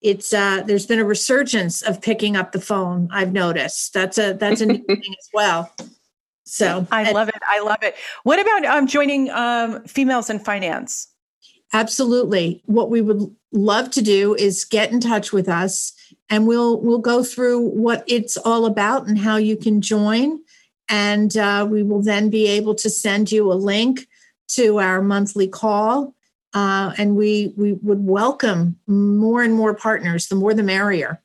It's 0.02 0.34
uh, 0.34 0.64
there's 0.66 0.88
been 0.88 1.00
a 1.00 1.06
resurgence 1.06 1.84
of 1.84 2.02
picking 2.02 2.36
up 2.36 2.52
the 2.52 2.60
phone. 2.60 3.10
I've 3.12 3.32
noticed 3.32 3.94
that's 3.94 4.18
a 4.18 4.34
that's 4.34 4.62
a 4.62 4.66
new 4.66 4.84
thing 4.88 5.16
as 5.20 5.30
well. 5.36 5.72
So 6.46 6.88
I 6.92 7.12
love 7.12 7.30
it. 7.30 7.36
I 7.48 7.62
love 7.62 7.84
it. 7.84 7.94
What 8.24 8.40
about 8.40 8.66
um, 8.66 8.88
joining 8.88 9.30
um, 9.30 9.84
females 9.84 10.32
in 10.32 10.40
finance? 10.40 11.10
Absolutely. 11.74 12.62
What 12.66 12.90
we 12.90 13.02
would 13.02 13.36
love 13.52 13.92
to 13.92 14.02
do 14.02 14.36
is 14.36 14.66
get 14.66 14.92
in 14.92 15.00
touch 15.00 15.32
with 15.32 15.48
us 15.48 15.94
and 16.30 16.48
we'll 16.48 16.80
we'll 16.82 17.00
go 17.00 17.24
through 17.24 17.60
what 17.70 18.04
it's 18.08 18.38
all 18.38 18.66
about 18.66 19.08
and 19.08 19.18
how 19.18 19.38
you 19.38 19.56
can 19.56 19.82
join. 19.82 20.40
And 20.88 21.36
uh, 21.38 21.68
we 21.70 21.84
will 21.84 22.02
then 22.02 22.30
be 22.30 22.48
able 22.48 22.76
to 22.76 22.90
send 22.90 23.32
you 23.32 23.52
a 23.52 23.54
link 23.54 24.08
to 24.50 24.80
our 24.80 25.02
monthly 25.02 25.48
call. 25.48 26.16
Uh, 26.54 26.94
and 26.98 27.16
we 27.16 27.54
we 27.56 27.74
would 27.74 28.04
welcome 28.04 28.80
more 28.88 29.44
and 29.44 29.54
more 29.54 29.76
partners 29.76 30.28
the 30.28 30.36
more 30.36 30.54
the 30.54 30.64
merrier. 30.64 31.22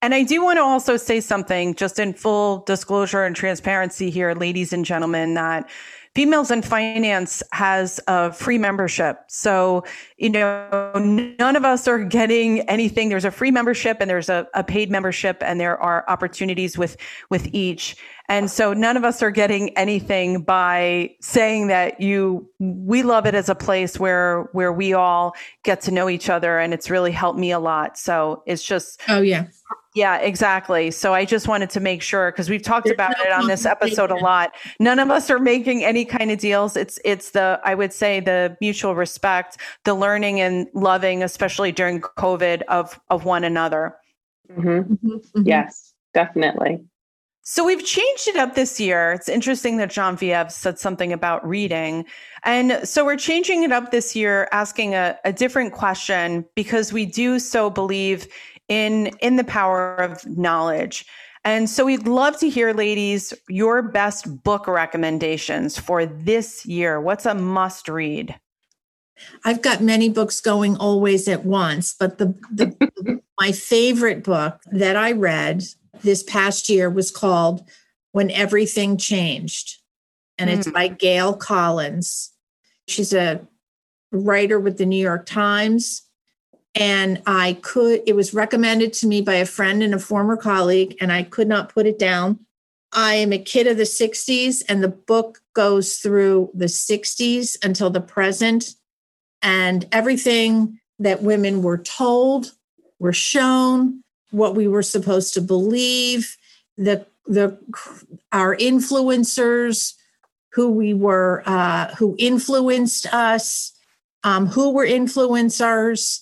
And 0.00 0.14
I 0.14 0.24
do 0.24 0.42
want 0.42 0.56
to 0.56 0.62
also 0.62 0.96
say 0.96 1.20
something 1.20 1.74
just 1.74 1.98
in 2.00 2.12
full 2.12 2.64
disclosure 2.66 3.22
and 3.22 3.36
transparency 3.36 4.10
here, 4.10 4.34
ladies 4.34 4.72
and 4.72 4.84
gentlemen, 4.84 5.34
that 5.34 5.70
Females 6.14 6.50
in 6.50 6.60
Finance 6.60 7.42
has 7.52 7.98
a 8.06 8.32
free 8.32 8.58
membership. 8.58 9.20
So, 9.28 9.84
you 10.18 10.28
know, 10.28 10.92
none 11.38 11.56
of 11.56 11.64
us 11.64 11.88
are 11.88 12.04
getting 12.04 12.60
anything. 12.68 13.08
There's 13.08 13.24
a 13.24 13.30
free 13.30 13.50
membership 13.50 13.96
and 14.00 14.10
there's 14.10 14.28
a, 14.28 14.46
a 14.52 14.62
paid 14.62 14.90
membership 14.90 15.38
and 15.40 15.58
there 15.58 15.80
are 15.80 16.04
opportunities 16.08 16.76
with, 16.76 16.98
with 17.30 17.48
each. 17.54 17.96
And 18.28 18.50
so 18.50 18.74
none 18.74 18.98
of 18.98 19.04
us 19.04 19.22
are 19.22 19.30
getting 19.30 19.76
anything 19.76 20.42
by 20.42 21.16
saying 21.22 21.68
that 21.68 22.00
you, 22.00 22.46
we 22.58 23.02
love 23.02 23.24
it 23.24 23.34
as 23.34 23.48
a 23.48 23.54
place 23.54 23.98
where, 23.98 24.50
where 24.52 24.72
we 24.72 24.92
all 24.92 25.34
get 25.62 25.80
to 25.82 25.90
know 25.90 26.10
each 26.10 26.28
other. 26.28 26.58
And 26.58 26.74
it's 26.74 26.90
really 26.90 27.12
helped 27.12 27.38
me 27.38 27.52
a 27.52 27.58
lot. 27.58 27.96
So 27.96 28.42
it's 28.46 28.62
just, 28.62 29.00
oh, 29.08 29.22
yeah 29.22 29.46
yeah, 29.94 30.16
exactly. 30.18 30.90
So 30.90 31.12
I 31.12 31.26
just 31.26 31.48
wanted 31.48 31.68
to 31.70 31.80
make 31.80 32.00
sure 32.00 32.30
because 32.30 32.48
we've 32.48 32.62
talked 32.62 32.86
There's 32.86 32.94
about 32.94 33.14
no 33.18 33.24
it 33.24 33.32
on 33.32 33.46
this 33.46 33.66
episode 33.66 34.10
a 34.10 34.16
lot. 34.16 34.54
None 34.80 34.98
of 34.98 35.10
us 35.10 35.28
are 35.28 35.38
making 35.38 35.84
any 35.84 36.06
kind 36.06 36.30
of 36.30 36.38
deals. 36.38 36.76
It's 36.76 36.98
it's 37.04 37.30
the 37.30 37.60
I 37.62 37.74
would 37.74 37.92
say 37.92 38.20
the 38.20 38.56
mutual 38.60 38.94
respect, 38.94 39.58
the 39.84 39.92
learning 39.92 40.40
and 40.40 40.66
loving, 40.72 41.22
especially 41.22 41.72
during 41.72 42.00
COVID, 42.00 42.62
of 42.68 42.98
of 43.10 43.26
one 43.26 43.44
another. 43.44 43.94
Mm-hmm. 44.50 44.68
Mm-hmm. 44.68 45.08
mm-hmm. 45.08 45.42
Yes, 45.44 45.92
definitely. 46.14 46.82
So 47.44 47.64
we've 47.64 47.84
changed 47.84 48.28
it 48.28 48.36
up 48.36 48.54
this 48.54 48.78
year. 48.78 49.12
It's 49.12 49.28
interesting 49.28 49.76
that 49.78 49.90
Genevieve 49.90 50.52
said 50.52 50.78
something 50.78 51.12
about 51.12 51.46
reading. 51.46 52.04
And 52.44 52.86
so 52.88 53.04
we're 53.04 53.16
changing 53.16 53.64
it 53.64 53.72
up 53.72 53.90
this 53.90 54.14
year, 54.14 54.48
asking 54.52 54.94
a, 54.94 55.18
a 55.24 55.32
different 55.32 55.72
question 55.72 56.44
because 56.54 56.92
we 56.92 57.04
do 57.04 57.40
so 57.40 57.68
believe 57.68 58.28
in 58.72 59.08
in 59.20 59.36
the 59.36 59.44
power 59.44 59.96
of 59.96 60.26
knowledge. 60.26 61.04
And 61.44 61.68
so 61.68 61.84
we'd 61.84 62.06
love 62.06 62.38
to 62.38 62.48
hear, 62.48 62.72
ladies, 62.72 63.34
your 63.48 63.82
best 63.82 64.42
book 64.44 64.68
recommendations 64.68 65.76
for 65.76 66.06
this 66.06 66.64
year. 66.64 67.00
What's 67.00 67.26
a 67.26 67.34
must 67.34 67.88
read? 67.88 68.38
I've 69.44 69.60
got 69.60 69.82
many 69.82 70.08
books 70.08 70.40
going 70.40 70.76
always 70.76 71.28
at 71.28 71.44
once, 71.44 71.94
but 71.98 72.18
the, 72.18 72.34
the 72.52 73.20
my 73.40 73.52
favorite 73.52 74.22
book 74.22 74.60
that 74.70 74.96
I 74.96 75.12
read 75.12 75.64
this 76.02 76.22
past 76.22 76.68
year 76.68 76.88
was 76.88 77.10
called 77.10 77.68
When 78.12 78.30
Everything 78.30 78.96
Changed. 78.96 79.78
And 80.38 80.48
mm. 80.48 80.56
it's 80.56 80.70
by 80.70 80.88
Gail 80.88 81.34
Collins. 81.34 82.30
She's 82.86 83.12
a 83.12 83.46
writer 84.12 84.60
with 84.60 84.78
the 84.78 84.86
New 84.86 85.02
York 85.02 85.26
Times 85.26 86.02
and 86.74 87.22
I 87.26 87.58
could, 87.62 88.02
it 88.06 88.16
was 88.16 88.32
recommended 88.32 88.92
to 88.94 89.06
me 89.06 89.20
by 89.20 89.34
a 89.34 89.46
friend 89.46 89.82
and 89.82 89.94
a 89.94 89.98
former 89.98 90.36
colleague, 90.36 90.96
and 91.00 91.12
I 91.12 91.22
could 91.22 91.48
not 91.48 91.72
put 91.72 91.86
it 91.86 91.98
down. 91.98 92.40
I 92.92 93.14
am 93.14 93.32
a 93.32 93.38
kid 93.38 93.66
of 93.66 93.76
the 93.76 93.82
60s, 93.82 94.62
and 94.68 94.82
the 94.82 94.88
book 94.88 95.40
goes 95.54 95.98
through 95.98 96.50
the 96.54 96.66
60s 96.66 97.62
until 97.64 97.90
the 97.90 98.00
present. 98.00 98.74
And 99.42 99.86
everything 99.92 100.80
that 100.98 101.22
women 101.22 101.62
were 101.62 101.78
told, 101.78 102.52
were 102.98 103.12
shown, 103.12 104.02
what 104.30 104.54
we 104.54 104.66
were 104.66 104.82
supposed 104.82 105.34
to 105.34 105.42
believe, 105.42 106.38
the, 106.78 107.06
the, 107.26 107.58
our 108.30 108.56
influencers, 108.56 109.94
who 110.52 110.70
we 110.70 110.94
were, 110.94 111.42
uh, 111.44 111.94
who 111.96 112.14
influenced 112.18 113.12
us, 113.12 113.72
um, 114.24 114.46
who 114.46 114.72
were 114.72 114.86
influencers 114.86 116.21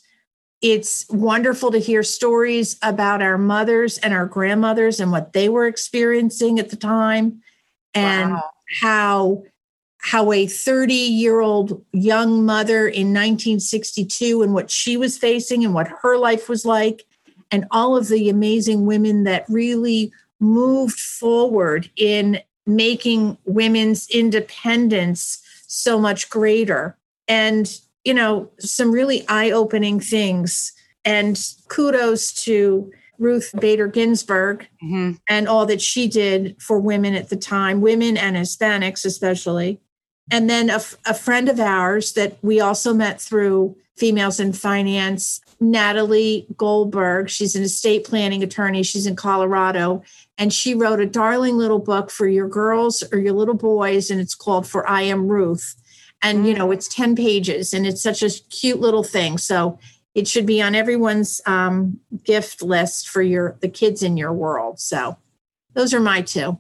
it's 0.63 1.07
wonderful 1.09 1.71
to 1.71 1.79
hear 1.79 2.03
stories 2.03 2.77
about 2.83 3.23
our 3.23 3.39
mothers 3.39 3.99
and 3.99 4.13
our 4.13 4.27
grandmothers 4.27 5.01
and 5.01 5.11
what 5.11 5.33
they 5.33 5.49
were 5.49 5.67
experiencing 5.67 6.59
at 6.59 6.71
the 6.71 6.77
time 6.77 7.43
and 7.95 8.33
wow. 8.33 8.51
how 8.81 9.43
how 10.03 10.33
a 10.33 10.47
30 10.47 10.95
year 10.95 11.41
old 11.41 11.85
young 11.93 12.45
mother 12.45 12.87
in 12.89 13.09
1962 13.09 14.43
and 14.43 14.55
what 14.55 14.71
she 14.71 14.97
was 14.97 15.19
facing 15.19 15.65
and 15.65 15.75
what 15.75 15.89
her 15.89 16.17
life 16.17 16.49
was 16.49 16.65
like 16.65 17.05
and 17.51 17.67
all 17.71 17.97
of 17.97 18.09
the 18.09 18.29
amazing 18.29 18.87
women 18.87 19.25
that 19.25 19.45
really 19.49 20.13
moved 20.39 20.99
forward 20.99 21.91
in 21.97 22.41
making 22.67 23.37
women's 23.45 24.09
independence 24.09 25.43
so 25.67 25.99
much 25.99 26.31
greater 26.31 26.97
and 27.29 27.81
you 28.05 28.15
know 28.15 28.51
some 28.59 28.91
really 28.91 29.27
eye-opening 29.29 30.01
things 30.01 30.73
and 31.05 31.41
kudos 31.69 32.33
to 32.45 32.91
Ruth 33.19 33.53
Bader 33.61 33.87
Ginsburg 33.87 34.67
mm-hmm. 34.83 35.13
and 35.29 35.49
all 35.49 35.67
that 35.67 35.83
she 35.83 36.09
did 36.09 36.61
for 36.61 36.81
women 36.81 37.15
at 37.15 37.29
the 37.29 37.37
time, 37.37 37.81
women 37.81 38.17
and 38.17 38.37
Hispanics 38.37 39.05
especially. 39.05 39.79
And 40.31 40.49
then 40.49 40.71
a, 40.71 40.81
a 41.05 41.15
friend 41.15 41.49
of 41.49 41.61
ours 41.61 42.13
that 42.13 42.39
we 42.43 42.61
also 42.61 42.95
met 42.95 43.21
through 43.21 43.77
Females 43.97 44.41
in 44.41 44.55
Finance, 44.55 45.41
Natalie 45.61 46.47
Goldberg. 46.57 47.29
She's 47.29 47.55
an 47.55 47.63
estate 47.63 48.05
planning 48.05 48.43
attorney. 48.43 48.83
She's 48.83 49.07
in 49.07 49.17
Colorado. 49.17 50.03
And 50.39 50.53
she 50.53 50.75
wrote 50.75 51.01
a 51.01 51.07
darling 51.07 51.59
little 51.59 51.81
book 51.81 52.11
for 52.11 52.27
your 52.27 52.49
girls 52.49 53.05
or 53.13 53.19
your 53.19 53.35
little 53.35 53.55
boys, 53.55 54.11
and 54.11 54.19
it's 54.19 54.35
called 54.35 54.67
For 54.67 54.89
I 54.89 55.03
Am 55.03 55.29
Ruth. 55.29 55.75
And, 56.23 56.47
you 56.47 56.55
know, 56.55 56.69
mm. 56.69 56.75
it's 56.75 56.89
10 56.89 57.17
pages 57.17 57.73
and 57.73 57.87
it's 57.87 58.03
such 58.03 58.23
a 58.23 58.31
cute 58.51 58.81
little 58.81 59.03
thing. 59.03 59.39
So 59.39 59.79
it 60.15 60.27
should 60.29 60.47
be 60.47 60.61
on 60.61 60.75
everyone's 60.75 61.41
um, 61.47 61.99
gift 62.25 62.63
list 62.63 63.09
for 63.09 63.23
your 63.23 63.57
the 63.61 63.69
kids 63.69 64.03
in 64.03 64.17
your 64.17 64.33
world. 64.33 64.81
So 64.81 65.17
those 65.75 65.95
are 65.95 66.01
my 66.01 66.23
two. 66.23 66.59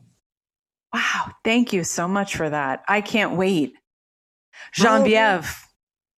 Wow, 0.92 1.32
thank 1.44 1.72
you 1.72 1.84
so 1.84 2.08
much 2.08 2.36
for 2.36 2.48
that. 2.48 2.84
I 2.88 3.00
can't 3.00 3.36
wait. 3.36 3.74
Genevieve, 4.72 5.44
oh, 5.44 5.68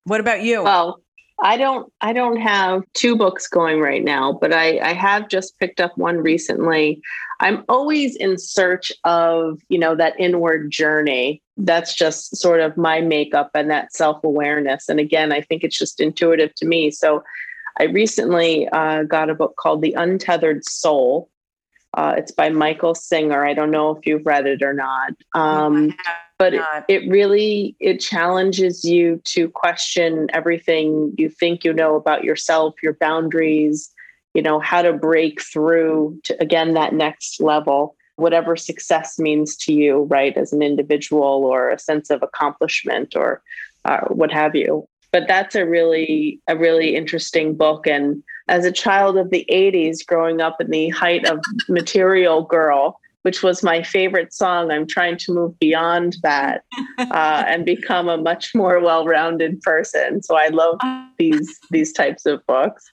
what 0.05 0.21
about 0.21 0.43
you? 0.43 0.63
Well, 0.63 1.03
I 1.43 1.57
don't 1.57 1.93
I 2.01 2.13
don't 2.13 2.39
have 2.39 2.83
two 2.95 3.17
books 3.17 3.49
going 3.49 3.81
right 3.81 4.05
now, 4.05 4.33
but 4.33 4.53
I, 4.53 4.79
I 4.79 4.93
have 4.93 5.29
just 5.29 5.59
picked 5.59 5.81
up 5.81 5.97
one 5.99 6.19
recently. 6.19 7.01
I'm 7.41 7.65
always 7.69 8.15
in 8.17 8.39
search 8.39 8.93
of, 9.05 9.59
you 9.69 9.79
know, 9.79 9.97
that 9.97 10.19
inward 10.19 10.71
journey. 10.71 11.42
That's 11.57 11.95
just 11.95 12.37
sort 12.37 12.61
of 12.61 12.77
my 12.77 13.01
makeup 13.01 13.51
and 13.55 13.71
that 13.71 13.93
self-awareness. 13.93 14.89
And 14.89 14.99
again, 14.99 15.33
I 15.33 15.41
think 15.41 15.65
it's 15.65 15.79
just 15.79 16.01
intuitive 16.01 16.55
to 16.57 16.67
me. 16.67 16.91
So 16.91 17.23
I 17.79 17.85
recently 17.85 18.69
uh, 18.69 19.05
got 19.05 19.31
a 19.31 19.35
book 19.35 19.57
called 19.57 19.83
The 19.83 19.93
Untethered 19.93 20.65
Soul. 20.65 21.29
Uh, 21.95 22.15
it's 22.17 22.33
by 22.33 22.49
Michael 22.49 22.95
Singer. 22.95 23.47
I 23.47 23.53
don't 23.53 23.71
know 23.71 23.95
if 23.95 24.07
you've 24.07 24.25
read 24.25 24.47
it 24.47 24.63
or 24.63 24.73
not. 24.73 25.13
Um, 25.35 25.95
but 26.43 26.55
it, 26.55 26.63
it 26.89 27.09
really 27.09 27.77
it 27.79 28.01
challenges 28.01 28.85
you 28.85 29.21
to 29.25 29.49
question 29.49 30.27
everything 30.33 31.15
you 31.17 31.29
think 31.29 31.65
you 31.65 31.73
know 31.73 31.95
about 31.95 32.25
yourself 32.25 32.75
your 32.83 32.95
boundaries 32.95 33.93
you 34.35 34.43
know 34.43 34.59
how 34.59 34.83
to 34.83 34.93
break 34.93 35.41
through 35.41 36.19
to 36.25 36.37
again 36.43 36.75
that 36.75 36.93
next 36.93 37.41
level 37.41 37.95
whatever 38.17 38.57
success 38.57 39.19
means 39.19 39.57
to 39.57 39.73
you 39.73 40.03
right 40.05 40.37
as 40.37 40.53
an 40.53 40.63
individual 40.63 41.45
or 41.45 41.71
a 41.71 41.79
sense 41.79 42.11
of 42.11 42.23
accomplishment 42.23 43.15
or 43.17 43.43
uh, 43.85 44.01
what 44.09 44.31
have 44.31 44.55
you 44.55 44.87
but 45.13 45.29
that's 45.29 45.55
a 45.55 45.67
really 45.67 46.41
a 46.49 46.57
really 46.57 46.97
interesting 46.97 47.55
book 47.55 47.87
and 47.87 48.23
as 48.49 48.65
a 48.65 48.73
child 48.73 49.17
of 49.17 49.31
the 49.31 49.47
80s 49.51 50.05
growing 50.07 50.41
up 50.41 50.61
in 50.61 50.71
the 50.71 50.89
height 50.91 51.27
of 51.27 51.41
material 51.69 52.43
girl 52.43 52.99
which 53.23 53.43
was 53.43 53.63
my 53.63 53.83
favorite 53.83 54.33
song. 54.33 54.71
I'm 54.71 54.87
trying 54.87 55.17
to 55.19 55.33
move 55.33 55.59
beyond 55.59 56.17
that 56.23 56.65
uh, 56.99 57.45
and 57.47 57.65
become 57.65 58.09
a 58.09 58.19
much 58.19 58.55
more 58.55 58.81
well-rounded 58.81 59.61
person. 59.63 60.23
So 60.23 60.37
I 60.37 60.49
love 60.49 60.81
these 61.19 61.59
these 61.71 61.93
types 61.93 62.27
of 62.27 62.45
books. 62.47 62.93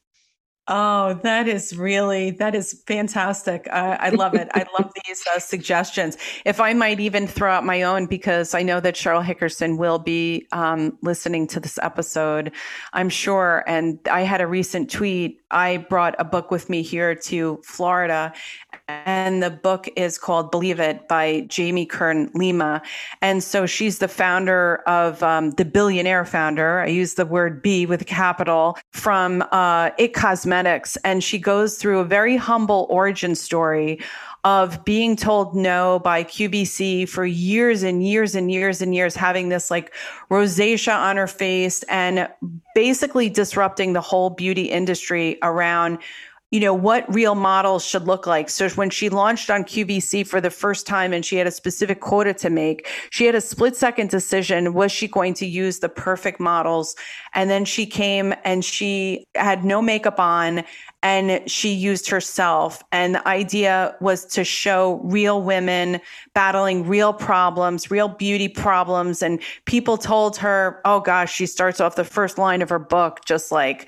Oh, 0.72 1.16
that 1.24 1.48
is 1.48 1.76
really 1.76 2.30
that 2.30 2.54
is 2.54 2.84
fantastic. 2.86 3.68
Uh, 3.72 3.98
I 4.00 4.10
love 4.10 4.36
it. 4.36 4.50
I 4.54 4.68
love 4.78 4.92
these 5.08 5.24
uh, 5.36 5.40
suggestions. 5.40 6.16
If 6.46 6.60
I 6.62 6.74
might 6.74 7.00
even 7.00 7.26
throw 7.26 7.52
out 7.52 7.66
my 7.66 7.82
own, 7.82 8.06
because 8.06 8.54
I 8.54 8.62
know 8.62 8.80
that 8.80 8.94
Cheryl 8.94 9.26
Hickerson 9.26 9.80
will 9.80 9.98
be 9.98 10.48
um, 10.52 10.96
listening 11.02 11.48
to 11.48 11.60
this 11.60 11.80
episode, 11.82 12.52
I'm 12.94 13.10
sure. 13.10 13.64
And 13.66 13.98
I 14.12 14.22
had 14.22 14.42
a 14.42 14.48
recent 14.48 14.92
tweet. 14.92 15.42
I 15.50 15.78
brought 15.78 16.14
a 16.20 16.24
book 16.24 16.52
with 16.52 16.70
me 16.70 16.84
here 16.84 17.16
to 17.16 17.60
Florida, 17.66 18.32
and 19.06 19.44
the 19.44 19.50
book 19.50 19.88
is 19.96 20.18
called 20.18 20.52
Believe 20.52 20.80
It 20.80 21.08
by 21.08 21.42
Jamie 21.42 21.86
Kern 21.86 22.32
Lima. 22.34 22.82
And 23.22 23.44
so 23.44 23.66
she's 23.66 24.00
the 24.00 24.08
founder 24.08 24.78
of 24.88 25.22
um, 25.22 25.52
the 25.52 25.66
billionaire 25.66 26.26
founder. 26.26 26.80
I 26.80 26.88
use 26.88 27.14
the 27.14 27.26
word 27.26 27.62
B 27.62 27.86
with 27.86 28.02
a 28.02 28.06
capital 28.06 28.78
from 28.92 29.44
uh, 29.52 29.92
It 29.98 30.14
Cosmetics. 30.14 30.98
And 31.04 31.24
she 31.24 31.38
goes 31.38 31.78
through 31.78 32.00
a 32.00 32.06
very 32.06 32.36
humble 32.36 32.88
origin 32.90 33.36
story 33.36 34.00
of 34.46 34.86
being 34.86 35.16
told 35.16 35.54
no 35.54 36.00
by 36.00 36.24
QVC 36.24 37.08
for 37.10 37.26
years 37.26 37.84
and 37.84 38.06
years 38.06 38.36
and 38.36 38.50
years 38.50 38.82
and 38.82 38.96
years, 38.96 39.16
having 39.16 39.50
this 39.50 39.70
like 39.70 39.94
rosacea 40.32 40.96
on 40.96 41.18
her 41.18 41.28
face 41.28 41.84
and 41.84 42.30
basically 42.74 43.30
disrupting 43.30 43.94
the 43.94 44.02
whole 44.02 44.30
beauty 44.30 44.64
industry 44.64 45.38
around 45.44 46.00
you 46.52 46.60
know, 46.60 46.74
what 46.74 47.06
real 47.14 47.36
models 47.36 47.86
should 47.86 48.08
look 48.08 48.26
like. 48.26 48.50
So 48.50 48.70
when 48.70 48.90
she 48.90 49.10
launched 49.10 49.52
on 49.52 49.64
QVC 49.64 50.26
for 50.26 50.42
the 50.42 50.50
first 50.50 50.88
time 50.88 51.14
and 51.14 51.24
she 51.24 51.36
had 51.36 51.46
a 51.46 51.52
specific 51.52 52.00
quota 52.00 52.34
to 52.36 52.50
make, 52.50 52.88
she 53.12 53.26
had 53.26 53.36
a 53.36 53.42
split 53.42 53.76
second 53.76 54.10
decision. 54.10 54.74
Was 54.74 54.92
she 54.92 55.08
going 55.08 55.36
to 55.36 55.46
use 55.46 55.78
the 55.80 55.90
perfect 55.90 56.40
models? 56.40 56.96
And 57.36 57.52
then 57.52 57.66
she 57.66 57.86
came 57.86 58.34
and 58.44 58.66
she 58.66 59.28
had 59.36 59.64
no 59.64 59.80
makeup 59.80 60.20
on 60.20 60.64
and 61.04 61.48
she 61.50 61.72
used 61.72 62.10
herself. 62.10 62.84
And 62.92 63.16
the 63.16 63.28
idea 63.28 63.96
was 64.02 64.26
to 64.26 64.44
show 64.44 65.00
real 65.04 65.44
women 65.44 66.02
battling 66.34 66.88
real 66.88 67.14
problems, 67.14 67.92
real 67.92 68.08
beauty 68.08 68.48
problems. 68.48 69.22
And 69.22 69.40
people 69.66 69.98
told 69.98 70.36
her, 70.38 70.82
oh 70.84 71.00
gosh, 71.00 71.32
she 71.32 71.46
starts 71.46 71.80
off 71.80 71.96
the 71.96 72.04
first 72.04 72.40
line 72.40 72.64
of 72.64 72.70
her 72.70 72.80
book 72.80 73.24
just 73.26 73.52
like, 73.52 73.88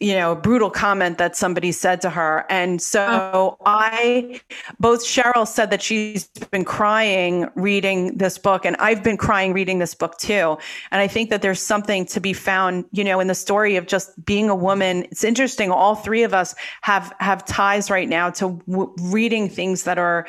you 0.00 0.14
know, 0.14 0.34
brutal 0.34 0.70
comment 0.70 1.18
that 1.18 1.36
somebody 1.36 1.70
said 1.70 2.00
to 2.00 2.10
her. 2.10 2.44
And 2.50 2.82
so 2.82 3.56
I, 3.64 4.40
both 4.80 5.04
Cheryl 5.04 5.46
said 5.46 5.70
that 5.70 5.82
she's 5.82 6.26
been 6.50 6.64
crying 6.64 7.48
reading 7.54 8.16
this 8.18 8.36
book, 8.36 8.64
and 8.64 8.74
I've 8.76 9.04
been 9.04 9.16
crying 9.16 9.52
reading 9.52 9.78
this 9.78 9.94
book 9.94 10.18
too. 10.18 10.58
And 10.90 11.00
I 11.00 11.06
think 11.06 11.30
that 11.30 11.42
there's 11.42 11.62
something 11.62 12.06
to 12.06 12.20
be 12.20 12.32
found, 12.32 12.86
you 12.90 13.04
know, 13.04 13.20
in 13.20 13.28
the 13.28 13.36
story 13.36 13.76
of 13.76 13.86
just 13.86 14.24
being 14.24 14.50
a 14.50 14.54
woman. 14.54 15.04
It's 15.04 15.22
interesting. 15.22 15.70
All 15.70 15.94
three 15.94 16.24
of 16.24 16.34
us 16.34 16.56
have, 16.82 17.14
have 17.20 17.44
ties 17.44 17.88
right 17.88 18.08
now 18.08 18.30
to 18.30 18.60
w- 18.66 18.92
reading 19.00 19.48
things 19.48 19.84
that 19.84 19.96
are, 19.96 20.26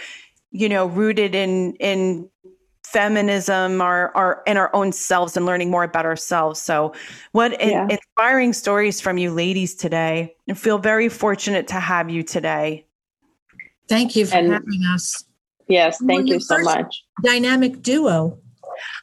you 0.51 0.70
know, 0.70 0.86
rooted 0.86 1.34
in, 1.34 1.74
in 1.80 2.30
feminism 2.96 3.82
our, 3.82 4.16
our 4.16 4.41
in 4.48 4.56
our 4.56 4.74
own 4.74 4.89
selves 4.93 5.36
and 5.36 5.46
learning 5.46 5.70
more 5.70 5.84
about 5.84 6.06
ourselves 6.06 6.62
so 6.62 6.93
what 7.34 7.52
yeah. 7.60 7.86
inspiring 7.89 8.54
stories 8.54 9.02
from 9.02 9.18
you 9.18 9.32
ladies 9.32 9.76
today 9.76 10.34
I 10.50 10.54
feel 10.54 10.78
very 10.78 11.10
fortunate 11.10 11.68
to 11.68 11.74
have 11.74 12.10
you 12.10 12.24
today 12.24 12.86
thank 13.89 14.16
you 14.16 14.26
for 14.26 14.38
and, 14.38 14.54
having 14.54 14.82
us 14.93 15.26
yes 15.68 15.98
thank 16.08 16.30
you 16.30 16.39
so 16.39 16.58
much 16.60 17.04
dynamic 17.22 17.82
duo 17.82 18.39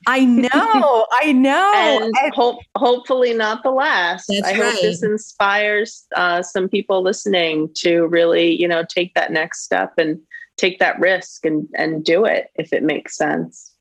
I 0.06 0.26
know, 0.26 0.50
I 1.22 1.32
know. 1.32 1.72
And 1.74 2.34
hope, 2.34 2.58
hopefully 2.76 3.32
not 3.32 3.62
the 3.62 3.70
last. 3.70 4.26
That's 4.28 4.46
I 4.46 4.50
right. 4.50 4.72
hope 4.74 4.82
this 4.82 5.02
inspires 5.02 6.04
uh, 6.14 6.42
some 6.42 6.68
people 6.68 7.02
listening 7.02 7.70
to 7.76 8.02
really, 8.02 8.60
you 8.60 8.68
know, 8.68 8.84
take 8.86 9.14
that 9.14 9.32
next 9.32 9.62
step 9.62 9.94
and 9.96 10.20
take 10.58 10.78
that 10.78 10.98
risk 11.00 11.46
and 11.46 11.66
and 11.74 12.04
do 12.04 12.26
it 12.26 12.48
if 12.56 12.74
it 12.74 12.82
makes 12.82 13.16
sense 13.16 13.71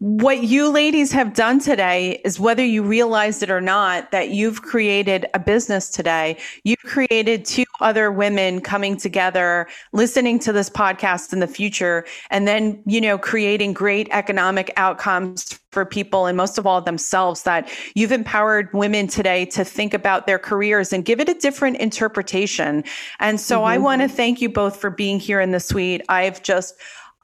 what 0.00 0.44
you 0.44 0.68
ladies 0.68 1.10
have 1.10 1.34
done 1.34 1.58
today 1.58 2.20
is 2.24 2.38
whether 2.38 2.64
you 2.64 2.84
realized 2.84 3.42
it 3.42 3.50
or 3.50 3.60
not 3.60 4.12
that 4.12 4.30
you've 4.30 4.62
created 4.62 5.26
a 5.34 5.40
business 5.40 5.90
today. 5.90 6.38
You've 6.62 6.78
created 6.78 7.44
two 7.44 7.64
other 7.80 8.12
women 8.12 8.60
coming 8.60 8.96
together 8.96 9.66
listening 9.92 10.38
to 10.40 10.52
this 10.52 10.70
podcast 10.70 11.32
in 11.32 11.40
the 11.40 11.48
future 11.48 12.04
and 12.30 12.46
then 12.46 12.80
you 12.86 13.00
know 13.00 13.18
creating 13.18 13.72
great 13.72 14.08
economic 14.12 14.72
outcomes 14.76 15.58
for 15.72 15.84
people 15.84 16.26
and 16.26 16.36
most 16.36 16.58
of 16.58 16.66
all 16.66 16.80
themselves 16.80 17.42
that 17.42 17.68
you've 17.94 18.12
empowered 18.12 18.72
women 18.72 19.08
today 19.08 19.44
to 19.46 19.64
think 19.64 19.94
about 19.94 20.26
their 20.26 20.38
careers 20.38 20.92
and 20.92 21.04
give 21.04 21.18
it 21.18 21.28
a 21.28 21.34
different 21.34 21.76
interpretation. 21.78 22.84
And 23.18 23.40
so 23.40 23.58
mm-hmm. 23.58 23.66
i 23.66 23.78
want 23.78 24.02
to 24.02 24.08
thank 24.08 24.40
you 24.40 24.48
both 24.48 24.76
for 24.76 24.90
being 24.90 25.18
here 25.18 25.40
in 25.40 25.50
the 25.50 25.60
suite. 25.60 26.02
I've 26.08 26.40
just 26.42 26.74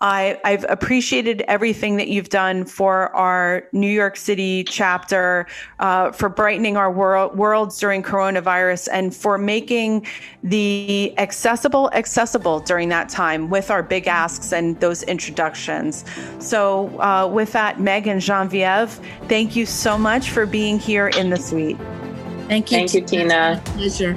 I, 0.01 0.39
have 0.45 0.67
appreciated 0.69 1.43
everything 1.49 1.97
that 1.97 2.09
you've 2.09 2.29
done 2.29 2.65
for 2.65 3.15
our 3.15 3.69
New 3.73 3.91
York 3.91 4.17
City 4.17 4.65
chapter, 4.65 5.47
uh, 5.79 6.11
for 6.13 6.29
brightening 6.29 6.77
our 6.77 6.91
world, 6.91 7.37
worlds 7.39 7.79
during 7.79 8.03
coronavirus, 8.03 8.89
and 8.93 9.15
for 9.15 9.39
making 9.39 10.07
the 10.43 11.15
accessible 11.17 11.91
accessible 11.93 12.61
during 12.61 12.89
that 12.89 13.09
time 13.09 13.49
with 13.49 13.71
our 13.71 13.83
big 13.83 14.07
asks 14.09 14.53
and 14.53 14.79
those 14.81 15.05
introductions. 15.05 16.05
So, 16.39 16.89
uh, 17.01 17.29
with 17.29 17.53
that, 17.53 17.81
Meg 17.81 18.07
and 18.07 18.21
Genevieve, 18.21 19.01
thank 19.29 19.55
you 19.55 19.65
so 19.65 19.97
much 19.97 20.31
for 20.31 20.45
being 20.45 20.79
here 20.79 21.09
in 21.09 21.31
the 21.31 21.39
suite. 21.39 21.79
Thank 22.49 22.71
you. 22.71 22.79
Thank 22.79 22.95
you, 22.95 23.01
Tina. 23.03 23.63
Pleasure. 23.65 24.15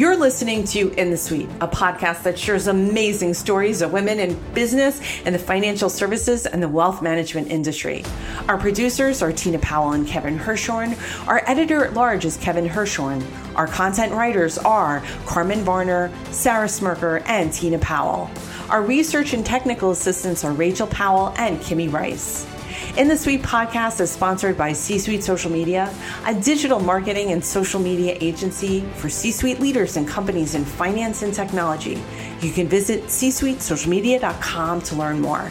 You're 0.00 0.16
listening 0.16 0.64
to 0.68 0.88
In 0.92 1.10
the 1.10 1.16
Suite, 1.18 1.50
a 1.60 1.68
podcast 1.68 2.22
that 2.22 2.38
shares 2.38 2.68
amazing 2.68 3.34
stories 3.34 3.82
of 3.82 3.92
women 3.92 4.18
in 4.18 4.34
business 4.54 4.98
and 5.26 5.34
the 5.34 5.38
financial 5.38 5.90
services 5.90 6.46
and 6.46 6.62
the 6.62 6.70
wealth 6.70 7.02
management 7.02 7.48
industry. 7.48 8.06
Our 8.48 8.56
producers 8.56 9.20
are 9.20 9.30
Tina 9.30 9.58
Powell 9.58 9.92
and 9.92 10.08
Kevin 10.08 10.38
Hirshorn. 10.38 10.96
Our 11.28 11.42
editor 11.46 11.84
at 11.84 11.92
large 11.92 12.24
is 12.24 12.38
Kevin 12.38 12.66
Hirshorn. 12.66 13.22
Our 13.54 13.66
content 13.66 14.12
writers 14.12 14.56
are 14.56 15.02
Carmen 15.26 15.60
Varner, 15.64 16.10
Sarah 16.30 16.66
Smirker, 16.66 17.22
and 17.26 17.52
Tina 17.52 17.78
Powell. 17.80 18.30
Our 18.70 18.80
research 18.80 19.34
and 19.34 19.44
technical 19.44 19.90
assistants 19.90 20.44
are 20.44 20.52
Rachel 20.52 20.86
Powell 20.86 21.34
and 21.36 21.60
Kimmy 21.60 21.92
Rice. 21.92 22.46
In 22.96 23.08
the 23.08 23.16
Suite 23.16 23.42
podcast 23.42 24.00
is 24.00 24.10
sponsored 24.10 24.56
by 24.56 24.72
C 24.72 24.98
Suite 24.98 25.22
Social 25.22 25.50
Media, 25.50 25.94
a 26.26 26.34
digital 26.34 26.80
marketing 26.80 27.32
and 27.32 27.44
social 27.44 27.80
media 27.80 28.16
agency 28.20 28.80
for 28.96 29.08
C 29.08 29.30
Suite 29.30 29.60
leaders 29.60 29.96
and 29.96 30.06
companies 30.08 30.54
in 30.54 30.64
finance 30.64 31.22
and 31.22 31.32
technology. 31.32 32.02
You 32.40 32.52
can 32.52 32.68
visit 32.68 33.04
csuitesocialmedia.com 33.04 34.82
to 34.82 34.94
learn 34.96 35.20
more. 35.20 35.50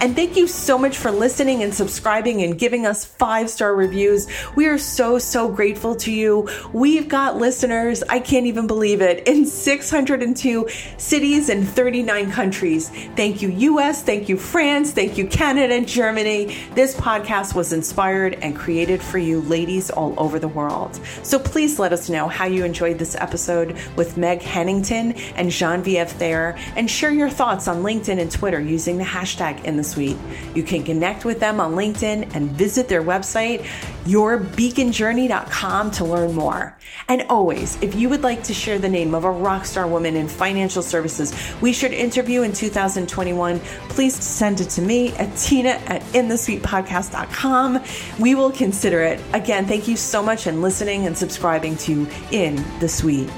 And 0.00 0.14
thank 0.16 0.36
you 0.36 0.46
so 0.46 0.78
much 0.78 0.96
for 0.96 1.10
listening 1.10 1.62
and 1.62 1.74
subscribing 1.74 2.42
and 2.42 2.58
giving 2.58 2.86
us 2.86 3.04
five 3.04 3.50
star 3.50 3.74
reviews. 3.74 4.26
We 4.54 4.66
are 4.66 4.78
so, 4.78 5.18
so 5.18 5.48
grateful 5.48 5.94
to 5.96 6.12
you. 6.12 6.48
We've 6.72 7.08
got 7.08 7.36
listeners, 7.36 8.02
I 8.08 8.20
can't 8.20 8.46
even 8.46 8.66
believe 8.66 9.00
it, 9.00 9.26
in 9.26 9.46
602 9.46 10.68
cities 10.96 11.48
and 11.48 11.68
39 11.68 12.30
countries. 12.30 12.90
Thank 13.16 13.42
you, 13.42 13.48
US. 13.50 14.02
Thank 14.02 14.28
you, 14.28 14.36
France. 14.36 14.92
Thank 14.92 15.18
you, 15.18 15.26
Canada 15.26 15.74
and 15.74 15.86
Germany. 15.86 16.56
This 16.74 16.94
podcast 16.94 17.54
was 17.54 17.72
inspired 17.72 18.34
and 18.42 18.56
created 18.56 19.02
for 19.02 19.18
you, 19.18 19.40
ladies 19.42 19.90
all 19.90 20.14
over 20.18 20.38
the 20.38 20.48
world. 20.48 21.00
So 21.22 21.38
please 21.38 21.78
let 21.78 21.92
us 21.92 22.08
know 22.08 22.28
how 22.28 22.46
you 22.46 22.64
enjoyed 22.64 22.98
this 22.98 23.14
episode 23.16 23.76
with 23.96 24.16
Meg 24.16 24.42
Hennington 24.42 25.12
and 25.36 25.50
Genevieve 25.50 26.10
Thayer 26.10 26.56
and 26.76 26.90
share 26.90 27.12
your 27.12 27.30
thoughts 27.30 27.68
on 27.68 27.82
LinkedIn 27.82 28.20
and 28.20 28.30
Twitter 28.30 28.60
using 28.60 28.98
the 28.98 29.04
hashtag 29.04 29.64
in 29.70 29.78
the 29.78 29.84
suite. 29.84 30.18
You 30.54 30.62
can 30.62 30.82
connect 30.82 31.24
with 31.24 31.40
them 31.40 31.60
on 31.60 31.74
LinkedIn 31.74 32.34
and 32.34 32.50
visit 32.50 32.88
their 32.88 33.02
website, 33.02 33.62
yourbeaconjourney.com, 34.04 35.90
to 35.92 36.04
learn 36.04 36.34
more. 36.34 36.76
And 37.08 37.24
always, 37.30 37.80
if 37.82 37.94
you 37.94 38.08
would 38.10 38.22
like 38.22 38.42
to 38.44 38.54
share 38.54 38.78
the 38.78 38.88
name 38.88 39.14
of 39.14 39.24
a 39.24 39.30
rock 39.30 39.64
star 39.64 39.86
woman 39.86 40.16
in 40.16 40.28
financial 40.28 40.82
services 40.82 41.32
we 41.60 41.72
should 41.72 41.92
interview 41.92 42.42
in 42.42 42.52
2021, 42.52 43.60
please 43.88 44.14
send 44.14 44.60
it 44.60 44.70
to 44.70 44.82
me 44.82 45.12
at 45.12 45.34
tina 45.36 45.70
at 45.86 46.02
inthesuitepodcast.com. 46.12 47.82
We 48.18 48.34
will 48.34 48.52
consider 48.52 49.00
it. 49.02 49.20
Again, 49.32 49.66
thank 49.66 49.88
you 49.88 49.96
so 49.96 50.22
much 50.22 50.46
and 50.46 50.60
listening 50.60 51.06
and 51.06 51.16
subscribing 51.16 51.76
to 51.78 52.06
In 52.30 52.62
the 52.80 52.88
Suite. 52.88 53.30